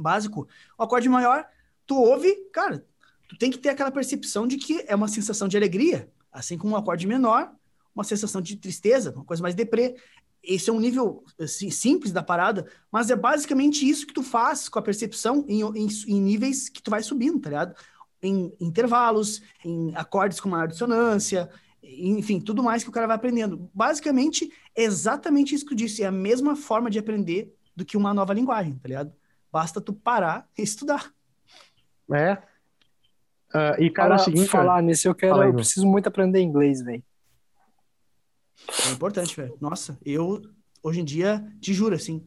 básico, 0.00 0.46
o 0.78 0.82
acorde 0.82 1.08
maior, 1.08 1.46
tu 1.86 1.96
ouve, 1.96 2.34
cara, 2.52 2.84
tu 3.28 3.36
tem 3.36 3.50
que 3.50 3.58
ter 3.58 3.70
aquela 3.70 3.90
percepção 3.90 4.46
de 4.46 4.56
que 4.56 4.84
é 4.86 4.94
uma 4.94 5.08
sensação 5.08 5.48
de 5.48 5.56
alegria, 5.56 6.10
assim 6.32 6.58
como 6.58 6.74
um 6.74 6.76
acorde 6.76 7.06
menor, 7.06 7.52
uma 7.94 8.04
sensação 8.04 8.40
de 8.40 8.56
tristeza, 8.56 9.12
uma 9.12 9.24
coisa 9.24 9.42
mais 9.42 9.54
deprê. 9.54 9.96
Esse 10.42 10.70
é 10.70 10.72
um 10.72 10.78
nível 10.78 11.24
assim, 11.40 11.70
simples 11.70 12.12
da 12.12 12.22
parada, 12.22 12.66
mas 12.92 13.10
é 13.10 13.16
basicamente 13.16 13.88
isso 13.88 14.06
que 14.06 14.12
tu 14.12 14.22
faz 14.22 14.68
com 14.68 14.78
a 14.78 14.82
percepção 14.82 15.44
em, 15.48 15.62
em, 15.62 15.88
em 16.06 16.20
níveis 16.20 16.68
que 16.68 16.82
tu 16.82 16.90
vai 16.90 17.02
subindo, 17.02 17.40
tá 17.40 17.48
ligado? 17.48 17.74
Em 18.22 18.52
intervalos, 18.60 19.42
em 19.64 19.94
acordes 19.96 20.38
com 20.38 20.48
maior 20.48 20.68
dissonância, 20.68 21.50
enfim, 21.82 22.40
tudo 22.40 22.62
mais 22.62 22.82
que 22.82 22.88
o 22.88 22.92
cara 22.92 23.06
vai 23.06 23.16
aprendendo. 23.16 23.70
Basicamente, 23.72 24.52
é 24.74 24.82
exatamente 24.82 25.54
isso 25.54 25.64
que 25.64 25.72
eu 25.72 25.76
disse, 25.76 26.02
é 26.02 26.06
a 26.06 26.12
mesma 26.12 26.54
forma 26.54 26.90
de 26.90 26.98
aprender 26.98 27.54
do 27.74 27.84
que 27.84 27.96
uma 27.96 28.12
nova 28.12 28.34
linguagem, 28.34 28.74
tá 28.74 28.88
ligado? 28.88 29.12
Basta 29.56 29.80
tu 29.80 29.94
parar 29.94 30.46
e 30.58 30.60
estudar. 30.60 31.14
É. 32.12 32.36
Ah, 33.54 33.74
e, 33.78 33.88
cara, 33.88 34.12
é 34.12 34.16
o 34.16 34.18
Falar, 34.18 34.18
seguinte, 34.18 34.48
falar 34.50 34.82
nisso, 34.82 35.08
eu 35.08 35.14
quero, 35.14 35.32
Fala 35.32 35.44
aí, 35.44 35.48
eu 35.48 35.54
meu. 35.54 35.60
preciso 35.62 35.86
muito 35.86 36.06
aprender 36.06 36.42
inglês, 36.42 36.82
velho. 36.82 37.02
É 38.86 38.92
importante, 38.92 39.34
velho. 39.34 39.56
Nossa, 39.58 39.98
eu, 40.04 40.42
hoje 40.82 41.00
em 41.00 41.06
dia, 41.06 41.42
te 41.58 41.72
juro, 41.72 41.94
assim, 41.94 42.22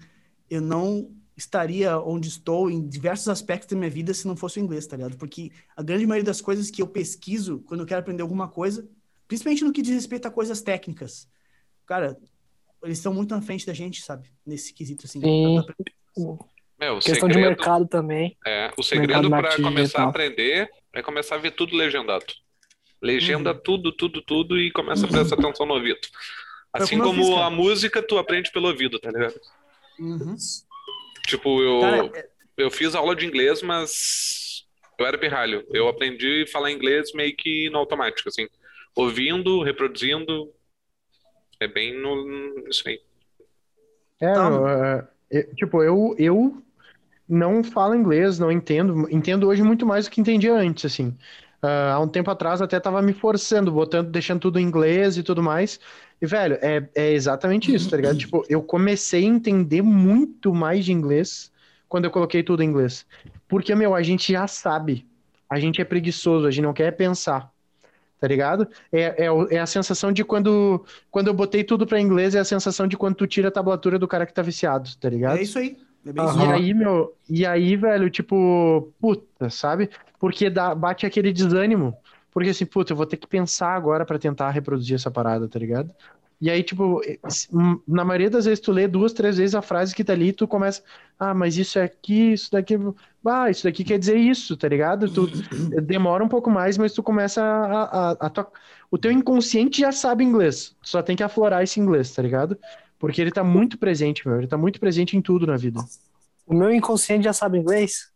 eu 0.49 0.59
não 0.59 1.15
estaria 1.37 1.99
onde 1.99 2.29
estou 2.29 2.67
em 2.67 2.87
diversos 2.87 3.27
aspectos 3.29 3.69
da 3.69 3.77
minha 3.77 3.91
vida 3.91 4.11
se 4.11 4.27
não 4.27 4.35
fosse 4.35 4.59
o 4.59 4.63
inglês, 4.63 4.87
tá 4.87 4.97
ligado? 4.97 5.15
Porque 5.15 5.51
a 5.77 5.83
grande 5.83 6.07
maioria 6.07 6.25
das 6.25 6.41
coisas 6.41 6.71
que 6.71 6.81
eu 6.81 6.87
pesquiso 6.87 7.59
quando 7.59 7.81
eu 7.81 7.85
quero 7.85 7.99
aprender 7.99 8.23
alguma 8.23 8.47
coisa, 8.47 8.89
principalmente 9.27 9.63
no 9.63 9.71
que 9.71 9.83
diz 9.83 9.93
respeito 9.93 10.27
a 10.27 10.31
coisas 10.31 10.63
técnicas, 10.63 11.29
cara, 11.85 12.19
eles 12.81 12.97
estão 12.97 13.13
muito 13.13 13.35
na 13.35 13.41
frente 13.43 13.67
da 13.67 13.73
gente, 13.73 14.01
sabe? 14.01 14.31
Nesse 14.43 14.73
quesito, 14.73 15.05
assim. 15.05 15.21
Sim. 15.21 15.63
Questão 17.01 17.27
de 17.27 17.33
segredo, 17.35 17.39
mercado 17.57 17.87
também. 17.87 18.37
é, 18.45 18.71
o 18.77 18.83
segredo 18.83 19.29
para 19.29 19.55
começar 19.57 20.03
a 20.03 20.09
aprender 20.09 20.69
é 20.93 21.01
começar 21.01 21.35
a 21.35 21.39
ver 21.39 21.51
tudo 21.51 21.75
legendado. 21.75 22.25
Legenda 23.01 23.51
Uhum. 23.53 23.59
tudo, 23.63 23.91
tudo, 23.91 24.21
tudo 24.21 24.57
e 24.59 24.71
começa 24.71 25.05
a 25.05 25.09
prestar 25.09 25.35
atenção 25.35 25.65
no 25.65 25.73
ouvido. 25.75 25.99
Assim 26.73 26.99
como 26.99 27.21
eu 27.21 27.25
fiz, 27.27 27.37
a 27.37 27.49
música, 27.49 28.01
tu 28.03 28.17
aprende 28.17 28.51
pelo 28.51 28.67
ouvido, 28.67 28.99
tá 28.99 29.09
ligado? 29.11 29.39
Uhum. 29.99 30.35
Tipo, 31.27 31.61
eu, 31.61 31.79
Cara, 31.79 32.11
é- 32.19 32.29
eu 32.57 32.69
fiz 32.71 32.95
aula 32.95 33.15
de 33.15 33.25
inglês, 33.25 33.61
mas 33.61 34.65
eu 34.97 35.05
era 35.05 35.17
pirralho. 35.17 35.65
Eu 35.71 35.87
aprendi 35.87 36.43
a 36.43 36.51
falar 36.51 36.71
inglês 36.71 37.11
meio 37.13 37.35
que 37.35 37.69
no 37.69 37.77
automático, 37.79 38.29
assim. 38.29 38.47
Ouvindo, 38.95 39.61
reproduzindo. 39.63 40.51
É 41.59 41.67
bem 41.67 41.93
no, 41.99 42.67
isso 42.69 42.87
aí. 42.87 43.01
É, 44.21 44.33
Tá. 44.33 45.07
é, 45.31 45.39
é, 45.39 45.43
tipo, 45.55 45.81
eu, 45.83 46.15
eu 46.17 46.61
não 47.29 47.63
falo 47.63 47.95
inglês, 47.95 48.39
não 48.39 48.51
entendo. 48.51 49.07
Entendo 49.11 49.47
hoje 49.47 49.61
muito 49.61 49.85
mais 49.85 50.05
do 50.05 50.11
que 50.11 50.19
entendia 50.19 50.55
antes, 50.55 50.85
assim. 50.85 51.15
Ah, 51.61 51.93
há 51.93 51.99
um 51.99 52.07
tempo 52.07 52.31
atrás 52.31 52.61
até 52.61 52.79
tava 52.79 53.01
me 53.01 53.13
forçando, 53.13 53.71
botando, 53.71 54.09
deixando 54.09 54.39
tudo 54.39 54.59
em 54.59 54.63
inglês 54.63 55.17
e 55.17 55.23
tudo 55.23 55.43
mais. 55.43 55.79
E, 56.21 56.25
velho, 56.25 56.57
é, 56.61 56.89
é 56.95 57.11
exatamente 57.11 57.73
isso, 57.73 57.89
tá 57.89 57.97
ligado? 57.97 58.17
Tipo, 58.17 58.43
eu 58.49 58.61
comecei 58.61 59.23
a 59.23 59.27
entender 59.27 59.81
muito 59.81 60.53
mais 60.53 60.83
de 60.83 60.91
inglês 60.91 61.51
quando 61.87 62.05
eu 62.05 62.11
coloquei 62.11 62.43
tudo 62.43 62.63
em 62.63 62.67
inglês. 62.67 63.05
Porque, 63.47 63.73
meu, 63.75 63.93
a 63.95 64.01
gente 64.01 64.31
já 64.33 64.47
sabe. 64.47 65.05
A 65.49 65.59
gente 65.59 65.81
é 65.81 65.85
preguiçoso, 65.85 66.45
a 66.45 66.51
gente 66.51 66.63
não 66.63 66.73
quer 66.73 66.91
pensar. 66.91 67.51
Tá 68.19 68.27
ligado? 68.27 68.67
É, 68.91 69.25
é, 69.25 69.55
é 69.55 69.59
a 69.59 69.65
sensação 69.65 70.11
de 70.11 70.25
quando, 70.25 70.85
quando 71.09 71.27
eu 71.27 71.33
botei 71.33 71.63
tudo 71.63 71.87
pra 71.87 72.01
inglês, 72.01 72.35
é 72.35 72.39
a 72.39 72.45
sensação 72.45 72.85
de 72.85 72.97
quando 72.97 73.15
tu 73.15 73.25
tira 73.25 73.47
a 73.47 73.51
tablatura 73.51 73.97
do 73.97 74.09
cara 74.09 74.25
que 74.25 74.33
tá 74.33 74.41
viciado, 74.41 74.89
tá 74.97 75.09
ligado? 75.09 75.37
é 75.37 75.41
isso 75.41 75.57
aí. 75.57 75.77
É 76.05 76.13
bem 76.13 76.25
isso 76.25 76.39
E 76.39 76.45
aí. 76.45 76.73
meu, 76.73 77.15
e 77.29 77.45
aí, 77.45 77.75
velho, 77.75 78.09
tipo, 78.09 78.93
puta, 78.99 79.49
sabe? 79.49 79.89
Porque 80.19 80.49
dá, 80.49 80.73
bate 80.73 81.05
aquele 81.05 81.31
desânimo. 81.33 81.95
Porque 82.31 82.49
assim, 82.49 82.65
puta, 82.65 82.93
eu 82.93 82.97
vou 82.97 83.05
ter 83.05 83.17
que 83.17 83.27
pensar 83.27 83.73
agora 83.75 84.05
pra 84.05 84.19
tentar 84.19 84.49
reproduzir 84.51 84.95
essa 84.95 85.11
parada, 85.11 85.47
tá 85.47 85.59
ligado? 85.59 85.93
E 86.41 86.49
aí, 86.49 86.63
tipo, 86.63 87.01
na 87.85 88.05
maioria 88.05 88.29
das 88.29 88.45
vezes 88.45 88.61
tu 88.61 88.71
lê 88.71 88.87
duas, 88.87 89.11
três 89.11 89.37
vezes 89.37 89.55
a 89.55 89.61
frase 89.61 89.93
que 89.93 90.05
tá 90.05 90.13
ali 90.13 90.29
e 90.29 90.33
tu 90.33 90.47
começa, 90.47 90.81
ah, 91.17 91.33
mas 91.33 91.57
isso 91.57 91.77
é 91.77 91.83
aqui, 91.83 92.31
isso 92.31 92.49
daqui, 92.51 92.75
ah, 93.25 93.49
isso 93.49 93.65
daqui 93.65 93.83
quer 93.83 93.99
dizer 93.99 94.15
isso, 94.15 94.55
tá 94.55 94.67
ligado? 94.69 95.11
Tu 95.11 95.27
demora 95.83 96.23
um 96.23 96.29
pouco 96.29 96.49
mais, 96.49 96.77
mas 96.77 96.93
tu 96.93 97.03
começa 97.03 97.43
a, 97.43 98.11
a, 98.11 98.11
a 98.11 98.29
tua, 98.29 98.49
o 98.89 98.97
teu 98.97 99.11
inconsciente 99.11 99.81
já 99.81 99.91
sabe 99.91 100.23
inglês, 100.23 100.77
tu 100.81 100.87
só 100.89 101.01
tem 101.03 101.15
que 101.15 101.23
aflorar 101.23 101.61
esse 101.61 101.77
inglês, 101.77 102.13
tá 102.15 102.21
ligado? 102.21 102.57
Porque 102.99 103.21
ele 103.21 103.31
tá 103.31 103.43
muito 103.43 103.77
presente, 103.77 104.27
meu, 104.27 104.37
ele 104.37 104.47
tá 104.47 104.57
muito 104.57 104.79
presente 104.79 105.15
em 105.15 105.21
tudo 105.21 105.47
na 105.47 105.55
vida. 105.55 105.79
O 106.45 106.53
meu 106.53 106.71
inconsciente 106.71 107.23
já 107.23 107.33
sabe 107.33 107.57
inglês? 107.57 108.11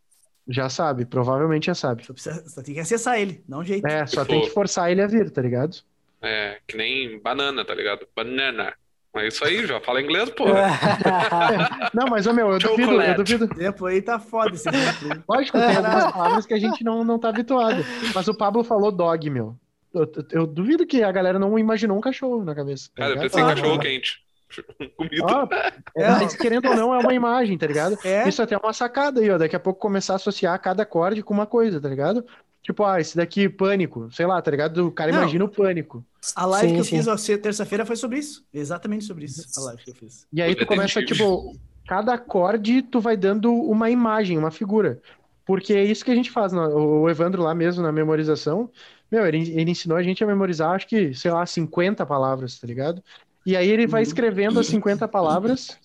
Já 0.46 0.68
sabe, 0.68 1.06
provavelmente 1.06 1.66
já 1.66 1.74
sabe. 1.74 2.04
Só, 2.04 2.12
precisa, 2.12 2.48
só 2.48 2.62
tem 2.62 2.74
que 2.74 2.80
acessar 2.80 3.18
ele, 3.18 3.42
dá 3.48 3.58
um 3.58 3.64
jeito. 3.64 3.86
É, 3.86 4.06
só 4.06 4.24
tem 4.24 4.42
que 4.42 4.50
forçar 4.50 4.92
ele 4.92 5.00
a 5.00 5.06
vir, 5.06 5.30
tá 5.30 5.40
ligado? 5.40 5.78
É, 6.20 6.58
que 6.66 6.76
nem 6.76 7.18
banana, 7.18 7.64
tá 7.64 7.74
ligado? 7.74 8.06
Banana. 8.14 8.74
É 9.16 9.28
isso 9.28 9.44
aí, 9.44 9.64
já 9.64 9.80
fala 9.80 10.02
inglês, 10.02 10.28
pô. 10.30 10.44
não, 11.94 12.08
mas, 12.10 12.26
ô, 12.26 12.32
meu, 12.32 12.50
eu 12.50 12.58
duvido, 12.58 13.00
eu 13.00 13.14
duvido. 13.14 13.44
O 13.44 13.48
tempo 13.48 13.86
aí 13.86 14.02
tá 14.02 14.18
foda 14.18 14.54
esse 14.54 14.64
tempo. 14.64 15.22
Lógico, 15.28 15.56
tem 15.56 15.76
algumas 15.76 16.12
palavras 16.12 16.46
que 16.46 16.54
a 16.54 16.58
gente 16.58 16.82
não, 16.82 17.04
não 17.04 17.18
tá 17.18 17.28
habituado. 17.28 17.84
Mas 18.12 18.26
o 18.26 18.34
Pablo 18.34 18.64
falou 18.64 18.90
dog, 18.90 19.30
meu. 19.30 19.56
Eu, 19.94 20.10
eu, 20.32 20.46
duvido 20.46 20.84
que 20.84 21.04
a 21.04 21.12
galera 21.12 21.38
não 21.38 21.56
imaginou 21.56 21.96
um 21.96 22.00
cachorro 22.00 22.44
na 22.44 22.56
cabeça. 22.56 22.90
Tá 22.96 23.02
Cara, 23.02 23.14
eu 23.14 23.20
pensei 23.20 23.40
em 23.40 23.46
cachorro 23.46 23.78
quente. 23.78 24.23
Comida. 24.96 25.24
Ah, 25.26 25.72
é, 25.96 26.08
mas 26.08 26.34
querendo 26.36 26.68
ou 26.68 26.76
não, 26.76 26.94
é 26.94 26.98
uma 26.98 27.14
imagem, 27.14 27.56
tá 27.58 27.66
ligado? 27.66 27.98
É. 28.04 28.28
Isso 28.28 28.42
até 28.42 28.54
é 28.54 28.58
uma 28.58 28.72
sacada 28.72 29.20
aí, 29.20 29.30
ó. 29.30 29.38
Daqui 29.38 29.56
a 29.56 29.60
pouco 29.60 29.80
começar 29.80 30.14
a 30.14 30.16
associar 30.16 30.60
cada 30.60 30.82
acorde 30.82 31.22
com 31.22 31.34
uma 31.34 31.46
coisa, 31.46 31.80
tá 31.80 31.88
ligado? 31.88 32.24
Tipo, 32.62 32.84
ah, 32.84 32.98
esse 32.98 33.14
daqui, 33.16 33.48
pânico, 33.48 34.08
sei 34.10 34.24
lá, 34.24 34.40
tá 34.40 34.50
ligado? 34.50 34.86
O 34.86 34.92
cara 34.92 35.12
não. 35.12 35.20
imagina 35.20 35.44
o 35.44 35.48
pânico. 35.48 36.04
A 36.34 36.46
live 36.46 36.68
sim, 36.68 36.74
que 36.74 36.80
eu 36.80 36.84
sim. 36.84 37.26
fiz 37.26 37.38
terça-feira 37.38 37.84
foi 37.84 37.96
sobre 37.96 38.18
isso. 38.18 38.42
Exatamente 38.52 39.04
sobre 39.04 39.26
isso. 39.26 39.46
A 39.60 39.64
live 39.66 39.84
que 39.84 39.90
eu 39.90 39.94
fiz. 39.94 40.26
E 40.32 40.40
aí 40.40 40.54
tu 40.54 40.64
começa, 40.64 41.04
tipo, 41.04 41.54
cada 41.86 42.14
acorde 42.14 42.80
tu 42.80 43.00
vai 43.00 43.16
dando 43.16 43.52
uma 43.52 43.90
imagem, 43.90 44.38
uma 44.38 44.50
figura. 44.50 44.98
Porque 45.44 45.74
é 45.74 45.84
isso 45.84 46.02
que 46.02 46.10
a 46.10 46.14
gente 46.14 46.30
faz. 46.30 46.54
O 46.54 47.06
Evandro 47.08 47.42
lá 47.42 47.54
mesmo, 47.54 47.82
na 47.82 47.92
memorização, 47.92 48.70
meu, 49.10 49.26
ele, 49.26 49.50
ele 49.50 49.70
ensinou 49.70 49.96
a 49.96 50.02
gente 50.02 50.24
a 50.24 50.26
memorizar, 50.26 50.70
acho 50.70 50.88
que, 50.88 51.14
sei 51.14 51.30
lá, 51.30 51.44
50 51.44 52.04
palavras, 52.06 52.58
tá 52.58 52.66
ligado? 52.66 53.02
E 53.44 53.56
aí 53.56 53.68
ele 53.68 53.86
vai 53.86 54.02
uhum. 54.02 54.08
escrevendo 54.08 54.60
as 54.60 54.66
50 54.66 55.06
palavras. 55.08 55.78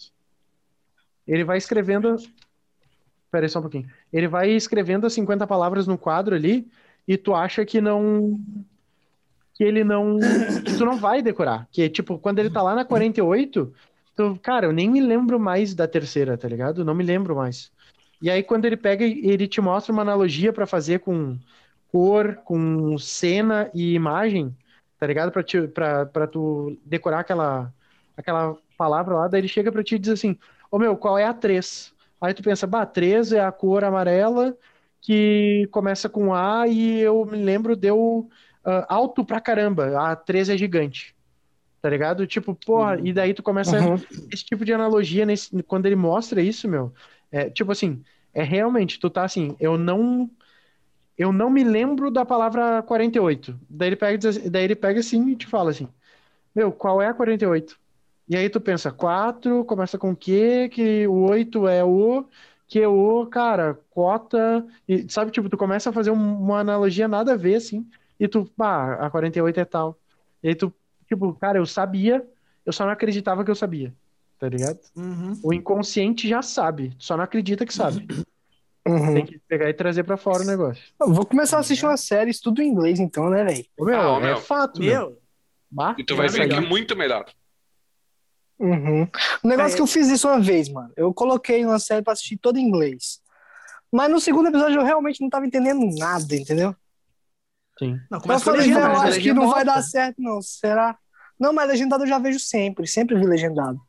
Ele 1.28 1.44
vai 1.44 1.58
escrevendo 1.58 2.18
Pera 3.32 3.46
aí 3.46 3.50
só 3.50 3.60
um 3.60 3.64
pouquinho. 3.64 3.88
Ele 4.12 4.28
vai 4.28 4.50
escrevendo 4.50 5.06
as 5.06 5.14
50 5.14 5.46
palavras 5.46 5.86
no 5.86 5.98
quadro 5.98 6.36
ali 6.36 6.68
e 7.08 7.18
tu 7.18 7.34
acha 7.34 7.64
que 7.66 7.80
não. 7.80 8.40
Que 9.54 9.64
ele 9.64 9.84
não. 9.84 10.18
Que 10.66 10.78
tu 10.78 10.86
não 10.86 10.98
vai 10.98 11.22
decorar. 11.22 11.68
Que, 11.72 11.90
tipo, 11.90 12.18
quando 12.18 12.40
ele 12.40 12.50
tá 12.50 12.62
lá 12.62 12.74
na 12.74 12.86
48, 12.86 13.72
tu, 14.16 14.40
cara, 14.42 14.66
eu 14.66 14.74
nem 14.74 14.90
me 14.90 15.00
lembro 15.00 15.40
mais 15.40 15.76
da 15.76 15.88
terceira, 15.88 16.38
tá 16.38 16.48
ligado? 16.48 16.84
Não 16.84 16.96
me 16.96 17.04
lembro 17.04 17.36
mais. 17.36 17.72
E 18.22 18.30
aí, 18.30 18.42
quando 18.42 18.66
ele 18.66 18.76
pega, 18.76 19.06
ele 19.06 19.48
te 19.48 19.62
mostra 19.62 19.94
uma 19.94 20.02
analogia 20.02 20.52
para 20.52 20.66
fazer 20.66 21.00
com 21.00 21.38
cor, 21.92 22.36
com 22.44 22.98
cena 22.98 23.70
e 23.74 23.94
imagem, 23.94 24.56
tá 25.00 25.08
ligado? 25.08 25.32
Pra, 25.32 25.42
te, 25.42 25.68
pra, 25.68 26.06
pra 26.06 26.28
tu 26.28 26.78
decorar 26.86 27.20
aquela, 27.20 27.74
aquela 28.18 28.56
palavra 28.78 29.16
lá, 29.16 29.28
daí 29.28 29.42
ele 29.42 29.48
chega 29.48 29.72
pra 29.72 29.84
ti 29.84 29.96
e 29.96 30.00
diz 30.00 30.12
assim: 30.12 30.38
Ô 30.70 30.78
meu, 30.78 30.98
qual 30.98 31.18
é 31.18 31.26
a 31.26 31.34
3? 31.34 31.94
Aí 32.22 32.34
tu 32.34 32.44
pensa, 32.44 32.68
bah, 32.68 32.86
13 32.86 33.38
é 33.38 33.46
a 33.46 33.52
cor 33.52 33.84
amarela 33.84 34.56
que 35.02 35.68
começa 35.72 36.10
com 36.10 36.34
A 36.34 36.68
e 36.68 37.00
eu 37.00 37.26
me 37.26 37.38
lembro 37.38 37.76
deu 37.76 38.30
uh, 38.66 38.86
alto 38.90 39.24
pra 39.24 39.40
caramba. 39.40 39.98
A 39.98 40.16
13 40.16 40.54
é 40.54 40.58
gigante. 40.58 41.16
Tá 41.82 41.90
ligado? 41.90 42.28
Tipo, 42.28 42.54
porra, 42.54 42.98
uhum. 42.98 43.06
e 43.06 43.14
daí 43.14 43.34
tu 43.34 43.42
começa 43.42 43.80
uhum. 43.80 43.96
esse 44.32 44.44
tipo 44.44 44.66
de 44.66 44.74
analogia 44.74 45.26
nesse, 45.26 45.64
quando 45.64 45.86
ele 45.86 45.96
mostra 45.96 46.42
isso, 46.42 46.68
meu. 46.68 46.92
É, 47.32 47.50
tipo 47.50 47.72
assim, 47.72 48.04
é 48.34 48.44
realmente, 48.44 49.00
tu 49.00 49.10
tá 49.10 49.24
assim, 49.24 49.56
eu 49.62 49.78
não 49.78 50.30
eu 51.20 51.34
não 51.34 51.50
me 51.50 51.66
lembro 51.66 52.10
da 52.10 52.26
palavra 52.26 52.82
48. 52.84 53.60
Daí 53.70 53.90
ele 53.90 53.96
pega, 53.98 54.18
daí 54.50 54.64
ele 54.64 54.76
pega 54.76 55.02
assim 55.02 55.30
e 55.32 55.36
te 55.36 55.46
fala 55.46 55.72
assim: 55.72 55.90
"Meu, 56.56 56.72
qual 56.72 57.02
é 57.02 57.08
a 57.08 57.14
48?" 57.14 57.78
E 58.28 58.38
aí 58.38 58.50
tu 58.50 58.62
pensa, 58.62 58.92
4 58.92 59.66
começa 59.66 59.98
com 59.98 60.16
Q, 60.16 60.70
que 60.72 61.08
o 61.08 61.30
8 61.30 61.68
é 61.68 61.84
o, 61.84 62.26
que 62.68 62.80
é 62.80 62.88
o, 62.88 63.26
cara, 63.26 63.78
cota. 63.90 64.66
E 64.88 65.12
sabe, 65.12 65.32
tipo, 65.32 65.50
tu 65.50 65.58
começa 65.58 65.90
a 65.90 65.94
fazer 65.94 66.12
uma 66.12 66.60
analogia 66.60 67.08
nada 67.08 67.34
a 67.34 67.38
ver, 67.38 67.56
assim, 67.56 67.86
e 68.20 68.28
tu, 68.28 68.46
pá, 68.56 68.94
a 68.96 69.10
48 69.10 69.60
é 69.60 69.66
tal. 69.66 70.00
E 70.44 70.50
aí 70.50 70.56
tu, 70.56 70.74
tipo, 71.08 71.34
cara, 71.34 71.58
eu 71.58 71.66
sabia, 71.66 72.26
eu 72.66 72.72
só 72.72 72.86
não 72.86 72.94
acreditava 72.94 73.44
que 73.44 73.52
eu 73.52 73.56
sabia. 73.56 73.94
Tá 74.40 74.48
ligado? 74.48 74.80
Uhum. 74.96 75.34
O 75.44 75.54
inconsciente 75.54 76.28
já 76.30 76.42
sabe, 76.42 76.96
só 76.98 77.18
não 77.18 77.24
acredita 77.26 77.66
que 77.66 77.74
sabe. 77.74 78.08
Uhum. 78.88 79.14
Tem 79.14 79.26
que 79.26 79.40
pegar 79.48 79.70
e 79.70 79.74
trazer 79.74 80.04
pra 80.04 80.18
fora 80.18 80.42
o 80.42 80.46
negócio. 80.46 80.84
Eu 81.00 81.14
vou 81.14 81.26
começar 81.26 81.58
a 81.58 81.60
assistir 81.60 81.86
uma 81.86 81.98
série, 81.98 82.32
tudo 82.42 82.62
em 82.62 82.68
inglês, 82.68 83.00
então, 83.00 83.30
né, 83.30 83.44
velho? 83.44 83.66
Meu, 83.80 84.16
ah, 84.16 84.18
é 84.18 84.20
meu. 84.20 84.38
fato, 84.38 84.80
meu. 84.80 85.18
meu. 85.72 85.96
E 85.98 86.04
tu 86.04 86.16
vai 86.16 86.28
ver 86.28 86.48
que 86.48 86.56
é 86.56 86.62
muito 86.62 86.96
melhor. 86.96 87.26
Uhum. 88.60 89.08
O 89.44 89.48
negócio 89.48 89.74
é, 89.74 89.76
que 89.78 89.82
eu 89.82 89.88
fiz 89.88 90.10
isso 90.10 90.28
uma 90.28 90.40
vez, 90.40 90.68
mano. 90.70 90.92
Eu 90.98 91.14
coloquei 91.14 91.64
uma 91.64 91.80
série 91.80 92.02
pra 92.02 92.14
assistir 92.14 92.38
toda 92.38 92.60
em 92.60 92.64
inglês. 92.64 93.22
Mas 93.92 94.12
no 94.12 94.20
segundo 94.20 94.50
episódio 94.50 94.80
eu 94.80 94.86
realmente 94.86 95.22
não 95.22 95.30
tava 95.30 95.46
entendendo 95.46 95.80
nada, 95.98 96.36
entendeu? 96.36 96.76
Sim. 97.78 97.98
Não, 98.12 98.20
eu 98.20 98.40
falei, 98.40 98.62
legenda, 98.62 98.80
eu 98.80 99.02
acho 99.02 99.20
que 99.22 99.34
não 99.34 99.50
vai 99.50 99.64
dar 99.64 99.82
certo, 99.82 100.22
não. 100.22 100.42
Será? 100.42 100.98
Não, 101.40 101.54
mas 101.54 101.70
legendado 101.70 102.04
eu 102.04 102.08
já 102.08 102.20
vejo 102.20 102.40
sempre. 102.40 102.86
Sempre 102.86 103.18
vi 103.18 103.26
legendado. 103.26 103.80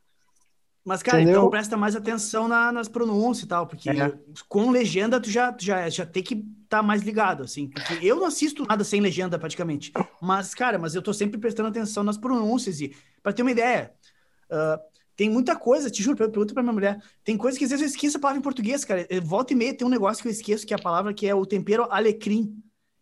Mas, 0.83 1.03
cara, 1.03 1.21
Entendeu? 1.21 1.39
então 1.39 1.49
presta 1.49 1.77
mais 1.77 1.95
atenção 1.95 2.47
na, 2.47 2.71
nas 2.71 2.87
pronúncias 2.87 3.45
e 3.45 3.47
tal, 3.47 3.67
porque 3.67 3.89
é. 3.89 4.13
com 4.49 4.71
legenda 4.71 5.19
tu 5.19 5.29
já, 5.29 5.55
já, 5.59 5.87
já 5.89 6.05
tem 6.05 6.23
que 6.23 6.33
estar 6.33 6.77
tá 6.77 6.83
mais 6.83 7.03
ligado, 7.03 7.43
assim. 7.43 7.67
Porque 7.67 7.99
eu 8.01 8.15
não 8.15 8.25
assisto 8.25 8.65
nada 8.65 8.83
sem 8.83 8.99
legenda, 8.99 9.37
praticamente. 9.37 9.91
Mas, 10.19 10.55
cara, 10.55 10.79
mas 10.79 10.95
eu 10.95 11.01
tô 11.01 11.13
sempre 11.13 11.39
prestando 11.39 11.69
atenção 11.69 12.03
nas 12.03 12.17
pronúncias 12.17 12.81
e, 12.81 12.95
para 13.21 13.31
ter 13.31 13.43
uma 13.43 13.51
ideia, 13.51 13.93
Uh, 14.51 14.77
tem 15.15 15.29
muita 15.29 15.55
coisa, 15.55 15.89
te 15.89 16.03
juro, 16.03 16.17
pergunta 16.17 16.53
pra 16.53 16.63
minha 16.63 16.73
mulher. 16.73 17.01
Tem 17.23 17.37
coisa 17.37 17.57
que 17.57 17.63
às 17.63 17.69
vezes 17.69 17.85
eu 17.85 17.89
esqueço 17.89 18.17
a 18.17 18.19
palavra 18.19 18.39
em 18.39 18.43
português, 18.43 18.83
cara. 18.83 19.05
Eu, 19.09 19.21
volta 19.21 19.53
e 19.53 19.55
meia 19.55 19.73
tem 19.73 19.87
um 19.87 19.89
negócio 19.89 20.21
que 20.21 20.27
eu 20.27 20.31
esqueço, 20.31 20.65
que 20.65 20.73
é 20.73 20.77
a 20.77 20.81
palavra 20.81 21.13
que 21.13 21.27
é 21.27 21.33
o 21.33 21.45
tempero 21.45 21.87
alecrim. 21.89 22.61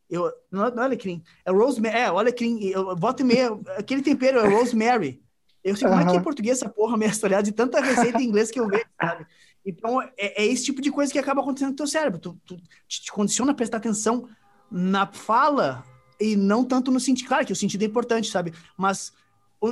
Eu, 0.10 0.32
não, 0.52 0.70
não 0.72 0.84
é 0.84 0.86
alecrim, 0.86 1.24
é 1.46 1.52
rosemary, 1.52 1.98
é, 1.98 2.12
o 2.12 2.18
alecrim. 2.18 2.60
Eu, 2.66 2.96
volta 2.96 3.22
e 3.22 3.26
meia, 3.26 3.50
aquele 3.78 4.02
tempero 4.02 4.40
é 4.40 4.48
rosemary. 4.48 5.22
Eu 5.64 5.76
sei, 5.76 5.88
uhum. 5.88 5.94
como 5.94 6.10
é 6.10 6.12
que 6.12 6.18
é 6.18 6.22
português 6.22 6.58
essa 6.58 6.70
porra, 6.70 7.06
história 7.06 7.42
de 7.42 7.52
tanta 7.52 7.82
receita 7.82 8.22
em 8.22 8.26
inglês 8.26 8.50
que 8.50 8.60
eu 8.60 8.68
vejo, 8.68 8.86
sabe? 9.00 9.26
Então, 9.66 10.02
é, 10.02 10.12
é, 10.18 10.46
esse 10.46 10.66
tipo 10.66 10.82
de 10.82 10.92
coisa 10.92 11.12
que 11.12 11.20
acaba 11.20 11.42
acontecendo 11.42 11.72
no 11.72 11.76
teu 11.76 11.88
cérebro. 11.88 12.20
Tu, 12.20 12.38
tu 12.46 12.58
te, 12.88 13.02
te 13.02 13.12
condiciona 13.12 13.52
a 13.52 13.56
prestar 13.56 13.78
atenção 13.78 14.28
na 14.72 15.06
fala 15.06 15.84
e 16.20 16.36
não 16.36 16.64
tanto 16.64 16.92
no 16.92 17.00
sentido. 17.00 17.28
Claro 17.28 17.46
que 17.46 17.54
o 17.54 17.56
sentido 17.56 17.84
é 17.84 17.86
importante, 17.86 18.30
sabe? 18.30 18.54
Mas 18.78 19.14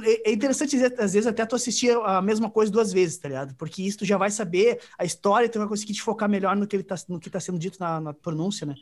é, 0.03 0.29
é 0.29 0.33
interessante, 0.33 0.75
às 0.75 1.13
vezes, 1.13 1.25
até 1.25 1.45
tu 1.45 1.55
assistir 1.55 1.97
a 2.03 2.21
mesma 2.21 2.49
coisa 2.49 2.71
duas 2.71 2.91
vezes, 2.91 3.17
tá 3.17 3.29
ligado? 3.29 3.55
Porque 3.55 3.81
isso 3.81 3.99
tu 3.99 4.05
já 4.05 4.17
vai 4.17 4.29
saber 4.29 4.81
a 4.97 5.05
história, 5.05 5.47
tu 5.47 5.59
vai 5.59 5.67
conseguir 5.67 5.93
te 5.93 6.01
focar 6.01 6.29
melhor 6.29 6.55
no 6.55 6.67
que, 6.67 6.75
ele 6.75 6.83
tá, 6.83 6.95
no 7.07 7.19
que 7.19 7.29
tá 7.29 7.39
sendo 7.39 7.57
dito 7.57 7.79
na, 7.79 8.01
na 8.01 8.13
pronúncia, 8.13 8.65
né? 8.65 8.75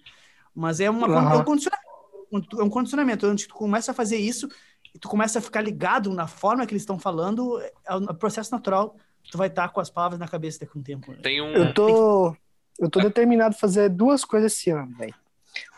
Mas 0.53 0.79
é, 0.79 0.89
uma, 0.89 1.07
uhum. 1.07 1.33
é 1.33 1.37
um 1.37 1.43
condicionamento. 1.43 1.85
É 2.59 2.63
um 2.63 2.69
condicionamento. 2.69 3.27
Onde 3.27 3.47
tu 3.47 3.53
começa 3.53 3.91
a 3.91 3.93
fazer 3.93 4.17
isso 4.17 4.49
tu 4.99 5.07
começa 5.07 5.39
a 5.39 5.41
ficar 5.41 5.61
ligado 5.61 6.11
na 6.11 6.27
forma 6.27 6.65
que 6.65 6.73
eles 6.73 6.83
estão 6.83 6.99
falando, 6.99 7.61
é 7.87 7.95
um 7.95 8.05
processo 8.15 8.51
natural. 8.51 8.95
Tu 9.31 9.37
vai 9.37 9.47
estar 9.47 9.69
com 9.69 9.79
as 9.79 9.89
palavras 9.89 10.19
na 10.19 10.27
cabeça 10.27 10.59
daqui 10.59 10.77
a 10.77 10.79
um 10.79 10.83
tempo. 10.83 11.11
Né? 11.11 11.19
Tem 11.21 11.41
um... 11.41 11.53
Eu 11.53 11.73
tô, 11.73 12.35
eu 12.79 12.89
tô 12.89 12.99
determinado 12.99 13.55
a 13.55 13.57
fazer 13.57 13.89
duas 13.89 14.23
coisas 14.23 14.53
esse 14.53 14.69
ano, 14.69 14.95
velho. 14.97 15.15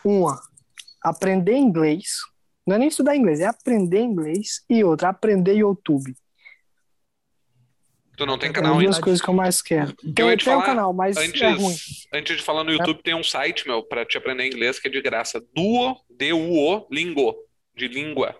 Uma, 0.03 0.39
aprender 1.01 1.55
inglês 1.55 2.17
não 2.67 2.75
é 2.75 2.79
nem 2.79 2.89
estudar 2.89 3.15
inglês, 3.15 3.39
é 3.39 3.45
aprender 3.45 4.01
inglês. 4.01 4.61
E 4.69 4.83
outra, 4.83 5.07
aprender 5.07 5.53
YouTube. 5.53 6.13
Tu 8.17 8.25
não 8.25 8.37
tem 8.37 8.51
canal 8.51 8.73
ainda? 8.73 8.83
É 8.83 8.87
duas 8.87 8.99
coisas 8.99 9.21
que 9.21 9.29
eu 9.29 9.33
mais 9.33 9.61
quero. 9.61 9.95
Eu 10.03 10.13
tenho 10.13 10.41
falar, 10.41 10.57
um 10.57 10.65
canal, 10.65 10.93
mas 10.93 11.15
antes, 11.15 11.41
é 11.41 11.51
ruim. 11.51 11.75
Antes 12.13 12.37
de 12.37 12.43
falar 12.43 12.65
no 12.65 12.71
YouTube, 12.71 12.99
é. 12.99 13.01
tem 13.01 13.15
um 13.15 13.23
site, 13.23 13.65
meu, 13.65 13.83
pra 13.83 14.05
te 14.05 14.17
aprender 14.17 14.45
inglês 14.45 14.79
que 14.79 14.89
é 14.89 14.91
de 14.91 15.01
graça. 15.01 15.41
Duo, 15.55 15.95
D-U-O, 16.09 16.87
Lingo, 16.91 17.37
de 17.73 17.87
língua. 17.87 18.35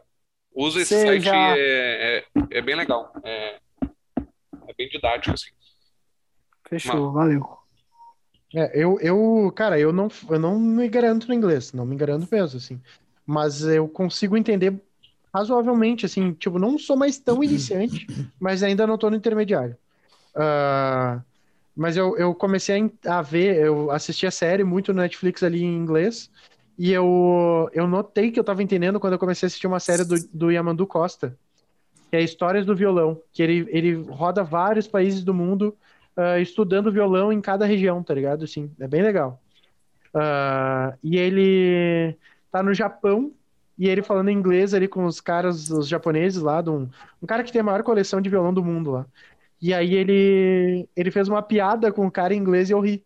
Usa 0.58 0.82
esse 0.82 1.00
site, 1.00 1.24
já... 1.24 1.58
é, 1.58 2.18
é, 2.18 2.24
é, 2.52 2.62
bem 2.62 2.76
legal. 2.76 3.14
É, 3.24 3.58
é 3.82 4.74
bem 4.78 4.90
didático, 4.90 5.34
assim. 5.34 5.52
Fechou, 6.68 7.12
Mas... 7.12 7.14
valeu. 7.14 7.58
É, 8.56 8.72
eu, 8.74 8.98
eu, 9.02 9.52
cara, 9.56 9.80
eu 9.80 9.94
não, 9.94 10.08
eu 10.30 10.40
não 10.40 10.58
me 10.58 10.88
garanto 10.88 11.28
no 11.28 11.34
inglês, 11.34 11.74
não 11.74 11.86
me 11.86 11.96
garanto 11.96 12.28
mesmo, 12.32 12.58
assim 12.58 12.82
mas 13.28 13.62
eu 13.62 13.90
consigo 13.90 14.38
entender 14.38 14.74
razoavelmente, 15.36 16.06
assim, 16.06 16.32
tipo, 16.32 16.58
não 16.58 16.80
sou 16.80 16.96
mais 16.96 17.20
tão 17.20 17.44
iniciante, 17.44 18.08
mas 18.40 18.64
ainda 18.64 18.88
não 18.88 18.98
tô 18.98 19.10
no 19.10 19.18
intermediário. 19.18 19.76
Uh, 20.34 21.22
mas 21.76 21.98
eu, 21.98 22.18
eu 22.18 22.34
comecei 22.34 22.90
a, 23.06 23.22
ver, 23.22 23.58
eu 23.58 23.92
assisti 23.92 24.26
a 24.26 24.32
série 24.32 24.64
muito 24.64 24.94
no 24.94 25.02
Netflix 25.02 25.44
ali 25.44 25.62
em 25.62 25.76
inglês, 25.76 26.32
e 26.78 26.92
eu, 26.92 27.70
eu 27.74 27.88
notei 27.88 28.32
que 28.32 28.40
eu 28.40 28.44
tava 28.44 28.62
entendendo 28.62 29.00
quando 29.00 29.14
eu 29.14 29.20
comecei 29.20 29.46
a 29.46 29.48
assistir 29.48 29.66
uma 29.66 29.80
série 29.80 30.04
do, 30.04 30.16
do 30.32 30.52
Yamandu 30.52 30.86
Costa, 30.86 31.36
que 32.10 32.16
é 32.16 32.22
Histórias 32.22 32.66
do 32.66 32.76
Violão, 32.76 33.20
que 33.34 33.42
ele, 33.42 33.68
ele 33.70 33.94
roda 33.94 34.44
vários 34.44 34.88
países 34.88 35.24
do 35.24 35.34
mundo 35.34 35.76
uh, 36.16 36.40
estudando 36.40 36.92
violão 36.92 37.34
em 37.34 37.42
cada 37.42 37.66
região, 37.66 38.04
tá 38.04 38.14
ligado? 38.14 38.44
Assim, 38.44 38.72
é 38.80 38.88
bem 38.88 39.02
legal. 39.02 39.42
Uh, 40.14 40.98
e 41.04 41.18
ele 41.18 42.16
tá 42.52 42.62
no 42.62 42.74
Japão 42.74 43.32
e 43.78 43.88
ele 43.88 44.02
falando 44.02 44.32
inglês 44.32 44.74
ali 44.74 44.88
com 44.88 45.06
os 45.06 45.20
caras, 45.20 45.70
os 45.70 45.88
japoneses 45.88 46.42
lá, 46.42 46.62
de 46.62 46.70
um, 46.70 46.90
um 47.22 47.28
cara 47.28 47.44
que 47.44 47.52
tem 47.52 47.62
a 47.62 47.64
maior 47.64 47.84
coleção 47.84 48.22
de 48.22 48.30
violão 48.30 48.54
do 48.54 48.64
mundo 48.64 48.92
lá. 48.92 49.06
E 49.62 49.74
aí 49.74 49.94
ele, 49.96 50.88
ele 50.96 51.12
fez 51.12 51.28
uma 51.28 51.42
piada 51.42 51.92
com 51.92 52.06
o 52.06 52.12
cara 52.12 52.34
em 52.34 52.38
inglês 52.38 52.70
e 52.70 52.74
eu 52.74 52.80
ri. 52.80 53.04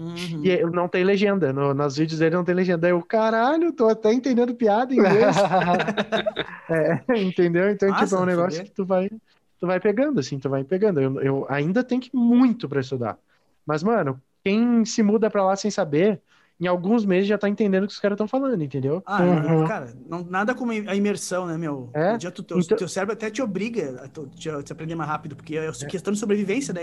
Uhum. 0.00 0.42
E 0.42 0.64
não 0.64 0.88
tem 0.88 1.04
legenda, 1.04 1.52
no, 1.52 1.74
nos 1.74 1.96
vídeos 1.98 2.18
dele 2.18 2.34
não 2.34 2.44
tem 2.44 2.54
legenda. 2.54 2.88
Eu, 2.88 3.02
caralho, 3.02 3.70
tô 3.70 3.86
até 3.86 4.10
entendendo 4.10 4.54
piada 4.54 4.94
em 4.94 4.98
inglês. 4.98 5.36
é, 6.70 7.22
entendeu? 7.22 7.70
Então, 7.70 7.90
Nossa, 7.90 8.04
tipo, 8.04 8.16
é 8.16 8.20
um 8.20 8.24
negócio 8.24 8.64
que 8.64 8.70
tu 8.70 8.86
vai, 8.86 9.10
tu 9.58 9.66
vai 9.66 9.78
pegando, 9.78 10.18
assim, 10.18 10.38
tu 10.38 10.48
vai 10.48 10.64
pegando. 10.64 11.00
Eu, 11.00 11.20
eu 11.20 11.46
ainda 11.50 11.84
tenho 11.84 12.00
que 12.00 12.10
muito 12.16 12.66
para 12.66 12.80
estudar. 12.80 13.18
Mas, 13.66 13.82
mano, 13.82 14.20
quem 14.42 14.86
se 14.86 15.02
muda 15.02 15.28
para 15.28 15.44
lá 15.44 15.54
sem 15.54 15.70
saber, 15.70 16.22
em 16.60 16.66
alguns 16.66 17.06
meses 17.06 17.26
já 17.26 17.38
tá 17.38 17.48
entendendo 17.48 17.84
o 17.84 17.86
que 17.86 17.94
os 17.94 17.98
caras 17.98 18.16
estão 18.16 18.28
falando, 18.28 18.62
entendeu? 18.62 19.02
Ah, 19.06 19.22
uhum. 19.22 19.66
cara, 19.66 19.94
não, 20.06 20.22
nada 20.22 20.54
como 20.54 20.72
a 20.72 20.94
imersão, 20.94 21.46
né, 21.46 21.56
meu? 21.56 21.88
É? 21.94 22.18
dia 22.18 22.30
tu, 22.30 22.42
teu, 22.42 22.58
então... 22.58 22.76
teu 22.76 22.88
cérebro 22.88 23.14
até 23.14 23.30
te 23.30 23.40
obriga 23.40 24.02
a 24.04 24.08
te, 24.08 24.62
te, 24.62 24.72
aprender 24.72 24.94
mais 24.94 25.08
rápido, 25.08 25.34
porque 25.34 25.56
é, 25.56 25.66
é 25.66 25.86
questão 25.86 26.12
de 26.12 26.18
sobrevivência, 26.18 26.74
né? 26.74 26.82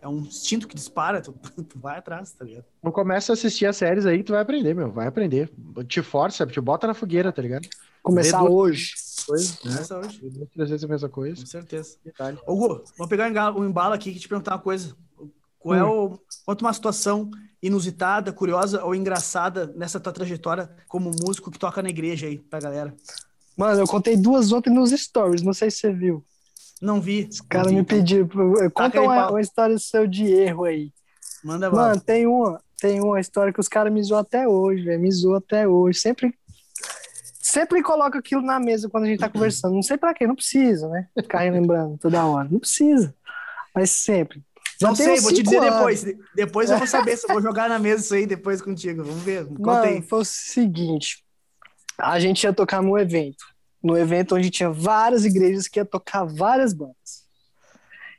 É 0.00 0.08
um 0.08 0.20
instinto 0.20 0.66
que 0.66 0.74
dispara, 0.74 1.20
tu, 1.20 1.32
tu 1.68 1.78
vai 1.78 1.98
atrás, 1.98 2.32
tá 2.32 2.44
ligado? 2.44 2.64
Não 2.82 2.90
começa 2.90 3.32
a 3.32 3.34
assistir 3.34 3.66
as 3.66 3.76
séries 3.76 4.06
aí 4.06 4.18
que 4.18 4.24
tu 4.24 4.32
vai 4.32 4.40
aprender, 4.40 4.74
meu. 4.74 4.90
Vai 4.90 5.06
aprender. 5.06 5.50
Te 5.86 6.00
força, 6.00 6.46
te 6.46 6.60
bota 6.60 6.86
na 6.86 6.94
fogueira, 6.94 7.30
tá 7.30 7.42
ligado? 7.42 7.68
Começar 8.02 8.42
hoje. 8.42 8.94
Coisa, 9.26 9.52
né? 9.52 9.58
Começa 9.62 9.98
hoje. 9.98 10.30
Duas, 10.56 10.70
vezes 10.70 10.84
a 10.84 10.88
mesma 10.88 11.08
coisa. 11.08 11.40
Com 11.40 11.46
certeza. 11.46 11.98
Ô, 12.46 12.56
Gu, 12.56 12.84
vamos 12.96 13.10
pegar 13.10 13.54
o 13.54 13.64
embalo 13.64 13.92
aqui 13.92 14.10
e 14.10 14.18
te 14.18 14.28
perguntar 14.28 14.52
uma 14.52 14.60
coisa. 14.60 14.96
Qual 15.60 15.74
é 15.76 15.84
o. 15.84 16.18
Conta 16.44 16.64
uma 16.64 16.72
situação 16.72 17.30
inusitada, 17.62 18.32
curiosa 18.32 18.82
ou 18.82 18.94
engraçada 18.94 19.72
nessa 19.76 20.00
tua 20.00 20.12
trajetória 20.12 20.70
como 20.88 21.10
músico 21.22 21.50
que 21.50 21.58
toca 21.58 21.82
na 21.82 21.90
igreja 21.90 22.26
aí 22.26 22.38
pra 22.38 22.58
galera? 22.58 22.94
Mano, 23.56 23.78
eu 23.78 23.86
contei 23.86 24.16
duas 24.16 24.52
outras 24.52 24.74
nos 24.74 24.90
stories, 24.90 25.42
não 25.42 25.52
sei 25.52 25.70
se 25.70 25.78
você 25.78 25.92
viu. 25.92 26.24
Não 26.80 26.98
vi. 26.98 27.28
Os 27.30 27.42
caras 27.42 27.70
me 27.70 27.84
pediram. 27.84 28.26
Conta 28.72 29.02
uma, 29.02 29.30
uma, 29.30 29.40
história 29.40 29.78
seu 29.78 30.06
de 30.06 30.24
erro 30.24 30.64
aí. 30.64 30.90
Manda 31.44 31.70
Mano, 31.70 32.00
tem 32.00 32.26
uma, 32.26 32.58
tem 32.80 33.02
uma 33.02 33.20
história 33.20 33.52
que 33.52 33.60
os 33.60 33.68
caras 33.68 33.92
me 33.92 34.02
zoam 34.02 34.20
até 34.20 34.48
hoje, 34.48 34.82
velho. 34.82 35.00
Me 35.00 35.12
zoam 35.12 35.36
até 35.36 35.68
hoje. 35.68 35.98
Sempre. 35.98 36.34
Sempre 37.38 37.82
coloca 37.82 38.18
aquilo 38.18 38.40
na 38.40 38.58
mesa 38.58 38.88
quando 38.88 39.04
a 39.04 39.06
gente 39.08 39.20
tá 39.20 39.28
conversando. 39.28 39.74
Não 39.74 39.82
sei 39.82 39.98
pra 39.98 40.14
quê, 40.14 40.26
não 40.26 40.36
precisa, 40.36 40.88
né? 40.88 41.08
Ficar 41.14 41.42
lembrando 41.50 41.98
toda 41.98 42.24
hora. 42.24 42.48
Não 42.50 42.60
precisa. 42.60 43.14
Mas 43.74 43.90
sempre. 43.90 44.42
Não 44.80 44.94
sei, 44.94 45.20
vou 45.20 45.32
te 45.32 45.42
dizer 45.42 45.58
anos. 45.58 45.74
depois. 45.74 46.04
Depois 46.34 46.70
eu 46.70 46.78
vou 46.78 46.86
saber 46.88 47.16
se 47.16 47.26
eu 47.28 47.34
vou 47.34 47.42
jogar 47.42 47.68
na 47.68 47.78
mesa 47.78 48.02
isso 48.02 48.14
aí 48.14 48.26
depois 48.26 48.62
contigo. 48.62 49.04
Vamos 49.04 49.22
ver. 49.22 49.46
Conta 49.46 49.82
aí. 49.82 50.02
Foi 50.02 50.20
o 50.20 50.24
seguinte: 50.24 51.22
a 51.98 52.18
gente 52.18 52.44
ia 52.44 52.52
tocar 52.52 52.82
num 52.82 52.98
evento. 52.98 53.44
No 53.82 53.96
evento 53.96 54.34
onde 54.34 54.50
tinha 54.50 54.70
várias 54.70 55.24
igrejas 55.24 55.66
que 55.66 55.78
ia 55.78 55.84
tocar 55.84 56.24
várias 56.24 56.74
bandas. 56.74 57.24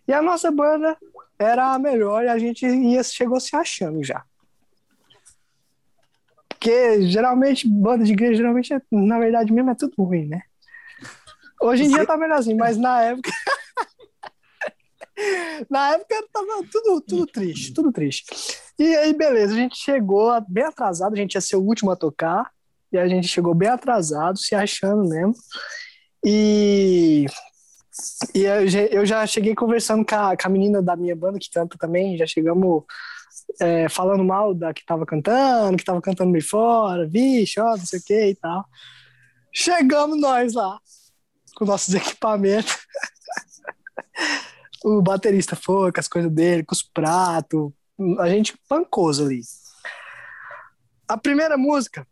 E 0.08 0.14
a 0.14 0.22
nossa 0.22 0.52
banda 0.52 0.98
era 1.38 1.74
a 1.74 1.80
melhor 1.80 2.24
e 2.24 2.28
a 2.28 2.38
gente 2.38 2.66
ia, 2.66 3.04
chegou 3.04 3.40
se 3.40 3.56
achando 3.56 4.04
já. 4.04 4.24
Porque 6.50 7.08
geralmente, 7.08 7.68
banda 7.68 8.04
de 8.04 8.14
igreja, 8.14 8.36
geralmente, 8.36 8.74
na 8.92 9.20
verdade 9.20 9.52
mesmo, 9.52 9.72
é 9.72 9.76
tudo 9.76 9.94
ruim, 9.98 10.28
né? 10.28 10.42
Hoje 11.60 11.84
em 11.84 11.90
dia 11.90 12.06
tá 12.06 12.18
melhorzinho, 12.18 12.58
mas 12.58 12.78
na 12.78 13.02
época. 13.02 13.32
Na 15.70 15.94
época 15.94 16.16
tava 16.32 16.64
tudo, 16.72 17.02
tudo 17.02 17.28
triste, 17.28 17.74
tudo 17.74 17.92
triste. 17.92 18.26
E 18.80 18.96
aí, 18.96 19.14
beleza, 19.14 19.54
a 19.54 19.58
gente 19.58 19.78
chegou 19.78 20.32
bem 20.48 20.64
atrasado, 20.64 21.14
a 21.14 21.18
gente 21.18 21.36
ia 21.36 21.42
ser 21.42 21.56
o 21.56 21.62
último 21.62 21.92
a 21.92 21.96
tocar, 21.96 22.50
e 22.92 22.98
a 22.98 23.08
gente 23.08 23.28
chegou 23.28 23.54
bem 23.54 23.70
atrasado, 23.70 24.38
se 24.38 24.56
achando 24.56 25.08
mesmo. 25.08 25.36
E, 26.26 27.26
e 28.34 28.44
eu, 28.44 29.06
já 29.06 29.26
cheguei 29.26 29.56
conversando 29.56 30.06
com 30.06 30.16
a, 30.16 30.36
com 30.36 30.48
a 30.48 30.50
menina 30.50 30.82
da 30.82 30.96
minha 30.96 31.16
banda, 31.16 31.40
que 31.40 31.50
canta 31.50 31.78
também, 31.78 32.18
já 32.18 32.26
chegamos 32.26 32.84
é, 33.60 33.88
falando 33.90 34.24
mal 34.24 34.54
da 34.54 34.74
que 34.74 34.86
tava 34.86 35.06
cantando, 35.06 35.78
que 35.78 35.86
tava 35.86 36.02
cantando 36.02 36.32
meio 36.32 36.46
fora, 36.48 37.08
vixe, 37.08 37.60
ó, 37.60 37.78
não 37.78 37.86
sei 37.86 38.00
o 38.00 38.04
que 38.04 38.26
e 38.30 38.36
tal. 38.36 38.66
Chegamos 39.54 40.20
nós 40.20 40.54
lá, 40.54 40.80
com 41.56 41.66
nossos 41.66 41.94
equipamentos 41.96 42.78
o 44.84 45.02
baterista 45.02 45.56
foi 45.56 45.92
com 45.92 46.00
as 46.00 46.08
coisas 46.08 46.32
dele, 46.32 46.64
com 46.64 46.74
os 46.74 46.84
pratos, 46.84 47.72
a 48.20 48.30
gente 48.30 48.58
pancoso 48.68 49.26
ali. 49.26 49.42
A 51.08 51.18
primeira 51.18 51.58
música 51.58 52.08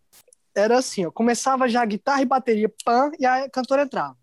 era 0.55 0.78
assim, 0.78 1.05
ó, 1.05 1.11
começava 1.11 1.70
já 1.70 1.84
guitarra 1.86 2.22
e 2.22 2.26
bateria, 2.26 2.72
pam, 2.84 3.11
e 3.20 3.26
a 3.26 3.49
cantora 3.49 3.84
entrava. 3.84 4.17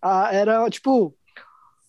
Ah, 0.00 0.28
era 0.32 0.68
tipo, 0.68 1.16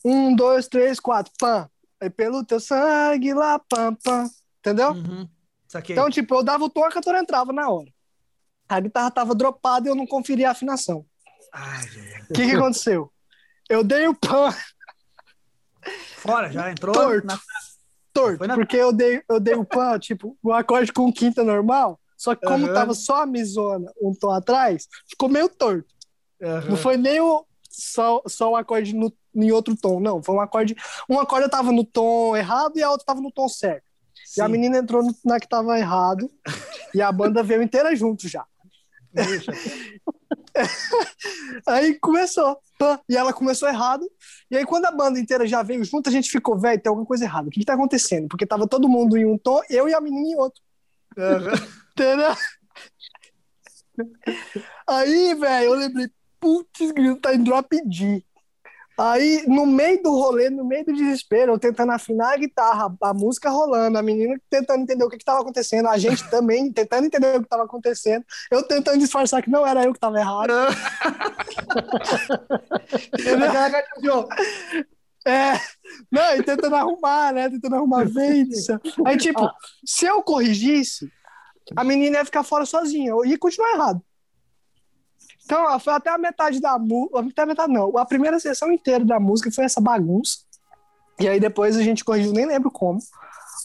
um, 0.06 0.36
dois, 0.36 0.68
três, 0.68 1.00
quatro, 1.00 1.32
pam. 1.40 1.70
Aí 2.00 2.10
pelo 2.10 2.46
teu 2.46 2.60
sangue 2.60 3.34
lá, 3.34 3.60
pam, 3.60 3.96
pam. 3.96 4.30
Entendeu? 4.60 4.92
Uhum. 4.92 5.28
Então, 5.90 6.10
tipo, 6.10 6.36
eu 6.36 6.44
dava 6.44 6.64
o 6.64 6.70
tom, 6.70 6.84
a 6.84 6.92
cantora 6.92 7.20
entrava 7.20 7.52
na 7.52 7.68
hora. 7.70 7.92
A 8.70 8.80
guitarra 8.80 9.10
tava 9.10 9.34
dropada 9.34 9.88
e 9.88 9.92
eu 9.92 9.96
não 9.96 10.06
conferia 10.06 10.50
a 10.50 10.52
afinação. 10.52 11.06
O 12.30 12.34
que, 12.34 12.46
que 12.46 12.56
aconteceu? 12.56 13.12
Eu 13.68 13.84
dei 13.84 14.08
o 14.08 14.14
pan 14.14 14.54
Fora, 16.18 16.52
já 16.52 16.72
entrou. 16.72 16.94
Torto. 16.94 17.28
Na... 17.28 17.40
Torto, 18.14 18.48
na... 18.48 18.56
porque 18.56 18.78
eu 18.78 18.94
dei, 18.94 19.22
eu 19.28 19.40
dei 19.40 19.56
o 19.56 19.66
pan, 19.66 19.98
tipo, 20.00 20.38
o 20.44 20.50
um 20.50 20.54
acorde 20.54 20.92
com 20.92 21.12
quinta 21.12 21.44
normal, 21.44 22.00
só 22.18 22.36
que 22.36 22.46
como 22.46 22.68
uhum. 22.68 22.74
tava 22.74 22.94
só 22.94 23.24
a 23.24 23.26
misona 23.26 23.92
um 24.02 24.14
tom 24.14 24.32
atrás, 24.32 24.88
ficou 25.10 25.30
meio 25.30 25.50
torto. 25.50 25.94
Uhum. 26.42 26.70
Não 26.72 26.78
foi 26.78 26.98
nem 26.98 27.20
o, 27.22 27.46
só, 27.70 28.22
só 28.28 28.52
o 28.52 28.56
acorde 28.56 28.94
no, 28.94 29.12
em 29.36 29.52
outro 29.52 29.76
tom, 29.76 30.00
não. 30.00 30.22
Foi 30.22 30.36
um 30.36 30.42
acorde. 30.42 30.76
Um 31.10 31.20
acorde 31.20 31.50
tava 31.50 31.72
no 31.72 31.84
tom 31.84 32.36
errado 32.36 32.78
e 32.78 32.84
a 32.84 32.90
outra 32.90 33.06
tava 33.06 33.22
no 33.22 33.32
tom 33.32 33.50
certo. 33.50 33.84
Sim. 34.26 34.42
E 34.42 34.44
a 34.44 34.48
menina 34.48 34.78
entrou 34.78 35.04
na 35.26 35.40
que 35.40 35.48
tava 35.48 35.78
errado 35.78 36.30
e 36.94 37.02
a 37.02 37.12
banda 37.12 37.42
veio 37.44 37.64
inteira 37.64 37.96
junto 37.96 38.28
já. 38.28 38.46
aí 41.68 42.00
começou. 42.00 42.58
E 43.10 43.16
ela 43.16 43.32
começou 43.32 43.70
errado. 43.70 44.06
E 44.52 44.58
aí, 44.58 44.66
quando 44.66 44.86
a 44.86 44.92
banda 44.92 45.20
inteira 45.20 45.48
já 45.48 45.64
veio 45.64 45.84
junto, 45.84 46.10
a 46.10 46.12
gente 46.12 46.30
ficou, 46.30 46.58
velho, 46.58 46.82
tem 46.82 46.90
alguma 46.90 47.06
coisa 47.06 47.24
errada. 47.24 47.48
O 47.48 47.52
que, 47.52 47.62
que 47.62 47.66
tá 47.66 47.74
acontecendo? 47.76 48.28
Porque 48.28 48.46
tava 48.46 48.68
todo 48.68 48.90
mundo 48.90 49.18
em 49.18 49.26
um 49.26 49.38
tom, 49.38 49.62
eu 49.70 49.88
e 49.88 49.94
a 49.94 50.02
menina 50.02 50.28
em 50.28 50.36
outro. 50.36 50.62
Aí, 54.88 55.36
velho, 55.36 55.66
eu 55.66 55.74
lembrei, 55.76 56.10
putz, 56.40 56.92
grito, 56.92 57.22
tá 57.22 57.34
em 57.34 57.44
drop 57.44 57.70
D. 57.86 58.24
Aí, 58.98 59.44
no 59.48 59.66
meio 59.66 60.02
do 60.04 60.12
rolê, 60.12 60.50
no 60.50 60.64
meio 60.64 60.86
do 60.86 60.94
desespero, 60.94 61.54
eu 61.54 61.60
tentando 61.60 61.92
afinar 61.92 62.34
a 62.34 62.38
guitarra, 62.38 62.96
a 63.02 63.14
música 63.14 63.50
rolando, 63.50 63.98
a 63.98 64.04
menina 64.04 64.40
tentando 64.50 64.84
entender 64.84 65.04
o 65.04 65.10
que 65.10 65.16
estava 65.16 65.42
acontecendo, 65.42 65.88
a 65.88 65.98
gente 65.98 66.30
também 66.30 66.70
tentando 66.72 67.06
entender 67.06 67.36
o 67.36 67.40
que 67.40 67.46
estava 67.46 67.64
acontecendo, 67.64 68.24
eu 68.52 68.62
tentando 68.62 69.00
disfarçar 69.00 69.42
que 69.42 69.50
não 69.50 69.66
era 69.66 69.84
eu 69.84 69.92
que 69.92 69.98
estava 69.98 70.20
errado. 70.20 70.54
é, 75.26 75.60
não, 76.12 76.36
e 76.36 76.44
tentando 76.44 76.76
arrumar, 76.76 77.34
né? 77.34 77.50
Tentando 77.50 77.76
arrumar 77.76 78.06
vez. 78.06 78.68
Aí, 79.06 79.18
tipo, 79.18 79.50
se 79.86 80.06
eu 80.06 80.22
corrigisse, 80.22 81.10
a 81.76 81.84
menina 81.84 82.18
ia 82.18 82.26
ficar 82.26 82.44
fora 82.44 82.66
sozinha, 82.66 83.10
eu 83.10 83.26
ia 83.26 83.38
continuar 83.38 83.74
errado. 83.74 84.02
Então, 85.46 85.80
foi 85.80 85.94
até 85.94 86.10
a 86.10 86.18
metade 86.18 86.60
da 86.60 86.78
música. 86.78 87.20
Até 87.20 87.42
a 87.42 87.46
metade 87.46 87.74
não. 87.74 87.98
A 87.98 88.06
primeira 88.06 88.40
sessão 88.40 88.72
inteira 88.72 89.04
da 89.04 89.20
música 89.20 89.52
foi 89.52 89.66
essa 89.66 89.82
bagunça. 89.82 90.40
E 91.20 91.28
aí 91.28 91.40
depois 91.40 91.78
a 91.78 91.84
gente 91.84 92.04
corrigiu, 92.04 92.34
nem 92.34 92.46
lembro 92.46 92.72
como. 92.72 93.00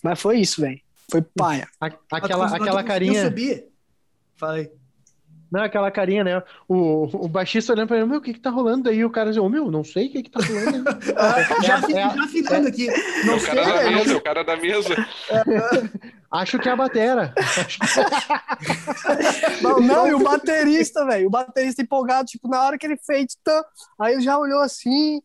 Mas 0.03 0.21
foi 0.21 0.39
isso, 0.39 0.61
velho. 0.61 0.81
Foi 1.11 1.23
paia. 1.23 1.69
aquela, 2.11 2.47
aquela 2.47 2.85
carinha. 2.85 3.21
Eu 3.21 3.25
subi. 3.27 3.65
Falei. 4.37 4.71
Não, 5.51 5.63
aquela 5.63 5.91
carinha, 5.91 6.23
né? 6.23 6.43
O, 6.69 7.25
o 7.25 7.29
baixista 7.29 7.73
olhando 7.73 7.89
pra 7.89 7.97
ele, 7.97 8.07
meu, 8.07 8.19
o 8.19 8.23
que 8.23 8.35
que 8.35 8.41
tá 8.41 8.51
rolando 8.51 8.89
aí? 8.89 9.05
O 9.05 9.11
cara 9.11 9.31
diz, 9.31 9.39
ô, 9.39 9.49
meu, 9.49 9.69
não 9.71 9.83
sei 9.83 10.09
o 10.09 10.13
que 10.13 10.23
que 10.25 10.31
tá 10.31 10.41
rolando. 10.41 10.89
é, 10.91 11.63
já, 11.63 11.79
é, 11.79 11.91
já 11.91 12.25
afinando 12.25 12.67
é, 12.67 12.71
aqui. 12.71 12.87
Não 13.25 13.37
o 13.37 13.43
cara 13.43 13.65
sei, 13.65 13.73
da 13.73 13.91
mesa, 13.91 14.17
o 14.17 14.21
cara 14.21 14.45
da 14.45 14.57
mesa. 14.57 15.09
Acho 16.31 16.59
que 16.59 16.69
é 16.69 16.73
a 16.73 16.77
batera. 16.77 17.35
não, 19.63 19.81
não, 19.81 20.09
e 20.09 20.15
o 20.15 20.23
baterista, 20.23 21.07
velho, 21.07 21.29
o 21.29 21.31
baterista 21.31 21.81
empolgado, 21.81 22.29
tipo, 22.29 22.47
na 22.49 22.63
hora 22.63 22.77
que 22.77 22.87
ele 22.87 22.99
fez, 22.99 23.35
tá, 23.43 23.65
aí 23.99 24.13
ele 24.15 24.23
já 24.23 24.39
olhou 24.39 24.61
assim, 24.61 25.23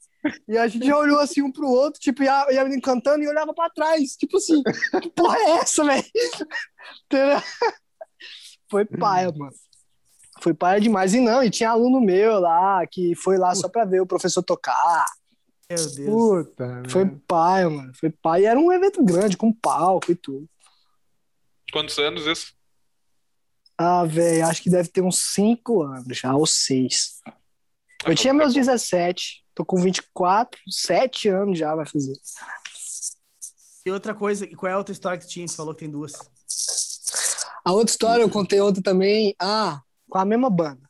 e 0.48 0.58
a 0.58 0.66
gente 0.68 0.86
já 0.86 0.98
olhou 0.98 1.20
assim 1.20 1.42
um 1.42 1.52
pro 1.52 1.68
outro, 1.68 2.00
tipo, 2.00 2.24
e 2.24 2.30
a, 2.30 2.48
e 2.52 2.58
a 2.58 2.64
menina 2.64 2.82
cantando 2.82 3.22
e 3.22 3.28
olhava 3.28 3.54
pra 3.54 3.70
trás, 3.70 4.16
tipo 4.16 4.38
assim, 4.38 4.64
que 5.02 5.10
porra 5.10 5.38
é 5.38 5.52
essa, 5.58 5.84
velho? 5.84 6.06
Foi 8.72 8.86
paia, 8.86 9.30
mano. 9.32 9.52
Foi 10.44 10.54
paia 10.54 10.82
demais. 10.82 11.14
E 11.14 11.22
não, 11.22 11.42
e 11.42 11.50
tinha 11.50 11.70
aluno 11.70 12.02
meu 12.02 12.38
lá 12.38 12.86
que 12.86 13.16
foi 13.16 13.38
lá 13.38 13.56
só 13.56 13.70
pra 13.70 13.86
ver 13.86 14.02
o 14.02 14.06
professor 14.06 14.44
tocar. 14.44 15.06
Meu 15.70 15.78
Deus. 15.78 16.10
Puta. 16.10 16.84
Foi 16.90 17.06
merda. 17.06 17.22
paia, 17.26 17.70
mano. 17.70 17.94
Foi 17.96 18.10
paia. 18.10 18.42
E 18.42 18.46
era 18.46 18.60
um 18.60 18.70
evento 18.70 19.02
grande, 19.02 19.38
com 19.38 19.54
palco 19.54 20.12
e 20.12 20.16
tudo. 20.16 20.46
Quantos 21.72 21.98
anos 21.98 22.28
isso? 22.28 22.54
Ah, 23.78 24.04
velho, 24.04 24.46
acho 24.46 24.62
que 24.62 24.70
deve 24.70 24.90
ter 24.90 25.02
uns 25.02 25.18
5 25.34 25.82
anos 25.82 26.18
já, 26.18 26.36
ou 26.36 26.46
6. 26.46 27.22
Ah, 27.26 27.34
Eu 28.06 28.14
tinha 28.16 28.34
meus 28.34 28.54
17, 28.54 29.46
tô 29.56 29.64
com 29.64 29.82
24, 29.82 30.60
7 30.70 31.30
anos 31.30 31.58
já 31.58 31.74
vai 31.74 31.86
fazer. 31.86 32.14
E 33.86 33.92
outra 33.92 34.14
coisa, 34.14 34.44
e 34.44 34.56
qual 34.56 34.70
é 34.70 34.74
a 34.74 34.78
outra 34.78 34.92
história 34.92 35.18
que 35.18 35.26
tu 35.26 35.30
tinha? 35.32 35.48
Você 35.48 35.56
falou 35.56 35.74
que 35.74 35.80
tem 35.80 35.90
duas. 35.90 36.12
A 37.66 37.72
outra 37.72 37.92
história 37.92 38.22
eu 38.22 38.30
contei 38.30 38.60
outra 38.60 38.84
também, 38.84 39.34
ah, 39.40 39.82
com 40.14 40.20
a 40.20 40.26
mesma 40.26 40.48
banda, 40.48 40.88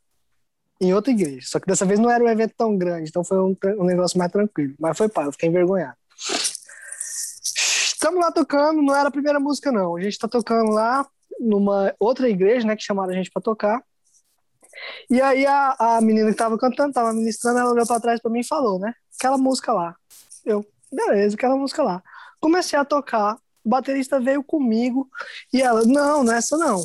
em 0.81 0.93
outra 0.93 1.13
igreja. 1.13 1.47
Só 1.47 1.57
que 1.57 1.65
dessa 1.65 1.85
vez 1.85 1.97
não 1.97 2.11
era 2.11 2.21
um 2.21 2.27
evento 2.27 2.53
tão 2.57 2.77
grande, 2.77 3.07
então 3.07 3.23
foi 3.23 3.39
um, 3.39 3.55
um 3.79 3.85
negócio 3.85 4.19
mais 4.19 4.29
tranquilo. 4.29 4.75
Mas 4.77 4.97
foi 4.97 5.07
pá, 5.07 5.23
eu 5.23 5.31
fiquei 5.31 5.47
envergonhado. 5.47 5.95
Estamos 7.95 8.19
lá 8.19 8.33
tocando, 8.33 8.81
não 8.81 8.93
era 8.93 9.07
a 9.07 9.11
primeira 9.11 9.39
música 9.39 9.71
não. 9.71 9.95
A 9.95 10.01
gente 10.01 10.19
tá 10.19 10.27
tocando 10.27 10.71
lá 10.71 11.07
numa 11.39 11.95
outra 11.97 12.29
igreja, 12.29 12.67
né, 12.67 12.75
que 12.75 12.83
chamaram 12.83 13.13
a 13.13 13.15
gente 13.15 13.31
pra 13.31 13.41
tocar. 13.41 13.81
E 15.09 15.21
aí 15.21 15.45
a, 15.45 15.73
a 15.79 16.01
menina 16.01 16.29
que 16.29 16.35
tava 16.35 16.57
cantando, 16.57 16.91
tava 16.91 17.13
ministrando, 17.13 17.59
ela 17.59 17.71
olhou 17.71 17.87
pra 17.87 18.01
trás 18.01 18.21
pra 18.21 18.29
mim 18.29 18.41
e 18.41 18.45
falou, 18.45 18.77
né? 18.77 18.93
Aquela 19.17 19.37
música 19.37 19.71
lá. 19.71 19.95
Eu, 20.43 20.65
beleza, 20.91 21.37
aquela 21.37 21.55
música 21.55 21.81
lá. 21.81 22.03
Comecei 22.41 22.77
a 22.77 22.83
tocar, 22.83 23.37
o 23.63 23.69
baterista 23.69 24.19
veio 24.19 24.43
comigo 24.43 25.09
e 25.53 25.61
ela, 25.61 25.85
não, 25.85 26.25
não 26.25 26.33
é 26.33 26.39
essa 26.39 26.57
não. 26.57 26.83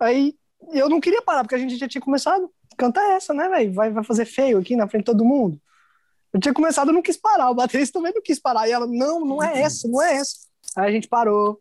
Aí 0.00 0.34
eu 0.72 0.88
não 0.88 1.00
queria 1.00 1.22
parar, 1.22 1.42
porque 1.42 1.54
a 1.54 1.58
gente 1.58 1.76
já 1.76 1.88
tinha 1.88 2.00
começado. 2.02 2.50
Canta 2.76 3.00
essa, 3.12 3.34
né, 3.34 3.48
velho? 3.48 3.72
Vai, 3.72 3.90
vai 3.90 4.04
fazer 4.04 4.24
feio 4.24 4.58
aqui 4.58 4.74
na 4.76 4.88
frente 4.88 5.02
de 5.02 5.06
todo 5.12 5.24
mundo. 5.24 5.60
Eu 6.32 6.40
tinha 6.40 6.54
começado, 6.54 6.88
eu 6.88 6.94
não 6.94 7.02
quis 7.02 7.16
parar. 7.16 7.50
O 7.50 7.54
baterista 7.54 7.98
também 7.98 8.12
não 8.14 8.22
quis 8.22 8.38
parar. 8.38 8.68
E 8.68 8.72
ela, 8.72 8.86
não, 8.86 9.20
não 9.24 9.42
é 9.42 9.60
essa, 9.60 9.88
não 9.88 10.00
é 10.00 10.14
essa. 10.16 10.36
Aí 10.76 10.88
a 10.88 10.92
gente 10.92 11.08
parou. 11.08 11.60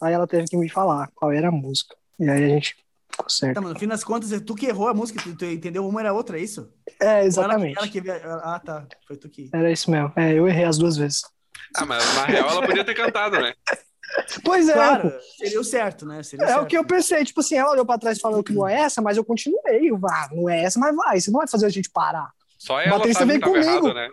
Aí 0.00 0.12
ela 0.14 0.26
teve 0.26 0.46
que 0.48 0.56
me 0.56 0.68
falar 0.68 1.10
qual 1.14 1.30
era 1.30 1.48
a 1.48 1.52
música. 1.52 1.94
E 2.18 2.28
aí 2.28 2.44
a 2.44 2.48
gente 2.48 2.76
ficou 3.10 3.28
certo. 3.28 3.54
Tá, 3.56 3.60
mas 3.60 3.74
no 3.74 3.78
fim 3.78 3.86
das 3.86 4.02
contas, 4.02 4.32
é 4.32 4.40
tu 4.40 4.54
que 4.54 4.66
errou 4.66 4.88
a 4.88 4.94
música, 4.94 5.20
tu, 5.22 5.36
tu 5.36 5.44
entendeu? 5.44 5.86
Uma 5.86 6.00
era 6.00 6.12
outra, 6.14 6.38
é 6.38 6.42
isso? 6.42 6.72
É, 7.00 7.24
exatamente. 7.24 7.76
Ela, 7.78 7.88
que- 7.88 7.98
ela 7.98 8.18
que, 8.18 8.26
ah, 8.26 8.60
tá. 8.64 8.86
Foi 9.06 9.16
tu 9.16 9.28
que. 9.28 9.50
Era 9.52 9.70
isso 9.70 9.90
mesmo. 9.90 10.10
É, 10.16 10.32
eu 10.32 10.48
errei 10.48 10.64
as 10.64 10.78
duas 10.78 10.96
vezes. 10.96 11.22
Ah, 11.76 11.84
mas 11.84 12.02
na 12.14 12.24
real 12.24 12.48
ela 12.48 12.66
podia 12.66 12.84
ter 12.84 12.94
cantado, 12.94 13.38
né? 13.38 13.52
Pois 14.44 14.68
é, 14.68 14.72
Claro, 14.72 15.12
seria 15.36 15.60
o 15.60 15.64
certo, 15.64 16.06
né? 16.06 16.22
Seria 16.22 16.44
É 16.44 16.48
certo. 16.48 16.62
o 16.62 16.66
que 16.66 16.76
eu 16.78 16.84
pensei, 16.84 17.24
tipo 17.24 17.40
assim, 17.40 17.56
ela 17.56 17.72
olhou 17.72 17.84
pra 17.84 17.98
trás 17.98 18.18
e 18.18 18.20
falou 18.20 18.42
que 18.42 18.52
não 18.52 18.66
é 18.66 18.74
essa, 18.80 19.02
mas 19.02 19.16
eu 19.16 19.24
continuei. 19.24 19.90
Eu, 19.90 19.98
Ah, 20.06 20.28
não 20.32 20.48
é 20.48 20.62
essa, 20.64 20.78
mas 20.80 20.94
vai, 20.96 21.20
você 21.20 21.30
não 21.30 21.38
vai 21.38 21.48
fazer 21.48 21.66
a 21.66 21.70
gente 21.70 21.90
parar. 21.90 22.30
Só 22.58 22.80
ela 22.80 22.96
baterista 22.96 23.20
sabe 23.26 23.38
que 23.38 23.48
veio 23.50 23.52
comigo. 23.64 23.86
errado, 23.88 23.94
né? 23.94 24.08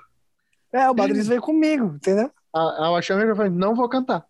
É, 0.73 0.89
o 0.89 0.93
baterista 0.93 1.29
veio 1.29 1.41
comigo, 1.41 1.85
entendeu? 1.95 2.29
A- 2.53 2.75
Ela 2.77 2.97
achou 2.99 3.17
e 3.19 3.35
falou, 3.35 3.51
não 3.51 3.73
vou 3.75 3.87
cantar. 3.89 4.25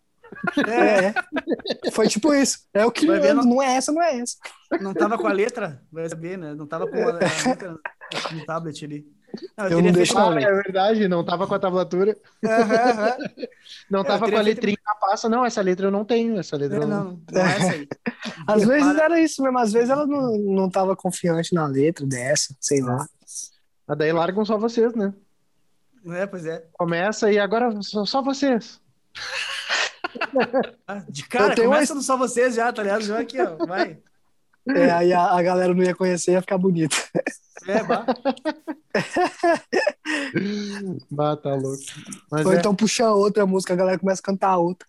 É, 0.67 1.07
É. 1.87 1.91
Foi 1.91 2.07
tipo 2.07 2.33
isso. 2.33 2.59
É 2.73 2.85
o 2.85 2.91
que 2.91 3.05
ver, 3.07 3.33
não... 3.33 3.43
não 3.43 3.61
é 3.61 3.75
essa, 3.75 3.91
não 3.91 4.01
é 4.01 4.17
essa. 4.19 4.35
não 4.81 4.93
tava 4.93 5.17
com 5.17 5.27
a 5.27 5.31
letra, 5.31 5.81
vai 5.91 6.07
saber, 6.09 6.37
né? 6.37 6.53
Não 6.53 6.67
tava 6.67 6.87
com 6.87 6.97
a, 6.97 7.09
a 7.11 7.47
letra 7.47 7.77
no 8.31 8.45
tablet 8.45 8.83
ali. 8.85 9.05
Não, 9.57 9.65
Eu 9.65 9.69
teria 9.69 9.75
não 9.75 9.81
feito- 9.83 9.95
deixo 9.95 10.13
não, 10.15 10.29
Ah, 10.31 10.41
é 10.41 10.53
verdade, 10.53 11.07
não 11.07 11.23
tava 11.25 11.47
com 11.47 11.53
a 11.55 11.59
tablatura, 11.59 12.17
não 13.89 13.99
eu 13.99 14.05
tava 14.05 14.19
com 14.19 14.25
a 14.25 14.27
feito- 14.29 14.41
letrinha 14.43 14.77
na 14.85 14.95
pasta. 14.95 15.29
Não, 15.29 15.45
essa 15.45 15.61
letra 15.61 15.87
eu 15.87 15.91
não 15.91 16.05
tenho, 16.05 16.39
essa 16.39 16.55
letra 16.57 16.77
É, 16.77 16.81
eu 16.83 16.87
não... 16.87 17.03
não, 17.03 17.21
não 17.31 17.41
é 17.41 17.55
essa 17.57 17.71
aí. 17.71 17.87
Às 18.47 18.63
E 18.63 18.65
vezes 18.65 18.93
para- 18.93 19.03
era 19.05 19.19
isso 19.19 19.41
mesmo, 19.43 19.57
às 19.59 19.71
vezes 19.73 19.89
ela 19.89 20.05
não, 20.05 20.37
não 20.37 20.69
tava 20.69 20.95
confiante 20.95 21.53
na 21.53 21.65
letra 21.67 22.05
dessa, 22.05 22.55
sei 22.59 22.81
lá. 22.81 23.05
Ah, 23.87 23.95
Daí 23.95 24.11
largam 24.11 24.43
só 24.45 24.57
vocês, 24.57 24.93
né? 24.95 25.13
É, 26.07 26.25
pois 26.27 26.45
é. 26.45 26.63
Começa 26.73 27.31
e 27.31 27.39
agora 27.39 27.71
só, 27.81 28.05
só 28.05 28.21
vocês. 28.21 28.79
Ah, 30.87 31.03
De 31.09 31.27
cara, 31.27 31.51
Eu 31.53 31.55
tenho 31.55 31.69
começa 31.69 31.95
no 31.95 32.01
só 32.01 32.17
vocês 32.17 32.55
já, 32.55 32.71
tá 32.71 32.83
ligado? 32.83 33.01
Já 33.03 33.19
aqui, 33.19 33.37
ó, 33.41 33.65
vai. 33.65 33.99
É, 34.69 34.91
aí 34.91 35.13
a, 35.13 35.31
a 35.31 35.41
galera 35.41 35.73
não 35.73 35.83
ia 35.83 35.95
conhecer, 35.95 36.31
ia 36.31 36.41
ficar 36.41 36.57
bonito. 36.57 36.95
É, 37.67 37.83
bah. 37.83 38.05
Bah, 41.09 41.35
tá 41.37 41.53
louco. 41.55 41.83
Mas 42.31 42.45
Ou 42.45 42.53
é, 42.53 42.57
então 42.57 42.75
puxa 42.75 43.11
outra 43.11 43.45
música, 43.45 43.73
a 43.73 43.77
galera 43.77 43.99
começa 43.99 44.21
a 44.21 44.25
cantar 44.25 44.57
outra. 44.57 44.87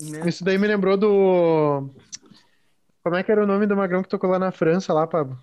Né? 0.00 0.28
isso 0.28 0.44
daí 0.44 0.58
me 0.58 0.66
lembrou 0.66 0.96
do... 0.96 1.88
Como 3.02 3.16
é 3.16 3.22
que 3.22 3.32
era 3.32 3.42
o 3.42 3.46
nome 3.46 3.66
do 3.66 3.76
magrão 3.76 4.02
que 4.02 4.08
tocou 4.08 4.30
lá 4.30 4.38
na 4.38 4.52
França, 4.52 4.92
lá, 4.92 5.06
Pablo? 5.06 5.38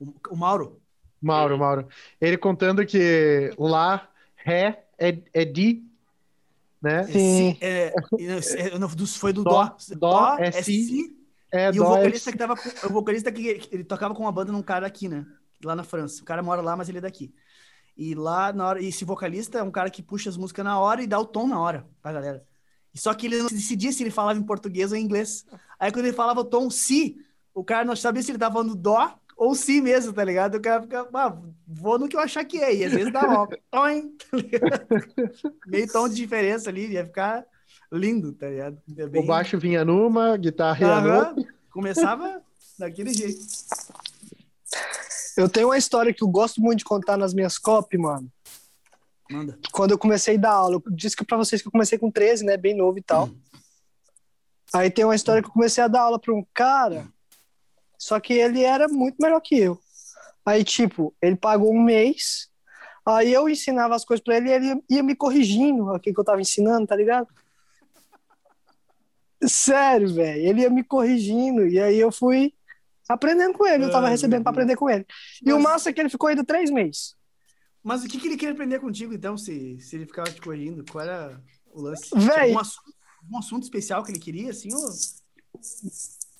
O, 0.00 0.12
o 0.30 0.36
Mauro. 0.36 0.80
Mauro, 1.20 1.58
Mauro. 1.58 1.88
Ele 2.20 2.36
contando 2.36 2.84
que 2.86 3.52
lá, 3.58 4.08
ré 4.36 4.84
é, 4.98 5.18
é 5.32 5.44
di, 5.44 5.84
né? 6.80 7.04
Sim. 7.04 7.56
É, 7.60 7.94
é, 8.18 8.74
é, 8.74 8.78
do- 8.78 9.06
foi 9.06 9.32
do 9.32 9.42
Dó, 9.42 9.74
Dó. 9.96 9.96
Dó 9.96 10.36
é 10.38 10.48
é 10.48 10.52
si, 10.52 10.84
si. 10.84 11.17
É 11.52 11.70
E 11.72 11.80
o 11.80 11.84
é 11.84 11.86
vocalista 11.86 12.32
que 12.32 12.38
tava 12.38 12.56
com, 12.56 12.68
o 12.86 12.92
vocalista 12.92 13.32
que 13.32 13.66
ele, 13.70 13.84
tocava 13.84 14.14
com 14.14 14.22
uma 14.22 14.32
banda 14.32 14.52
num 14.52 14.62
cara 14.62 14.82
daqui, 14.82 15.08
né? 15.08 15.26
Lá 15.64 15.74
na 15.74 15.84
França. 15.84 16.22
O 16.22 16.24
cara 16.24 16.42
mora 16.42 16.60
lá, 16.60 16.76
mas 16.76 16.88
ele 16.88 16.98
é 16.98 17.02
daqui. 17.02 17.34
E 17.96 18.14
lá 18.14 18.52
na 18.52 18.66
hora, 18.66 18.82
e 18.82 18.88
esse 18.88 19.04
vocalista 19.04 19.58
é 19.58 19.62
um 19.62 19.70
cara 19.70 19.90
que 19.90 20.02
puxa 20.02 20.30
as 20.30 20.36
músicas 20.36 20.64
na 20.64 20.78
hora 20.78 21.02
e 21.02 21.06
dá 21.06 21.18
o 21.18 21.26
tom 21.26 21.48
na 21.48 21.60
hora 21.60 21.86
pra 22.00 22.12
galera. 22.12 22.46
E 22.94 22.98
só 22.98 23.12
que 23.12 23.26
ele 23.26 23.38
não 23.38 23.48
decidia 23.48 23.92
se 23.92 24.02
ele 24.02 24.10
falava 24.10 24.38
em 24.38 24.42
português 24.42 24.92
ou 24.92 24.98
em 24.98 25.02
inglês. 25.02 25.44
Aí 25.78 25.90
quando 25.90 26.06
ele 26.06 26.16
falava 26.16 26.40
o 26.40 26.44
tom 26.44 26.70
si, 26.70 27.16
o 27.52 27.64
cara 27.64 27.84
não 27.84 27.96
sabia 27.96 28.22
se 28.22 28.30
ele 28.30 28.38
tava 28.38 28.54
falando 28.54 28.76
dó 28.76 29.18
ou 29.36 29.54
si 29.54 29.80
mesmo, 29.80 30.12
tá 30.12 30.24
ligado? 30.24 30.56
O 30.56 30.60
cara 30.60 30.82
ficava, 30.82 31.08
ah, 31.14 31.38
vou 31.66 31.98
no 31.98 32.08
que 32.08 32.16
eu 32.16 32.20
achar 32.20 32.44
que 32.44 32.58
é. 32.58 32.74
E 32.74 32.84
às 32.84 32.92
vezes 32.92 33.12
dá 33.12 33.22
ó, 33.22 33.46
toim, 33.70 34.16
tá 34.30 34.36
ligado? 34.36 34.86
Meio 35.66 35.92
tom 35.92 36.08
de 36.08 36.16
diferença 36.16 36.70
ali, 36.70 36.88
ia 36.92 37.04
ficar 37.04 37.46
lindo, 37.92 38.32
tá 38.32 38.48
ligado? 38.48 38.80
É 38.96 39.18
O 39.18 39.26
baixo 39.26 39.58
vinha 39.58 39.84
numa, 39.84 40.36
guitarra 40.36 40.80
ia 40.80 40.96
Aham, 40.96 41.34
noutra. 41.34 41.54
Começava 41.70 42.42
daquele 42.78 43.12
jeito. 43.12 43.40
Eu 45.36 45.48
tenho 45.48 45.68
uma 45.68 45.78
história 45.78 46.12
que 46.12 46.22
eu 46.22 46.28
gosto 46.28 46.60
muito 46.60 46.80
de 46.80 46.84
contar 46.84 47.16
nas 47.16 47.32
minhas 47.32 47.58
copy, 47.58 47.96
mano. 47.96 48.30
Manda. 49.30 49.58
Quando 49.72 49.92
eu 49.92 49.98
comecei 49.98 50.36
a 50.36 50.40
dar 50.40 50.52
aula, 50.52 50.76
eu 50.76 50.82
disse 50.90 51.16
que 51.16 51.24
pra 51.24 51.36
vocês 51.36 51.60
que 51.62 51.68
eu 51.68 51.72
comecei 51.72 51.98
com 51.98 52.10
13, 52.10 52.44
né? 52.44 52.56
Bem 52.56 52.74
novo 52.74 52.98
e 52.98 53.02
tal. 53.02 53.30
Aí 54.72 54.90
tem 54.90 55.04
uma 55.04 55.14
história 55.14 55.42
que 55.42 55.48
eu 55.48 55.52
comecei 55.52 55.82
a 55.82 55.88
dar 55.88 56.02
aula 56.02 56.18
pra 56.18 56.34
um 56.34 56.44
cara, 56.52 57.06
só 57.96 58.20
que 58.20 58.34
ele 58.34 58.62
era 58.62 58.86
muito 58.88 59.16
melhor 59.20 59.40
que 59.40 59.58
eu. 59.58 59.80
Aí, 60.44 60.64
tipo, 60.64 61.14
ele 61.22 61.36
pagou 61.36 61.72
um 61.72 61.82
mês, 61.82 62.48
aí 63.06 63.32
eu 63.32 63.48
ensinava 63.48 63.94
as 63.94 64.04
coisas 64.04 64.22
pra 64.22 64.36
ele 64.36 64.48
e 64.48 64.52
ele 64.52 64.84
ia 64.90 65.02
me 65.02 65.14
corrigindo 65.14 65.84
o 65.84 66.00
que 66.00 66.12
que 66.12 66.20
eu 66.20 66.24
tava 66.24 66.40
ensinando, 66.40 66.86
tá 66.86 66.96
ligado? 66.96 67.28
Sério, 69.44 70.12
velho. 70.12 70.40
Ele 70.40 70.62
ia 70.62 70.70
me 70.70 70.82
corrigindo 70.82 71.66
e 71.66 71.78
aí 71.80 71.98
eu 71.98 72.10
fui 72.10 72.52
aprendendo 73.08 73.56
com 73.56 73.66
ele. 73.66 73.84
Eu 73.84 73.90
tava 73.90 74.06
Ai, 74.06 74.12
recebendo 74.12 74.42
pra 74.42 74.50
aprender 74.50 74.76
com 74.76 74.90
ele. 74.90 75.06
E 75.44 75.52
o 75.52 75.56
Mas- 75.56 75.72
massa 75.72 75.90
é 75.90 75.92
que 75.92 76.00
ele 76.00 76.08
ficou 76.08 76.28
ainda 76.28 76.44
três 76.44 76.70
meses. 76.70 77.16
Mas 77.82 78.04
o 78.04 78.08
que, 78.08 78.18
que 78.18 78.26
ele 78.26 78.36
queria 78.36 78.52
aprender 78.52 78.80
contigo, 78.80 79.14
então, 79.14 79.36
se, 79.38 79.80
se 79.80 79.96
ele 79.96 80.06
ficava 80.06 80.30
te 80.30 80.40
corrigindo? 80.40 80.84
Qual 80.90 81.02
era 81.04 81.40
o 81.72 81.80
lance? 81.80 82.10
Véi. 82.14 82.48
Algum 82.48 82.58
assunto, 82.58 82.94
algum 83.22 83.38
assunto 83.38 83.62
especial 83.62 84.02
que 84.02 84.10
ele 84.10 84.18
queria, 84.18 84.50
assim? 84.50 84.68
Ou... 84.74 84.90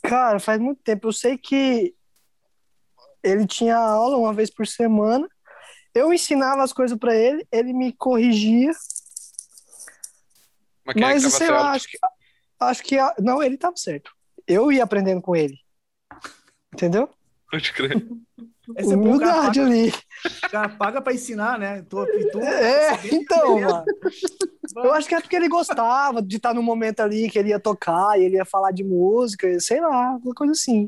Cara, 0.02 0.40
faz 0.40 0.60
muito 0.60 0.82
tempo. 0.82 1.08
Eu 1.08 1.12
sei 1.12 1.38
que 1.38 1.94
ele 3.22 3.46
tinha 3.46 3.76
aula 3.76 4.16
uma 4.16 4.34
vez 4.34 4.50
por 4.50 4.66
semana. 4.66 5.28
Eu 5.94 6.12
ensinava 6.12 6.62
as 6.62 6.72
coisas 6.72 6.98
pra 6.98 7.14
ele, 7.14 7.46
ele 7.50 7.72
me 7.72 7.92
corrigia. 7.92 8.72
Mas 10.84 10.96
é 10.96 11.00
Mas 11.00 11.34
sei 11.34 11.50
lá, 11.50 11.72
acho 11.72 11.88
que, 11.88 11.98
acho 12.60 12.82
que 12.82 12.98
a- 12.98 13.14
não, 13.18 13.42
ele 13.42 13.56
tava 13.56 13.76
certo. 13.76 14.10
Eu 14.46 14.70
ia 14.72 14.84
aprendendo 14.84 15.20
com 15.22 15.34
ele. 15.36 15.58
Entendeu? 16.72 17.08
Pode 17.50 17.72
crer. 17.72 18.06
Esse 18.76 18.92
é 18.92 18.96
Humildade 18.96 19.58
paga, 19.60 19.62
ali. 19.62 19.88
o 19.88 20.50
cara 20.50 20.68
paga 20.68 21.00
pra 21.00 21.14
ensinar, 21.14 21.58
né? 21.58 21.78
E 21.78 21.82
tu, 21.84 22.38
É, 22.40 22.92
então, 23.14 23.58
mano. 23.60 23.84
Eu 24.76 24.92
acho 24.92 25.08
que 25.08 25.14
é 25.14 25.20
porque 25.22 25.34
ele 25.34 25.48
gostava 25.48 26.20
de 26.20 26.36
estar 26.36 26.52
no 26.52 26.62
momento 26.62 27.00
ali 27.00 27.30
que 27.30 27.38
ele 27.38 27.48
ia 27.48 27.58
tocar 27.58 28.20
e 28.20 28.24
ele 28.24 28.36
ia 28.36 28.44
falar 28.44 28.70
de 28.70 28.84
música, 28.84 29.58
sei 29.58 29.80
lá, 29.80 30.08
alguma 30.10 30.34
coisa 30.34 30.52
assim. 30.52 30.86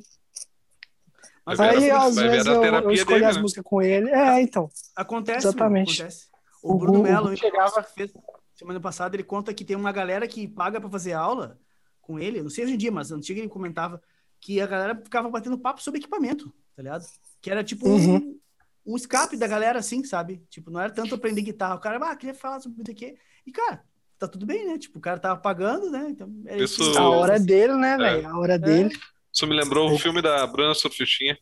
Mas 1.46 1.58
Aí, 1.58 1.90
às 1.90 2.14
vezes, 2.16 2.46
eu, 2.46 2.62
eu 2.62 2.90
escolhi 2.92 3.20
dele, 3.20 3.24
as 3.30 3.36
né? 3.36 3.42
músicas 3.42 3.64
com 3.64 3.80
ele. 3.80 4.10
É, 4.10 4.42
então. 4.42 4.68
Acontece, 4.94 5.46
Exatamente. 5.46 5.98
meu, 5.98 6.06
acontece. 6.06 6.26
O 6.62 6.74
O 6.74 6.78
Bruno 6.78 6.98
Gu- 6.98 7.02
Mello, 7.04 7.26
o 7.28 7.30
Gu 7.30 7.36
chegava- 7.38 7.82
fez, 7.82 8.12
semana 8.60 8.80
passada, 8.80 9.16
ele 9.16 9.24
conta 9.24 9.52
que 9.54 9.64
tem 9.64 9.76
uma 9.76 9.90
galera 9.92 10.26
que 10.28 10.46
paga 10.46 10.80
pra 10.80 10.88
fazer 10.90 11.12
aula 11.14 11.58
com 12.00 12.18
ele, 12.18 12.42
não 12.42 12.50
sei 12.50 12.64
hoje 12.64 12.74
em 12.74 12.78
dia, 12.78 12.92
mas 12.92 13.10
antigo 13.10 13.40
ele 13.40 13.48
comentava 13.48 14.00
que 14.40 14.60
a 14.60 14.66
galera 14.66 14.94
ficava 14.96 15.28
batendo 15.28 15.58
papo 15.58 15.82
sobre 15.82 15.98
equipamento, 16.00 16.52
tá 16.76 16.82
ligado? 16.82 17.04
Que 17.40 17.50
era 17.50 17.64
tipo 17.64 17.88
um, 17.88 17.94
Uhum. 17.94 18.38
um 18.86 18.96
escape 18.96 19.36
da 19.36 19.46
galera 19.46 19.78
assim, 19.78 20.04
sabe? 20.04 20.42
Tipo, 20.50 20.70
não 20.70 20.80
era 20.80 20.92
tanto 20.92 21.14
aprender 21.14 21.42
guitarra, 21.42 21.74
o 21.74 21.80
cara, 21.80 21.98
ah, 22.10 22.16
queria 22.16 22.34
falar 22.34 22.60
sobre 22.60 22.82
isso 22.82 22.90
aqui. 22.90 23.16
E, 23.46 23.52
cara, 23.52 23.82
tá 24.18 24.28
tudo 24.28 24.44
bem, 24.46 24.66
né? 24.66 24.78
Tipo, 24.78 24.98
o 24.98 25.02
cara 25.02 25.18
tava 25.18 25.40
pagando, 25.40 25.90
né? 25.90 26.06
Então, 26.10 26.30
é 26.46 26.58
Isso- 26.58 26.82
isso. 26.82 26.98
A 26.98 27.08
hora 27.08 27.36
é 27.36 27.38
dele, 27.40 27.74
né, 27.74 27.96
velho? 27.96 28.28
A 28.28 28.38
hora 28.38 28.54
é 28.54 28.58
dele. 28.58 28.90
Isso 29.32 29.46
me 29.46 29.54
lembrou 29.54 29.90
o 29.92 29.98
filme 29.98 30.20
da 30.20 30.46
Bruna 30.46 30.74
Surfistinha. 30.74 31.38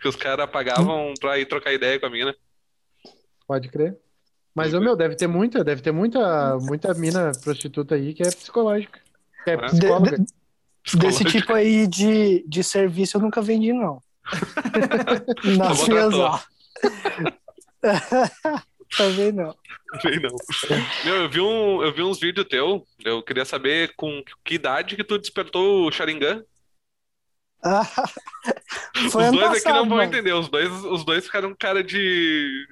Que 0.00 0.06
os 0.08 0.14
caras 0.16 0.48
pagavam 0.50 1.14
pra 1.18 1.38
ir 1.38 1.46
trocar 1.46 1.72
ideia 1.72 1.98
com 1.98 2.06
a 2.06 2.10
mina. 2.10 2.36
Pode 3.46 3.68
crer. 3.68 3.98
Mas, 4.56 4.72
o 4.72 4.80
meu, 4.80 4.96
deve 4.96 5.14
ter 5.14 5.26
muita, 5.26 5.62
deve 5.62 5.82
ter 5.82 5.92
muita, 5.92 6.56
muita 6.60 6.94
mina 6.94 7.30
prostituta 7.44 7.94
aí 7.94 8.14
que 8.14 8.22
é 8.22 8.30
psicológica. 8.30 8.98
Que 9.44 9.50
é 9.50 9.54
É. 9.54 9.56
psicóloga. 9.58 10.18
De- 10.18 10.96
Desse 10.98 11.24
tipo 11.24 11.52
aí 11.52 11.86
de, 11.86 12.44
de 12.48 12.62
serviço 12.64 13.16
eu 13.16 13.20
nunca 13.20 13.42
vendi, 13.42 13.72
não. 13.72 14.00
Nas 15.58 15.80
Não 15.80 15.88
minhas 15.88 16.14
aulas. 16.14 16.46
Também 18.96 19.32
não. 19.32 19.54
Sei 20.00 20.18
não. 20.20 20.30
Meu, 21.04 21.14
eu 21.22 21.28
vi, 21.28 21.40
um, 21.40 21.82
eu 21.82 21.92
vi 21.92 22.02
uns 22.02 22.20
vídeos 22.20 22.46
teu. 22.48 22.86
Eu 23.04 23.22
queria 23.22 23.44
saber 23.44 23.92
com 23.96 24.22
que 24.44 24.54
idade 24.54 24.96
que 24.96 25.04
tu 25.04 25.18
despertou 25.18 25.86
o 25.86 25.92
Sharingan. 25.92 26.44
Foi 29.10 29.24
os 29.24 29.32
dois 29.32 29.44
aqui 29.50 29.62
passado, 29.64 29.74
não 29.74 29.88
vão 29.88 29.98
mano. 29.98 30.02
entender. 30.08 30.32
Os 30.34 30.48
dois, 30.48 30.70
os 30.84 31.04
dois 31.04 31.24
ficaram 31.26 31.50
com 31.50 31.56
cara 31.56 31.82
de. 31.82 32.64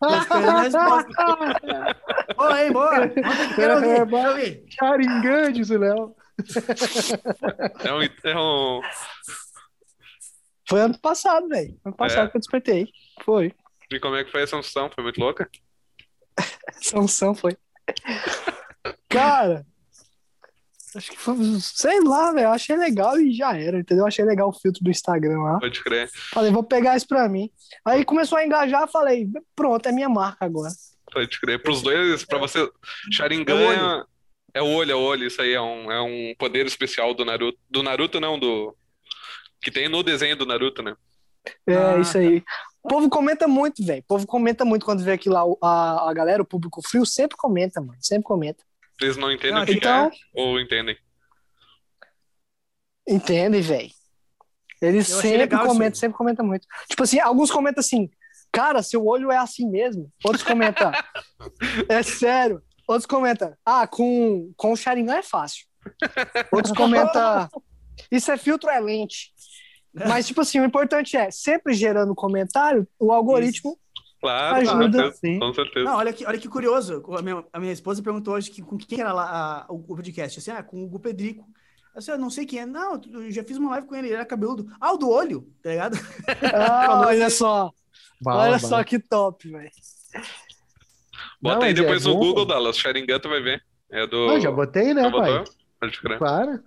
Tô 0.00 0.16
esperando 0.16 0.48
a 0.48 0.60
resposta. 0.62 1.10
Boa, 2.36 2.64
hein, 2.64 2.72
boa. 2.72 3.08
Quero 3.54 3.74
ouvir, 3.74 4.06
quero 4.08 4.30
ouvir. 4.30 4.64
Sharingan, 4.70 5.52
diz 5.52 5.68
o 5.70 5.78
Léo. 5.78 6.16
É 7.84 7.92
um. 7.92 8.02
É 8.02 8.38
um... 8.38 8.80
Foi 10.66 10.80
ano 10.80 10.98
passado, 10.98 11.48
velho. 11.48 11.78
Ano 11.84 11.94
passado 11.94 12.28
É? 12.28 12.30
que 12.30 12.36
eu 12.38 12.40
despertei. 12.40 12.88
Foi. 13.24 13.52
E 13.90 14.00
como 14.00 14.16
é 14.16 14.24
que 14.24 14.30
foi 14.30 14.42
essa 14.42 14.56
função? 14.56 14.88
Foi 14.94 15.04
muito 15.04 15.20
louca? 15.20 15.50
Sanção 16.80 17.34
foi. 17.34 17.56
Cara, 19.08 19.66
acho 20.96 21.10
que 21.10 21.18
foi, 21.18 21.36
sei 21.60 22.00
lá, 22.00 22.32
velho. 22.32 22.50
Achei 22.50 22.76
legal 22.76 23.18
e 23.18 23.32
já 23.32 23.56
era, 23.56 23.78
entendeu? 23.78 24.04
Eu 24.04 24.08
achei 24.08 24.24
legal 24.24 24.48
o 24.48 24.52
filtro 24.52 24.82
do 24.82 24.90
Instagram 24.90 25.40
lá. 25.40 25.58
Pode 25.58 25.82
crer. 25.82 26.10
Falei, 26.32 26.50
vou 26.50 26.62
pegar 26.62 26.96
isso 26.96 27.06
pra 27.06 27.28
mim. 27.28 27.50
Aí 27.84 28.04
começou 28.04 28.38
a 28.38 28.44
engajar, 28.44 28.88
falei, 28.88 29.28
pronto, 29.54 29.86
é 29.88 29.92
minha 29.92 30.08
marca 30.08 30.44
agora. 30.44 30.70
Pode 31.12 31.40
crer. 31.40 31.62
Pros 31.62 31.82
dois, 31.82 32.24
pra 32.24 32.38
você. 32.38 32.68
Sharingan 33.12 33.52
É 33.52 33.56
o 33.56 33.72
é, 33.72 34.04
é 34.54 34.62
o 34.62 34.66
olho, 34.66 34.92
é 34.92 34.94
o 34.94 35.00
olho. 35.00 35.26
Isso 35.26 35.42
aí 35.42 35.52
é 35.52 35.60
um, 35.60 35.90
é 35.90 36.00
um 36.00 36.34
poder 36.38 36.66
especial 36.66 37.12
do 37.14 37.24
Naruto. 37.24 37.58
Do 37.68 37.82
Naruto, 37.82 38.20
não, 38.20 38.38
do. 38.38 38.74
Que 39.60 39.70
tem 39.70 39.88
no 39.88 40.02
desenho 40.02 40.36
do 40.36 40.46
Naruto, 40.46 40.82
né? 40.82 40.94
É, 41.66 41.74
Ah, 41.74 41.98
isso 41.98 42.16
aí. 42.16 42.42
O 42.82 42.88
povo 42.88 43.10
comenta 43.10 43.46
muito, 43.46 43.84
velho. 43.84 44.00
O 44.00 44.06
povo 44.06 44.26
comenta 44.26 44.64
muito 44.64 44.86
quando 44.86 45.04
vê 45.04 45.12
aqui 45.12 45.28
lá 45.28 45.42
a, 45.62 46.10
a 46.10 46.14
galera, 46.14 46.42
o 46.42 46.46
público 46.46 46.80
frio, 46.86 47.04
sempre 47.04 47.36
comenta, 47.36 47.80
mano. 47.80 47.98
Sempre 48.00 48.24
comenta. 48.24 48.64
Vocês 49.00 49.16
não 49.16 49.32
entendem 49.32 49.54
Não, 49.54 49.62
o 49.62 49.66
que 49.66 49.72
então- 49.72 50.06
é? 50.06 50.10
Ou 50.34 50.60
entendem? 50.60 50.94
Entendem, 53.08 53.62
velho. 53.62 53.90
Eles 54.82 55.10
Eu 55.10 55.20
sempre 55.20 55.56
comentam, 55.58 55.98
sempre 55.98 56.16
comentam 56.18 56.44
muito. 56.44 56.66
Tipo 56.88 57.02
assim, 57.02 57.18
alguns 57.18 57.50
comentam 57.50 57.80
assim, 57.80 58.10
cara, 58.52 58.82
seu 58.82 59.04
olho 59.06 59.30
é 59.30 59.38
assim 59.38 59.66
mesmo. 59.68 60.12
Outros 60.22 60.42
comentam, 60.42 60.92
é 61.88 62.02
sério. 62.02 62.62
Outros 62.86 63.06
comentam, 63.06 63.54
ah, 63.64 63.86
com, 63.86 64.52
com 64.56 64.72
o 64.72 64.76
Sharingan 64.76 65.16
é 65.16 65.22
fácil. 65.22 65.64
Outros 66.52 66.76
comentam, 66.76 67.48
isso 68.12 68.30
é 68.30 68.36
filtro, 68.36 68.68
é 68.68 68.78
lente. 68.80 69.32
Mas, 69.92 70.26
tipo 70.26 70.42
assim, 70.42 70.60
o 70.60 70.64
importante 70.64 71.16
é, 71.16 71.30
sempre 71.30 71.72
gerando 71.72 72.14
comentário, 72.14 72.86
o 72.98 73.12
algoritmo 73.12 73.78
Claro, 74.20 74.54
com 74.66 74.70
Ajuda. 74.70 74.98
certeza. 74.98 75.16
Sim. 75.20 75.38
Com 75.38 75.54
certeza. 75.54 75.84
Não, 75.86 75.96
olha 75.96 76.12
que, 76.12 76.26
olha 76.26 76.38
que 76.38 76.48
curioso. 76.48 77.02
A 77.16 77.22
minha, 77.22 77.44
a 77.52 77.58
minha 77.60 77.72
esposa 77.72 78.02
perguntou 78.02 78.34
hoje 78.34 78.50
que, 78.50 78.60
com 78.62 78.76
quem 78.76 79.00
era 79.00 79.12
lá 79.12 79.66
a- 79.68 79.72
o 79.72 79.78
podcast. 79.82 80.38
Assim, 80.38 80.50
ah, 80.50 80.62
com 80.62 80.84
o 80.84 80.88
Gu 80.88 81.00
Pedrico. 81.00 81.44
Eu 81.94 81.98
disse, 81.98 82.10
eu 82.12 82.18
não 82.18 82.30
sei 82.30 82.44
quem 82.46 82.60
é. 82.60 82.66
Não, 82.66 83.00
eu 83.12 83.30
já 83.32 83.42
fiz 83.42 83.56
uma 83.56 83.70
live 83.70 83.86
com 83.86 83.94
ele, 83.96 84.08
ele 84.08 84.14
era 84.14 84.24
cabeludo. 84.26 84.66
Ah, 84.80 84.92
o 84.92 84.96
do 84.98 85.08
olho, 85.08 85.48
tá 85.62 85.70
ligado? 85.70 85.96
Ah, 86.54 87.00
olha 87.08 87.30
só, 87.30 87.72
Bala, 88.20 88.42
olha 88.42 88.56
bala. 88.56 88.58
só 88.60 88.84
que 88.84 88.98
top, 88.98 89.50
velho. 89.50 89.70
Bota 91.42 91.56
Não, 91.56 91.62
aí 91.64 91.70
é 91.70 91.74
depois 91.74 92.04
no 92.04 92.12
bom, 92.14 92.18
Google. 92.20 92.44
Dallas. 92.46 92.76
Sharingan, 92.76 93.18
tu 93.18 93.28
vai 93.28 93.40
ver. 93.42 93.62
É 93.90 94.06
do. 94.06 94.28
Ah, 94.30 94.38
já 94.38 94.50
botei, 94.50 94.92
né, 94.94 95.02
Já 95.02 95.10
pai? 95.10 95.38
botou? 95.38 95.54
Pode 95.80 96.00
crer. 96.00 96.18
Claro. 96.18 96.62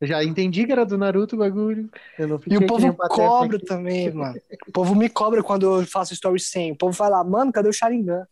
Eu 0.00 0.06
já 0.06 0.22
entendi 0.22 0.66
que 0.66 0.72
era 0.72 0.84
do 0.84 0.98
Naruto 0.98 1.36
o 1.36 1.38
bagulho. 1.38 1.90
Eu 2.18 2.28
não 2.28 2.40
E 2.46 2.56
o 2.58 2.66
povo 2.66 2.86
um 2.88 2.94
cobra 2.94 3.58
também, 3.58 4.12
mano. 4.12 4.38
O 4.68 4.72
povo 4.72 4.94
me 4.94 5.08
cobra 5.08 5.42
quando 5.42 5.80
eu 5.80 5.86
faço 5.86 6.12
story 6.12 6.38
sem. 6.38 6.72
O 6.72 6.76
povo 6.76 6.92
vai 6.92 7.08
lá, 7.08 7.24
mano, 7.24 7.50
cadê 7.50 7.68
o 7.68 7.72
Sharingan? 7.72 8.26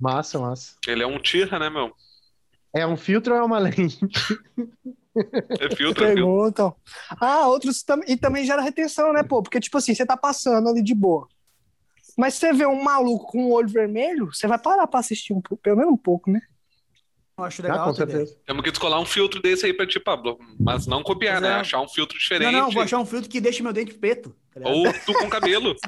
Massa, 0.00 0.38
massa. 0.38 0.74
Ele 0.88 1.02
é 1.02 1.06
um 1.06 1.18
tira, 1.18 1.58
né, 1.58 1.70
meu? 1.70 1.92
É 2.74 2.84
um 2.84 2.96
filtro 2.96 3.34
ou 3.34 3.40
é 3.40 3.44
uma 3.44 3.58
lente? 3.58 3.98
É 5.16 5.16
filtro, 5.16 5.64
é 5.64 5.76
filtro. 5.76 6.04
Perguntam. 6.04 6.74
Ah, 7.20 7.46
outros 7.46 7.84
também. 7.84 8.10
E 8.10 8.16
também 8.16 8.44
gera 8.44 8.60
retenção, 8.60 9.12
né, 9.12 9.22
pô? 9.22 9.40
Porque, 9.44 9.60
tipo 9.60 9.78
assim, 9.78 9.94
você 9.94 10.04
tá 10.04 10.16
passando 10.16 10.68
ali 10.68 10.82
de 10.82 10.92
boa. 10.92 11.28
Mas 12.18 12.34
você 12.34 12.52
vê 12.52 12.66
um 12.66 12.82
maluco 12.82 13.26
com 13.26 13.46
o 13.46 13.52
olho 13.52 13.68
vermelho, 13.68 14.26
você 14.32 14.48
vai 14.48 14.58
parar 14.58 14.88
pra 14.88 15.00
assistir 15.00 15.32
um 15.32 15.40
pouco, 15.40 15.62
pelo 15.62 15.76
menos 15.76 15.92
um 15.92 15.96
pouco, 15.96 16.30
né? 16.30 16.40
Eu 17.36 17.44
acho 17.44 17.62
Ah, 17.62 17.64
legal. 17.64 17.84
com 17.84 17.90
essa 17.90 18.02
ideia. 18.04 18.18
certeza. 18.18 18.40
Temos 18.46 18.62
que 18.62 18.70
descolar 18.70 19.00
um 19.00 19.04
filtro 19.04 19.42
desse 19.42 19.66
aí 19.66 19.72
pra 19.72 19.86
ti, 19.86 19.98
Pablo. 19.98 20.38
Mas 20.60 20.86
não 20.86 21.02
copiar, 21.02 21.34
Mas 21.40 21.42
né? 21.42 21.48
é. 21.48 21.60
Achar 21.60 21.80
um 21.80 21.88
filtro 21.88 22.16
diferente. 22.16 22.52
Não, 22.52 22.62
não, 22.62 22.70
vou 22.70 22.82
achar 22.82 22.98
um 22.98 23.04
filtro 23.06 23.28
que 23.28 23.40
deixe 23.40 23.60
meu 23.60 23.72
dente 23.72 23.92
preto. 23.94 24.32
tá? 24.54 24.60
Ou 24.70 24.84
tu 25.04 25.12
com 25.14 25.28
cabelo. 25.28 25.74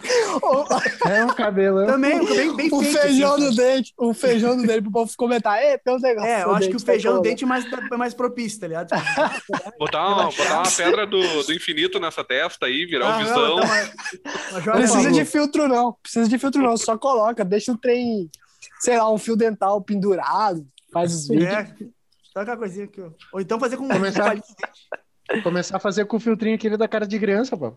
É 1.09 1.25
um 1.25 1.29
cabelão. 1.29 1.87
Também, 1.87 2.19
bem, 2.25 2.57
bem 2.57 2.69
o 2.73 2.81
fake, 2.83 2.99
feijão 2.99 3.35
assim, 3.35 3.45
no 3.45 3.55
dente, 3.55 3.95
o 3.97 4.13
feijão 4.13 4.57
no 4.57 4.67
dente 4.67 4.83
pro 4.83 4.91
povo 4.91 5.13
comentar. 5.17 5.57
É, 5.63 5.79
tem 5.79 5.95
uns 5.95 6.03
negócios. 6.03 6.33
É, 6.33 6.43
eu 6.43 6.53
acho 6.55 6.69
que 6.69 6.75
o 6.77 6.81
tá 6.81 6.87
feijão 6.87 7.13
no 7.13 7.19
colando. 7.19 7.29
dente 7.31 7.45
é 7.45 7.47
mais, 7.47 7.65
é 7.65 7.97
mais 7.97 8.13
propício, 8.15 8.59
tá 8.61 8.67
ligado? 8.67 8.89
Botar 9.79 10.09
uma, 10.09 10.25
botar 10.25 10.63
uma 10.63 10.71
pedra 10.77 11.07
do, 11.07 11.43
do 11.45 11.53
infinito 11.53 12.01
nessa 12.01 12.25
testa 12.25 12.67
aí, 12.67 12.87
virar 12.87 13.07
o 13.07 13.09
Ah, 13.13 13.19
visão. 13.19 13.57
não, 13.57 14.63
Não 14.65 14.73
precisa 14.73 15.13
de 15.13 15.25
filtro, 15.25 15.69
não. 15.69 15.93
Precisa 16.03 16.29
de 16.29 16.39
filtro, 16.39 16.61
não. 16.61 16.77
Só 16.77 16.99
coloca, 16.99 17.45
deixa 17.45 17.71
o 17.73 17.79
trem, 17.79 18.29
sei 18.81 18.99
lá, 18.99 19.09
um 19.13 19.19
fio 19.19 19.37
dental 19.37 19.81
pendurado, 19.81 20.67
faz 21.01 21.15
os 21.15 21.29
vídeos. 21.29 21.49
É, 21.49 21.75
só 22.33 22.41
aquela 22.41 22.57
coisinha 22.57 22.85
aqui, 22.85 23.01
ó. 23.01 23.11
Ou 23.33 23.41
então 23.41 23.59
fazer 23.61 23.77
com 23.77 23.89
Começar-. 23.89 24.37
Começar 25.43 25.77
a 25.77 25.81
fazer 25.81 26.05
com 26.07 26.17
o 26.17 26.21
filtrinho 26.21 26.55
aquele 26.55 26.77
da 26.77 26.87
cara 26.89 27.07
de 27.07 27.19
criança, 27.19 27.57
pô. 27.57 27.75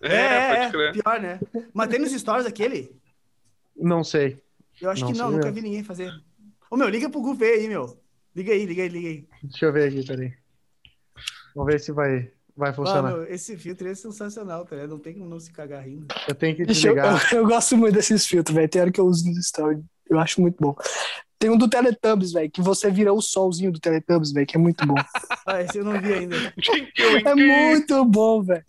É, 0.00 0.56
pode 0.68 0.72
crer. 0.72 0.92
pior, 0.92 1.20
né? 1.20 1.40
Mas 1.72 1.88
tem 1.88 1.98
nos 1.98 2.12
stories 2.12 2.46
aquele? 2.46 2.94
Não 3.76 4.04
sei. 4.04 4.42
Eu 4.80 4.90
acho 4.90 5.02
Não 5.04 5.12
que 5.12 5.18
não, 5.18 5.30
nunca 5.30 5.44
mesmo. 5.46 5.54
vi 5.54 5.62
ninguém 5.62 5.82
fazer. 5.84 6.12
Ô, 6.70 6.76
meu, 6.76 6.88
liga 6.88 7.08
pro 7.08 7.22
Gu 7.22 7.34
ver 7.34 7.54
aí, 7.60 7.68
meu. 7.68 7.98
Liga 8.36 8.52
aí, 8.52 8.66
liga 8.66 8.82
aí, 8.82 8.88
liga 8.88 9.08
aí. 9.08 9.28
Deixa 9.42 9.64
eu 9.66 9.72
ver 9.72 9.88
aqui, 9.88 10.04
peraí. 10.06 10.34
Vamos 11.54 11.72
ver 11.72 11.78
se 11.80 11.92
vai, 11.92 12.30
vai 12.56 12.70
Ah, 12.70 12.74
funcionar. 12.74 13.12
meu, 13.12 13.24
esse 13.32 13.56
filtro 13.56 13.88
é 13.88 13.94
sensacional, 13.94 14.64
tá 14.66 14.74
ligado? 14.74 14.90
Não 14.90 14.98
tem 14.98 15.14
como 15.14 15.26
não 15.30 15.38
se 15.40 15.52
cagar 15.52 15.84
rindo. 15.84 16.06
eu 16.28 16.34
tenho 16.34 16.56
que 16.56 16.64
Deixa 16.66 16.88
eu, 16.88 16.94
desligar. 16.94 17.32
eu, 17.32 17.38
eu 17.42 17.46
gosto 17.46 17.76
muito 17.76 17.94
desses 17.94 18.26
filtros, 18.26 18.54
velho. 18.54 18.68
Tem 18.68 18.82
hora 18.82 18.90
que 18.92 19.00
eu 19.00 19.06
uso 19.06 19.24
nos 19.26 19.46
stories. 19.46 19.82
Eu 20.10 20.18
acho 20.18 20.40
muito 20.40 20.56
bom. 20.60 20.74
Tem 21.44 21.50
um 21.50 21.58
do 21.58 21.68
Teletubbies, 21.68 22.32
velho, 22.32 22.50
que 22.50 22.62
você 22.62 22.90
vira 22.90 23.12
o 23.12 23.20
solzinho 23.20 23.70
do 23.70 23.78
Teletubbies, 23.78 24.32
velho, 24.32 24.46
que 24.46 24.56
é 24.56 24.58
muito 24.58 24.86
bom. 24.86 24.94
Ah, 25.46 25.60
esse 25.60 25.76
eu 25.76 25.84
não 25.84 26.00
vi 26.00 26.10
ainda. 26.10 26.36
é 27.28 27.34
muito 27.34 28.02
bom, 28.06 28.42
velho. 28.42 28.64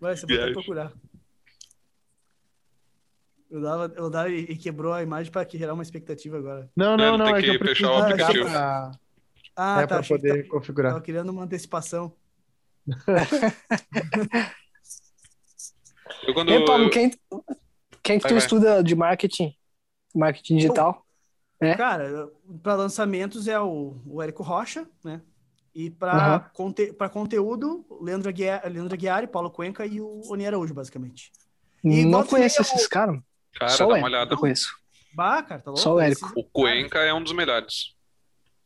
Vai, 0.00 0.16
você 0.16 0.24
que 0.24 0.52
procurar. 0.52 0.92
Eu 3.50 3.60
dava, 3.60 3.92
eu 3.96 4.08
dava 4.08 4.28
e 4.30 4.42
e 4.44 4.56
quebrou 4.56 4.92
a 4.92 5.02
imagem 5.02 5.32
pra 5.32 5.44
que 5.44 5.58
gerar 5.58 5.74
uma 5.74 5.82
expectativa 5.82 6.38
agora. 6.38 6.70
Não, 6.76 6.96
não, 6.96 7.18
não. 7.18 7.26
tem 7.26 7.34
É 7.34 7.40
que 7.40 7.50
que 7.50 7.56
eu 7.56 7.58
preciso 7.58 7.88
fechar 7.88 7.92
o 7.92 8.02
aplicativo. 8.04 8.44
pra, 8.44 8.92
Ah, 9.56 9.80
é, 9.82 9.86
tá. 9.88 10.00
que 10.00 10.08
poder 10.08 10.44
tá- 10.44 10.48
configurar. 10.48 10.92
Tava 10.92 11.04
criando 11.04 11.30
uma 11.30 11.42
antecipação. 11.42 12.14
Eu 16.22 16.34
quando. 16.34 16.52
E, 16.52 16.64
Pablo, 16.64 16.88
quem, 16.88 17.10
quem 18.00 18.18
que 18.18 18.22
Vai, 18.22 18.30
tu 18.30 18.34
vai. 18.34 18.38
estuda 18.38 18.84
de 18.84 18.94
marketing? 18.94 19.52
Marketing 20.14 20.58
digital? 20.58 21.04
É? 21.60 21.74
Cara, 21.74 22.30
para 22.62 22.74
lançamentos 22.74 23.48
é 23.48 23.58
o, 23.58 23.96
o 24.06 24.22
Érico 24.22 24.42
Rocha, 24.42 24.86
né? 25.04 25.20
E 25.74 25.90
para 25.90 26.12
Aham. 26.12 26.50
conte, 26.54 26.92
pra 26.92 27.08
conteúdo, 27.08 27.84
o 27.88 28.02
Leandro 28.02 28.28
Aguiar, 28.28 28.62
Leandro 28.70 28.94
Aguiar, 28.94 29.28
Paulo 29.28 29.50
Cuenca 29.50 29.84
e 29.86 30.00
o 30.00 30.20
Oni 30.30 30.46
Araújo, 30.46 30.72
basicamente. 30.74 31.30
E 31.84 32.04
Não 32.04 32.24
conheço 32.24 32.62
esses 32.62 32.86
caras. 32.86 33.20
Cara, 33.54 33.70
Só 33.70 33.78
dá 33.78 33.84
o 33.84 33.88
uma 33.88 33.96
Érico, 33.98 34.06
olhada. 34.08 34.34
eu 34.34 34.38
conheço. 34.38 34.68
Bah, 35.14 35.42
cara, 35.42 35.60
tá 35.60 35.70
louco? 35.70 35.82
Só 35.82 35.94
o 35.94 36.00
Érico. 36.00 36.30
O 36.34 36.44
Cuenca 36.44 36.98
é 37.00 37.12
um 37.12 37.22
dos 37.22 37.32
melhores. 37.32 37.94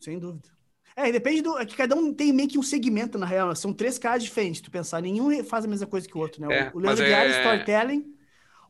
Sem 0.01 0.18
dúvida. 0.18 0.49
É, 0.97 1.11
depende 1.12 1.43
do. 1.43 1.57
É 1.59 1.64
que 1.66 1.76
cada 1.76 1.95
um 1.95 2.12
tem 2.12 2.32
meio 2.32 2.49
que 2.49 2.59
um 2.59 2.62
segmento, 2.62 3.18
na 3.18 3.26
real. 3.26 3.55
São 3.55 3.72
três 3.72 3.99
caras 3.99 4.22
diferentes, 4.22 4.61
tu 4.61 4.70
pensar. 4.70 5.01
Nenhum 5.01 5.45
faz 5.45 5.64
a 5.64 5.68
mesma 5.68 5.86
coisa 5.86 6.09
que 6.09 6.16
o 6.16 6.20
outro, 6.20 6.41
né? 6.41 6.55
É, 6.55 6.70
o 6.74 6.78
Leandro 6.80 7.05
Aguiar 7.05 7.22
é 7.22 7.26
é- 7.28 7.38
storytelling. 7.38 8.05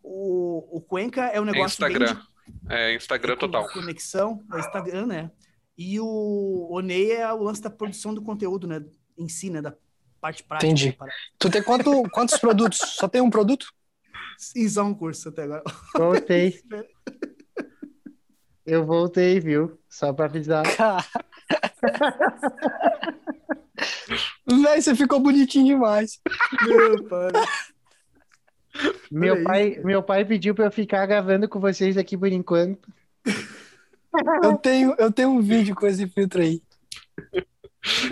O, 0.03 0.77
o 0.79 0.81
Cuenca 0.81 1.23
é 1.27 1.41
um 1.41 1.47
É 1.49 1.53
negócio 1.53 1.85
bem 1.85 1.93
Instagram. 1.95 2.15
de 2.21 2.30
É 2.69 2.95
Instagram 2.95 3.37
total. 3.37 3.69
Conexão, 3.73 4.43
é 4.53 4.59
Instagram, 4.59 5.07
né? 5.07 5.31
E 5.77 5.99
o 5.99 6.69
Onei 6.71 7.13
é 7.13 7.33
o 7.33 7.43
lance 7.43 7.63
da 7.63 7.71
produção 7.71 8.15
do 8.15 8.23
conteúdo, 8.23 8.67
né? 8.67 8.85
Em 9.17 9.29
si, 9.29 9.51
né? 9.51 9.63
Da 9.63 9.75
parte 10.21 10.43
prática. 10.43 10.67
Entendi. 10.67 10.97
Tu 11.39 11.51
tem 11.51 11.63
quanto, 11.63 12.03
quantos 12.11 12.39
produtos? 12.39 12.79
Só 12.79 13.09
tem 13.09 13.21
um 13.21 13.31
produto? 13.31 13.73
E 14.55 14.69
só 14.69 14.85
um 14.85 14.95
curso 14.95 15.29
até 15.29 15.45
agora. 15.45 15.63
Voltei. 15.97 16.61
Eu 18.65 18.85
voltei, 18.85 19.41
viu? 19.41 19.79
Só 19.89 20.13
pra 20.13 20.27
avisar. 20.27 20.65
Cara, 20.77 21.05
Véi, 24.47 24.83
você 24.83 24.95
ficou 24.95 25.21
bonitinho 25.21 25.67
demais. 25.67 26.21
Meu 26.67 27.05
pai. 27.05 27.31
Meu 29.11 29.43
pai, 29.43 29.69
isso. 29.71 29.87
meu 29.87 30.03
pai 30.03 30.25
pediu 30.25 30.55
pra 30.55 30.67
eu 30.67 30.71
ficar 30.71 31.05
gravando 31.07 31.49
com 31.49 31.59
vocês 31.59 31.97
aqui 31.97 32.17
por 32.17 32.29
enquanto. 32.29 32.89
Eu 34.43 34.57
tenho, 34.57 34.95
eu 34.99 35.11
tenho 35.13 35.29
um 35.31 35.41
vídeo 35.43 35.75
com 35.75 35.87
esse 35.87 36.07
filtro 36.09 36.41
aí. 36.41 36.61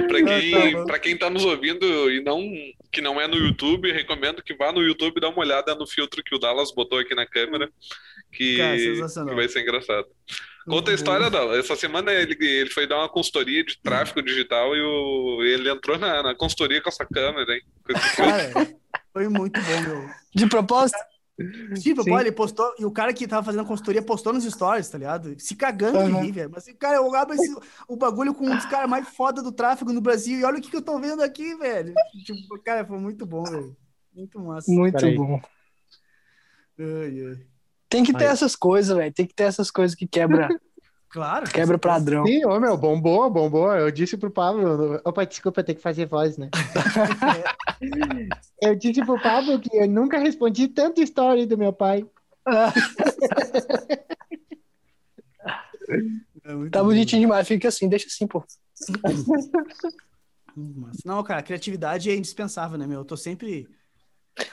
Pra 0.09 0.19
Ah, 0.19 0.25
quem, 0.41 0.51
tá 0.51 0.79
bom. 0.79 0.85
pra 0.87 0.99
quem 0.99 1.17
tá 1.17 1.29
nos 1.31 1.45
ouvindo 1.45 2.11
e 2.11 2.23
não, 2.23 2.41
que 2.91 3.01
não 3.03 3.21
é 3.21 3.27
no 3.29 3.37
YouTube, 3.37 3.93
recomendo 3.93 4.43
que 4.43 4.55
vá 4.55 4.73
no 4.73 4.83
YouTube 4.83 5.19
e 5.19 5.21
dá 5.21 5.29
uma 5.29 5.41
olhada 5.41 5.75
no 5.75 5.87
filtro 5.87 6.23
que 6.25 6.35
o 6.35 6.39
Dallas 6.39 6.73
botou 6.73 6.99
aqui 6.99 7.15
na 7.15 7.27
câmera, 7.27 7.69
que, 8.33 8.57
Cara, 8.57 8.77
que 8.77 9.35
vai 9.35 9.49
ser 9.49 9.61
engraçado. 9.63 10.07
Conta 10.67 10.91
a 10.91 10.95
história, 10.95 11.31
Dallas. 11.31 11.59
Essa 11.59 11.77
semana 11.77 12.13
ele, 12.13 12.37
ele 12.41 12.71
foi 12.71 12.87
dar 12.87 12.99
uma 12.99 13.09
consultoria 13.09 13.63
de 13.65 13.79
tráfego 13.83 14.23
digital 14.23 14.75
e 14.77 14.81
o, 14.81 15.43
ele 15.43 15.71
entrou 15.71 15.99
na, 15.99 16.23
na 16.23 16.35
consultoria 16.35 16.81
com 16.83 16.89
essa 16.89 17.07
câmera, 17.07 17.55
hein? 17.55 17.63
Com 17.85 17.93
esse. 17.97 18.17
Cara, 18.17 18.53
foi 19.13 19.29
muito 19.29 19.61
bom, 19.63 19.81
meu. 19.81 20.11
De 20.35 20.47
propósito? 20.47 20.99
Tipo, 21.81 22.03
Sim. 22.03 22.11
pô, 22.11 22.19
ele 22.19 22.33
postou, 22.33 22.75
e 22.79 22.85
o 22.85 22.91
cara 22.91 23.13
que 23.13 23.29
tava 23.29 23.45
fazendo 23.45 23.61
a 23.63 23.65
consultoria 23.65 24.03
postou 24.03 24.33
nos 24.33 24.45
stories, 24.45 24.89
tá 24.89 24.99
ligado? 24.99 25.39
Se 25.39 25.55
cagando 25.55 25.99
de 25.99 26.11
Aham. 26.11 26.23
rir, 26.23 26.33
velho. 26.33 26.51
Mas, 26.53 26.65
cara, 26.79 26.97
eu 26.97 27.15
abro 27.15 27.35
esse, 27.35 27.55
o 27.87 27.97
bagulho 27.97 28.35
com 28.35 28.45
um 28.45 28.57
dos 28.57 28.65
caras 28.65 28.91
mais 28.91 29.09
foda 29.09 29.41
do 29.43 29.53
tráfego 29.53 29.93
no 29.93 30.01
Brasil 30.01 30.39
e 30.41 30.45
olha 30.45 30.59
o 30.59 30.61
que, 30.61 30.71
que 30.71 30.77
eu 30.77 30.83
tô 30.83 30.99
vendo 30.99 31.23
aqui, 31.23 31.55
velho. 31.55 31.95
Tipo, 32.25 32.59
cara, 32.59 32.85
foi 32.85 32.99
muito 32.99 33.25
bom, 33.25 33.45
velho. 33.45 33.77
Muito 34.13 34.41
massa. 34.41 34.71
Muito 34.71 34.93
Peraí. 34.93 35.17
bom. 35.17 35.41
Ai, 36.79 37.27
ai. 37.27 37.47
Tem 37.89 38.05
que 38.05 38.13
ter 38.13 38.27
Aí. 38.27 38.33
essas 38.33 38.57
coisas, 38.57 38.97
velho. 38.97 39.13
Tem 39.13 39.27
que 39.27 39.35
ter 39.35 39.45
essas 39.45 39.71
coisas 39.71 39.95
que 39.95 40.07
quebra, 40.07 40.49
Claro. 41.11 41.47
quebra 41.47 41.79
certeza. 41.79 41.79
padrão. 41.79 42.27
Sim, 42.27 42.45
ô 42.45 42.61
meu, 42.61 42.77
bombou, 42.77 43.31
bombou. 43.31 43.73
Eu 43.75 43.91
disse 43.91 44.17
pro 44.17 44.31
Pablo. 44.31 45.01
Opa, 45.05 45.25
desculpa, 45.25 45.65
tem 45.65 45.75
que 45.75 45.81
fazer 45.81 46.07
voz, 46.07 46.37
né? 46.37 46.51
Eu 48.61 48.75
disse 48.75 49.05
pro 49.05 49.21
Pablo 49.21 49.61
que 49.61 49.77
eu 49.77 49.89
nunca 49.89 50.19
respondi 50.19 50.67
tanta 50.67 51.01
história 51.01 51.47
do 51.47 51.57
meu 51.57 51.73
pai. 51.73 52.05
É 56.45 56.71
Tá 56.71 56.83
bonitinho 56.83 57.23
demais. 57.23 57.47
Fica 57.47 57.69
assim, 57.69 57.89
deixa 57.89 58.07
assim, 58.07 58.27
pô. 58.27 58.45
Não, 61.05 61.23
cara, 61.23 61.43
criatividade 61.43 62.11
é 62.11 62.17
indispensável, 62.17 62.77
né, 62.77 62.87
meu? 62.87 63.01
Eu 63.01 63.05
tô 63.05 63.17
sempre 63.17 63.69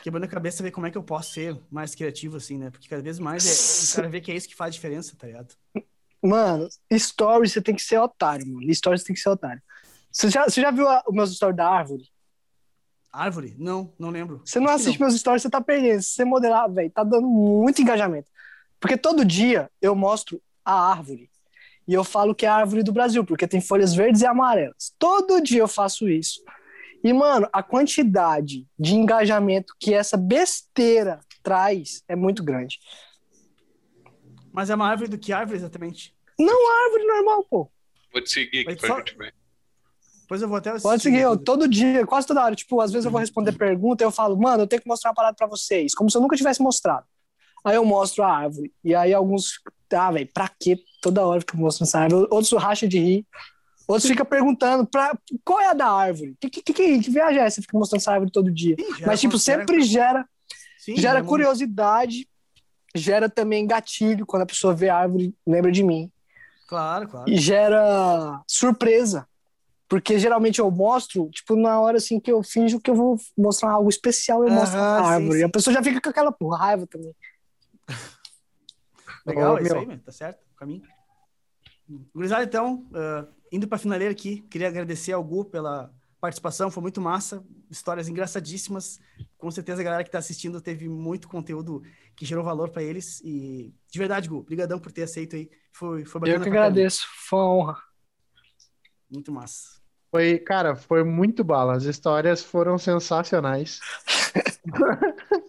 quebrando 0.03 0.25
a 0.25 0.27
cabeça 0.27 0.61
ver 0.63 0.71
como 0.71 0.85
é 0.87 0.91
que 0.91 0.97
eu 0.97 1.03
posso 1.03 1.33
ser 1.33 1.59
mais 1.69 1.95
criativo, 1.95 2.37
assim, 2.37 2.57
né? 2.57 2.69
Porque 2.69 2.87
cada 2.87 3.01
vez 3.01 3.17
mais 3.17 3.45
é, 3.45 3.91
o 3.91 3.95
cara 3.95 4.09
vê 4.09 4.21
que 4.21 4.31
é 4.31 4.35
isso 4.35 4.47
que 4.47 4.55
faz 4.55 4.75
diferença, 4.75 5.15
tá 5.17 5.27
ligado? 5.27 5.55
Mano, 6.25 6.67
stories 6.93 7.51
você 7.53 7.61
tem 7.61 7.75
que 7.75 7.81
ser 7.81 7.99
otário, 7.99 8.47
mano. 8.47 8.73
Stories 8.73 9.01
você 9.01 9.07
tem 9.07 9.15
que 9.15 9.21
ser 9.21 9.29
otário. 9.29 9.61
Você 10.11 10.29
já, 10.29 10.45
você 10.45 10.61
já 10.61 10.71
viu 10.71 10.87
a- 10.87 11.03
os 11.07 11.13
meus 11.13 11.35
stories 11.35 11.55
da 11.57 11.67
árvore? 11.69 12.03
Árvore? 13.11 13.55
Não, 13.57 13.93
não 13.97 14.09
lembro. 14.09 14.41
Você 14.43 14.59
não 14.59 14.67
Acho 14.67 14.75
assiste 14.83 14.99
meus 14.99 15.15
stories, 15.15 15.41
você 15.41 15.49
tá 15.49 15.61
perdendo. 15.61 16.01
Se 16.01 16.09
você 16.11 16.25
modelar, 16.25 16.69
velho, 16.71 16.89
tá 16.89 17.03
dando 17.03 17.27
muito 17.27 17.81
engajamento. 17.81 18.29
Porque 18.79 18.97
todo 18.97 19.23
dia 19.23 19.69
eu 19.81 19.95
mostro 19.95 20.41
a 20.63 20.89
árvore. 20.91 21.29
E 21.87 21.93
eu 21.93 22.03
falo 22.03 22.33
que 22.33 22.45
é 22.45 22.49
a 22.49 22.55
árvore 22.55 22.81
do 22.83 22.91
Brasil, 22.91 23.23
porque 23.23 23.47
tem 23.47 23.61
folhas 23.61 23.93
verdes 23.93 24.21
e 24.21 24.25
amarelas. 24.25 24.93
Todo 24.97 25.39
dia 25.41 25.59
eu 25.59 25.67
faço 25.67 26.09
isso. 26.09 26.41
E, 27.03 27.13
mano, 27.13 27.47
a 27.53 27.61
quantidade 27.61 28.65
de 28.77 28.95
engajamento 28.95 29.75
que 29.79 29.93
essa 29.93 30.17
besteira 30.17 31.19
traz 31.43 32.03
é 32.07 32.15
muito 32.15 32.43
grande. 32.43 32.79
Mas 34.51 34.69
é 34.69 34.75
uma 34.75 34.87
árvore 34.89 35.09
do 35.09 35.17
que 35.17 35.31
árvore 35.31 35.57
exatamente? 35.57 36.14
Árvore 36.39 37.05
normal, 37.07 37.43
pô. 37.49 37.69
Vou 38.11 38.21
te 38.21 38.29
seguir 38.29 38.59
aqui 38.59 38.65
Mas 38.65 38.77
pra 38.77 38.87
só- 38.87 38.97
gente 38.99 39.17
ver. 39.17 39.33
Depois 40.21 40.41
eu 40.41 40.47
vou 40.47 40.57
até 40.57 40.71
Pode 40.71 40.85
assistir 40.87 41.01
seguir, 41.03 41.21
eu, 41.21 41.37
todo 41.37 41.67
dia, 41.67 42.03
quase 42.05 42.25
toda 42.25 42.43
hora. 42.43 42.55
Tipo, 42.55 42.81
às 42.81 42.91
vezes 42.91 43.05
eu 43.05 43.11
vou 43.11 43.19
responder 43.19 43.51
pergunta 43.51 44.03
e 44.03 44.05
eu 44.05 44.11
falo, 44.11 44.35
mano, 44.35 44.63
eu 44.63 44.67
tenho 44.67 44.81
que 44.81 44.87
mostrar 44.87 45.11
uma 45.11 45.15
parada 45.15 45.35
pra 45.35 45.45
vocês, 45.45 45.93
como 45.93 46.09
se 46.09 46.17
eu 46.17 46.21
nunca 46.21 46.35
tivesse 46.35 46.63
mostrado. 46.63 47.05
Aí 47.63 47.75
eu 47.75 47.85
mostro 47.85 48.23
a 48.23 48.31
árvore. 48.35 48.73
E 48.83 48.95
aí 48.95 49.13
alguns, 49.13 49.59
ah, 49.93 50.11
velho, 50.11 50.27
pra 50.33 50.49
quê? 50.59 50.79
Toda 51.01 51.25
hora 51.25 51.43
que 51.43 51.53
eu 51.53 51.59
mostro 51.59 51.83
essa 51.83 51.99
árvore. 51.99 52.27
Outros 52.31 52.51
racha 52.53 52.87
de 52.87 52.97
rir. 52.97 53.25
Outros 53.87 54.09
ficam 54.09 54.25
perguntando, 54.25 54.83
pra, 54.87 55.15
qual 55.43 55.59
é 55.61 55.67
a 55.67 55.73
da 55.73 55.87
árvore? 55.87 56.35
Que, 56.39 56.49
que, 56.49 56.61
que, 56.63 56.73
que, 56.73 56.99
que 57.03 57.09
viagem 57.11 57.39
é 57.39 57.45
essa? 57.45 57.57
Você 57.57 57.61
fica 57.61 57.77
mostrando 57.77 58.01
essa 58.01 58.11
árvore 58.11 58.31
todo 58.31 58.51
dia. 58.51 58.75
Sim, 58.79 59.05
Mas, 59.05 59.21
tipo, 59.21 59.37
sempre 59.37 59.83
gera, 59.83 60.27
Sim, 60.79 60.95
gera 60.97 61.23
curiosidade, 61.23 62.27
gera 62.95 63.29
também 63.29 63.67
gatilho 63.67 64.25
quando 64.25 64.41
a 64.41 64.47
pessoa 64.47 64.73
vê 64.73 64.89
a 64.89 64.97
árvore, 64.97 65.35
lembra 65.45 65.71
de 65.71 65.83
mim. 65.83 66.11
Claro, 66.67 67.07
claro. 67.07 67.29
E 67.29 67.37
gera 67.37 68.41
surpresa. 68.47 69.27
Porque 69.87 70.17
geralmente 70.17 70.59
eu 70.59 70.69
mostro, 70.71 71.29
tipo, 71.29 71.55
na 71.55 71.79
hora 71.79 71.97
assim 71.97 72.19
que 72.19 72.31
eu 72.31 72.41
finjo 72.41 72.79
que 72.79 72.89
eu 72.89 72.95
vou 72.95 73.17
mostrar 73.37 73.71
algo 73.71 73.89
especial, 73.89 74.43
eu 74.43 74.51
mostro 74.51 74.79
a 74.79 74.97
sim, 74.97 75.09
árvore. 75.09 75.33
sim. 75.33 75.39
E 75.41 75.43
a 75.43 75.49
pessoa 75.49 75.73
já 75.73 75.83
fica 75.83 76.01
com 76.01 76.09
aquela 76.09 76.31
porra, 76.31 76.57
raiva 76.57 76.87
também. 76.87 77.15
Legal, 79.25 79.57
é 79.57 79.61
isso 79.61 79.71
meu. 79.71 79.81
aí, 79.81 79.87
mano. 79.87 80.01
Tá 80.03 80.11
certo? 80.11 80.41
O 80.53 80.55
caminho. 80.55 80.81
Gurizada, 82.15 82.43
então, 82.43 82.83
ah, 82.95 83.27
indo 83.51 83.67
pra 83.67 83.77
finaleira 83.77 84.11
aqui, 84.11 84.41
queria 84.49 84.67
agradecer 84.67 85.13
ao 85.13 85.23
Gu 85.23 85.45
pela 85.45 85.93
participação, 86.25 86.71
foi 86.71 86.81
muito 86.81 86.99
massa, 86.99 87.43
histórias 87.69 88.07
engraçadíssimas. 88.07 88.99
Com 89.37 89.51
certeza 89.51 89.81
a 89.81 89.83
galera 89.83 90.03
que 90.03 90.09
tá 90.09 90.17
assistindo 90.17 90.59
teve 90.59 90.89
muito 90.89 91.27
conteúdo 91.27 91.83
que 92.15 92.25
gerou 92.25 92.43
valor 92.43 92.69
pra 92.69 92.81
eles. 92.81 93.21
E 93.23 93.73
de 93.91 93.99
verdade, 93.99 94.27
Gu, 94.27 94.41
brigadão 94.41 94.79
por 94.79 94.91
ter 94.91 95.03
aceito 95.03 95.35
aí. 95.35 95.49
Foi, 95.71 96.03
foi 96.03 96.21
bacana 96.21 96.37
Eu 96.37 96.41
que 96.41 96.49
caramba. 96.49 96.65
agradeço, 96.65 97.05
foi 97.29 97.39
uma 97.39 97.53
honra. 97.53 97.77
Muito 99.09 99.31
massa. 99.31 99.79
Foi, 100.11 100.39
cara, 100.39 100.75
foi 100.75 101.03
muito 101.03 101.43
bala. 101.43 101.75
As 101.75 101.83
histórias 101.83 102.43
foram 102.43 102.77
sensacionais. 102.77 103.79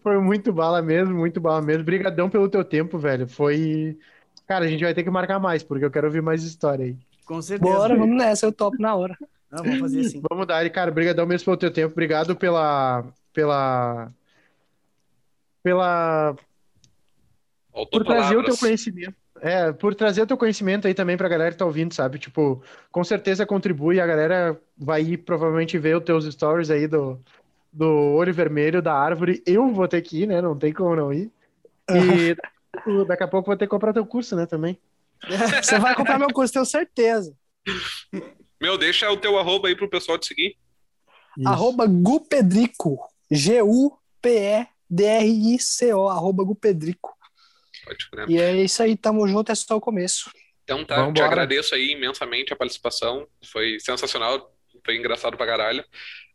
Foi 0.00 0.16
muito 0.20 0.52
bala 0.52 0.80
mesmo, 0.80 1.12
muito 1.12 1.40
bala 1.40 1.60
mesmo. 1.60 1.82
Brigadão 1.82 2.30
pelo 2.30 2.48
teu 2.48 2.64
tempo, 2.64 3.00
velho. 3.00 3.26
Foi. 3.26 3.98
Cara, 4.46 4.64
a 4.64 4.68
gente 4.68 4.84
vai 4.84 4.94
ter 4.94 5.02
que 5.02 5.10
marcar 5.10 5.40
mais, 5.40 5.64
porque 5.64 5.84
eu 5.84 5.90
quero 5.90 6.06
ouvir 6.06 6.22
mais 6.22 6.44
história 6.44 6.84
aí. 6.84 6.96
Com 7.24 7.42
certeza. 7.42 7.72
Bora, 7.72 7.96
vamos 7.96 8.16
nessa, 8.16 8.46
eu 8.46 8.52
topo 8.52 8.76
na 8.80 8.94
hora. 8.94 9.18
Não, 9.52 9.62
vamos 9.62 9.80
fazer 9.80 10.00
assim. 10.00 10.22
Vamos 10.30 10.46
dar, 10.46 10.68
cara. 10.70 10.90
Brigadão 10.90 11.26
mesmo 11.26 11.44
pelo 11.44 11.56
teu 11.58 11.70
tempo. 11.70 11.92
Obrigado 11.92 12.34
pela. 12.34 13.04
Pela. 13.34 14.10
Pela. 15.62 16.34
Faltou 17.70 18.00
Por 18.00 18.06
trazer 18.06 18.36
o 18.36 18.44
teu 18.44 18.56
conhecimento. 18.56 19.14
É, 19.40 19.72
por 19.72 19.94
trazer 19.94 20.22
o 20.22 20.26
teu 20.26 20.36
conhecimento 20.36 20.86
aí 20.86 20.94
também 20.94 21.16
pra 21.16 21.28
galera 21.28 21.50
que 21.50 21.58
tá 21.58 21.66
ouvindo, 21.66 21.92
sabe? 21.92 22.18
Tipo, 22.18 22.62
com 22.90 23.04
certeza 23.04 23.44
contribui. 23.44 24.00
A 24.00 24.06
galera 24.06 24.58
vai 24.78 25.02
ir 25.02 25.18
provavelmente 25.18 25.76
ver 25.76 25.96
os 25.96 26.04
teus 26.04 26.24
stories 26.32 26.70
aí 26.70 26.86
do, 26.86 27.20
do 27.70 28.14
olho 28.14 28.32
vermelho, 28.32 28.80
da 28.80 28.94
árvore. 28.94 29.42
Eu 29.44 29.68
vou 29.68 29.86
ter 29.86 30.00
que 30.00 30.22
ir, 30.22 30.26
né? 30.26 30.40
Não 30.40 30.56
tem 30.56 30.72
como 30.72 30.96
não 30.96 31.12
ir. 31.12 31.30
E 31.90 32.36
daqui 33.06 33.24
a 33.24 33.28
pouco 33.28 33.48
vou 33.48 33.56
ter 33.56 33.66
que 33.66 33.70
comprar 33.70 33.92
teu 33.92 34.06
curso, 34.06 34.34
né? 34.34 34.46
Também. 34.46 34.78
Você 35.62 35.78
vai 35.78 35.94
comprar 35.94 36.18
meu 36.18 36.32
curso, 36.32 36.52
tenho 36.52 36.64
certeza. 36.64 37.34
Meu, 38.62 38.78
deixa 38.78 39.10
o 39.10 39.16
teu 39.16 39.36
arroba 39.36 39.66
aí 39.66 39.74
pro 39.74 39.90
pessoal 39.90 40.16
te 40.16 40.28
seguir. 40.28 40.56
Isso. 41.36 41.48
Arroba 41.48 41.84
Gupedrico. 41.84 42.96
G-U-P-E-D-R-I-C-O. 43.28 46.08
Arroba 46.08 46.44
Gupedrico. 46.44 47.12
Pode 47.84 48.08
crer. 48.08 48.30
E 48.30 48.40
é 48.40 48.62
isso 48.62 48.80
aí, 48.80 48.96
tamo 48.96 49.26
junto, 49.26 49.50
é 49.50 49.54
só 49.56 49.76
o 49.76 49.80
começo. 49.80 50.30
Então 50.62 50.84
tá, 50.84 50.94
te 50.94 51.00
Vambora. 51.00 51.26
agradeço 51.26 51.74
aí 51.74 51.90
imensamente 51.90 52.52
a 52.52 52.56
participação. 52.56 53.26
Foi 53.50 53.80
sensacional, 53.80 54.54
foi 54.86 54.96
engraçado 54.96 55.36
pra 55.36 55.44
caralho. 55.46 55.84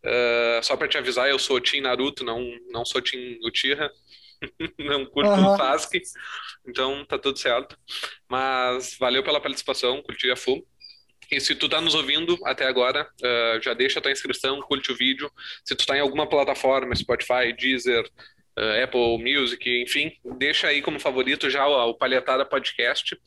Ah, 0.03 0.59
só 0.61 0.75
pra 0.75 0.89
te 0.89 0.97
avisar, 0.97 1.30
eu 1.30 1.39
sou 1.39 1.61
Team 1.61 1.84
Naruto, 1.84 2.25
não, 2.25 2.45
não 2.69 2.84
sou 2.86 3.01
Team 3.01 3.38
Uchiha. 3.43 3.89
Não 4.78 5.03
curto 5.07 5.32
Aham. 5.32 5.55
o 5.55 5.57
Sasuke. 5.57 5.99
Então 6.67 7.03
tá 7.05 7.17
tudo 7.17 7.39
certo. 7.39 7.75
Mas 8.30 8.95
valeu 8.99 9.23
pela 9.23 9.41
participação, 9.41 9.99
curti 10.03 10.30
a 10.30 10.36
full. 10.36 10.63
E 11.32 11.39
se 11.41 11.55
tu 11.55 11.67
tá 11.69 11.82
nos 11.82 11.93
ouvindo 11.95 12.38
até 12.45 12.65
agora, 12.67 13.07
ah, 13.23 13.59
já 13.61 13.73
deixa 13.73 13.99
a 13.99 14.01
tua 14.01 14.11
inscrição, 14.11 14.59
curte 14.61 14.91
o 14.91 14.95
vídeo. 14.95 15.32
Se 15.65 15.75
tu 15.75 15.86
tá 15.86 15.97
em 15.97 16.01
alguma 16.01 16.28
plataforma, 16.28 16.95
Spotify, 16.95 17.53
Deezer, 17.57 18.09
ah, 18.57 18.84
Apple 18.84 19.17
Music, 19.19 19.69
enfim, 19.84 20.11
deixa 20.38 20.67
aí 20.67 20.82
como 20.82 20.99
favorito 20.99 21.49
já 21.49 21.67
o, 21.67 21.89
o 21.89 21.93
Palhetada 21.95 22.45
Podcast. 22.45 23.17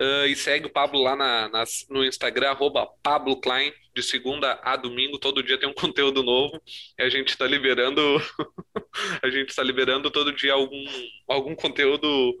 Ah, 0.00 0.26
e 0.26 0.34
segue 0.36 0.66
o 0.66 0.70
Pablo 0.70 1.02
lá 1.02 1.14
na- 1.16 1.48
nas- 1.48 1.86
no 1.90 2.04
Instagram, 2.04 2.50
arroba 2.50 2.86
Pablo 3.02 3.40
Klein, 3.40 3.72
de 3.94 4.02
segunda 4.02 4.58
a 4.62 4.76
domingo, 4.76 5.18
todo 5.18 5.42
dia 5.42 5.58
tem 5.58 5.68
um 5.68 5.74
conteúdo 5.74 6.22
novo. 6.22 6.60
E 6.98 7.02
a 7.02 7.08
gente 7.10 7.28
está 7.30 7.46
liberando, 7.46 8.00
a 9.22 9.28
gente 9.30 9.48
está 9.50 9.62
liberando 9.62 10.10
todo 10.10 10.32
dia 10.32 10.52
algum, 10.52 10.84
algum 11.28 11.54
conteúdo 11.54 12.34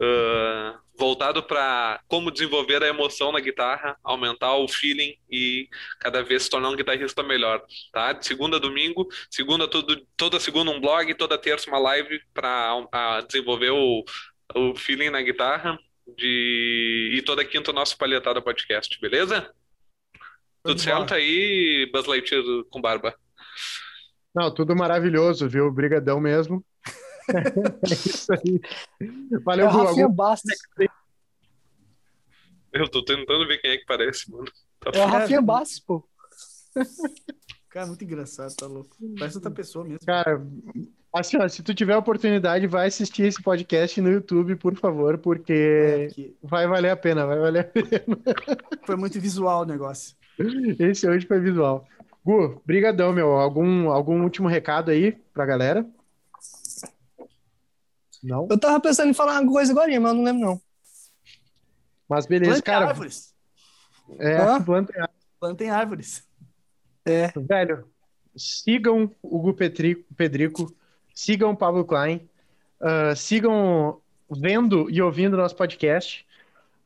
ah, 0.00 0.78
voltado 0.96 1.42
para 1.42 2.00
como 2.08 2.30
desenvolver 2.30 2.82
a 2.82 2.88
emoção 2.88 3.32
na 3.32 3.40
guitarra, 3.40 3.96
aumentar 4.02 4.54
o 4.56 4.68
feeling 4.68 5.16
e 5.30 5.68
cada 5.98 6.22
vez 6.22 6.44
se 6.44 6.50
tornar 6.50 6.70
um 6.70 6.76
guitarrista 6.76 7.22
melhor, 7.22 7.62
tá? 7.92 8.12
De 8.12 8.26
segunda 8.26 8.56
a 8.56 8.60
domingo, 8.60 9.06
segunda 9.30 9.68
todo, 9.68 10.06
toda 10.16 10.40
segunda 10.40 10.70
um 10.70 10.80
blog, 10.80 11.14
toda 11.14 11.38
terça 11.38 11.68
uma 11.68 11.78
live 11.78 12.20
para 12.32 13.20
desenvolver 13.26 13.70
o, 13.70 14.04
o 14.54 14.74
feeling 14.76 15.10
na 15.10 15.22
guitarra 15.22 15.78
de... 16.16 17.12
e 17.14 17.22
toda 17.22 17.44
quinta 17.44 17.70
o 17.70 17.74
nosso 17.74 17.96
Palhetada 17.98 18.40
Podcast, 18.40 19.00
beleza? 19.00 19.52
Tudo 20.62 20.80
certo 20.80 21.12
aí, 21.12 21.90
Buzz 21.92 22.06
Lightyear 22.06 22.42
com 22.70 22.80
barba? 22.80 23.14
Não, 24.34 24.52
tudo 24.52 24.74
maravilhoso, 24.74 25.48
viu? 25.48 25.70
Brigadão 25.70 26.18
mesmo. 26.18 26.64
é 27.84 27.92
isso 27.92 28.32
aí. 28.32 28.60
Valeu, 29.44 29.66
É. 29.66 29.70
Rafinha 29.70 30.04
Algum- 30.04 30.14
Bastos. 30.14 30.52
Eu 32.72 32.88
tô 32.88 33.04
tentando 33.04 33.46
ver 33.46 33.58
quem 33.58 33.70
é 33.72 33.76
que 33.76 33.86
parece, 33.86 34.30
mano. 34.30 34.44
Tá 34.80 34.90
É 34.92 35.04
o 35.04 35.06
Rafinha 35.06 35.40
Bastos, 35.40 35.80
pô. 35.80 36.04
Cara, 37.70 37.86
muito 37.86 38.04
engraçado, 38.04 38.54
tá 38.56 38.66
louco. 38.66 38.96
Parece 39.18 39.36
outra 39.36 39.50
pessoa 39.50 39.84
mesmo. 39.84 40.00
Cara, 40.04 40.44
assim, 41.12 41.36
ó, 41.36 41.48
se 41.48 41.62
tu 41.62 41.72
tiver 41.74 41.94
a 41.94 41.98
oportunidade, 41.98 42.66
vai 42.66 42.88
assistir 42.88 43.22
esse 43.24 43.40
podcast 43.42 44.00
no 44.00 44.10
YouTube, 44.10 44.56
por 44.56 44.74
favor, 44.76 45.18
porque 45.18 45.52
É, 45.52 46.06
que 46.08 46.36
vai 46.42 46.66
valer 46.66 46.90
a 46.90 46.96
pena, 46.96 47.26
vai 47.26 47.38
valer 47.38 47.60
a 47.60 47.64
pena. 47.64 47.86
foi 48.84 48.96
muito 48.96 49.20
visual 49.20 49.62
o 49.62 49.66
negócio. 49.66 50.16
Esse 50.80 51.08
hoje 51.08 51.26
foi 51.26 51.38
visual. 51.40 51.86
Gu, 52.24 52.60
brigadão, 52.66 53.12
meu. 53.12 53.32
Algum, 53.32 53.88
algum 53.90 54.22
último 54.22 54.48
recado 54.48 54.90
aí 54.90 55.12
pra 55.32 55.46
galera? 55.46 55.86
Não? 58.24 58.48
Eu 58.50 58.58
tava 58.58 58.80
pensando 58.80 59.10
em 59.10 59.14
falar 59.14 59.38
uma 59.40 59.52
coisa 59.52 59.70
agora, 59.70 59.88
mas 60.00 60.10
eu 60.10 60.14
não 60.16 60.24
lembro, 60.24 60.40
não. 60.46 60.60
Mas 62.08 62.26
beleza, 62.26 62.52
Plantem 62.52 62.72
cara. 62.74 62.86
árvores. 62.88 63.34
É, 64.18 64.36
Hã? 64.36 64.62
planta- 64.62 65.10
Plantem 65.38 65.68
árvores. 65.70 66.24
É. 67.04 67.30
velho, 67.36 67.86
sigam 68.34 69.10
o 69.22 69.38
Gu 69.38 69.52
Petri- 69.52 70.06
Pedrico, 70.16 70.74
sigam 71.14 71.50
o 71.50 71.56
Pablo 71.56 71.84
Klein, 71.84 72.26
ah, 72.80 73.14
sigam 73.14 74.00
vendo 74.30 74.90
e 74.90 75.02
ouvindo 75.02 75.36
nosso 75.36 75.54
podcast. 75.54 76.26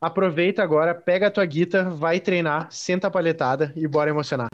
Aproveita 0.00 0.60
agora, 0.62 0.92
pega 0.94 1.28
a 1.28 1.30
tua 1.30 1.44
guita, 1.46 1.88
vai 1.90 2.18
treinar, 2.20 2.66
senta 2.72 3.06
a 3.06 3.10
palhetada 3.10 3.72
e 3.76 3.86
bora 3.86 4.10
emocionar. 4.10 4.48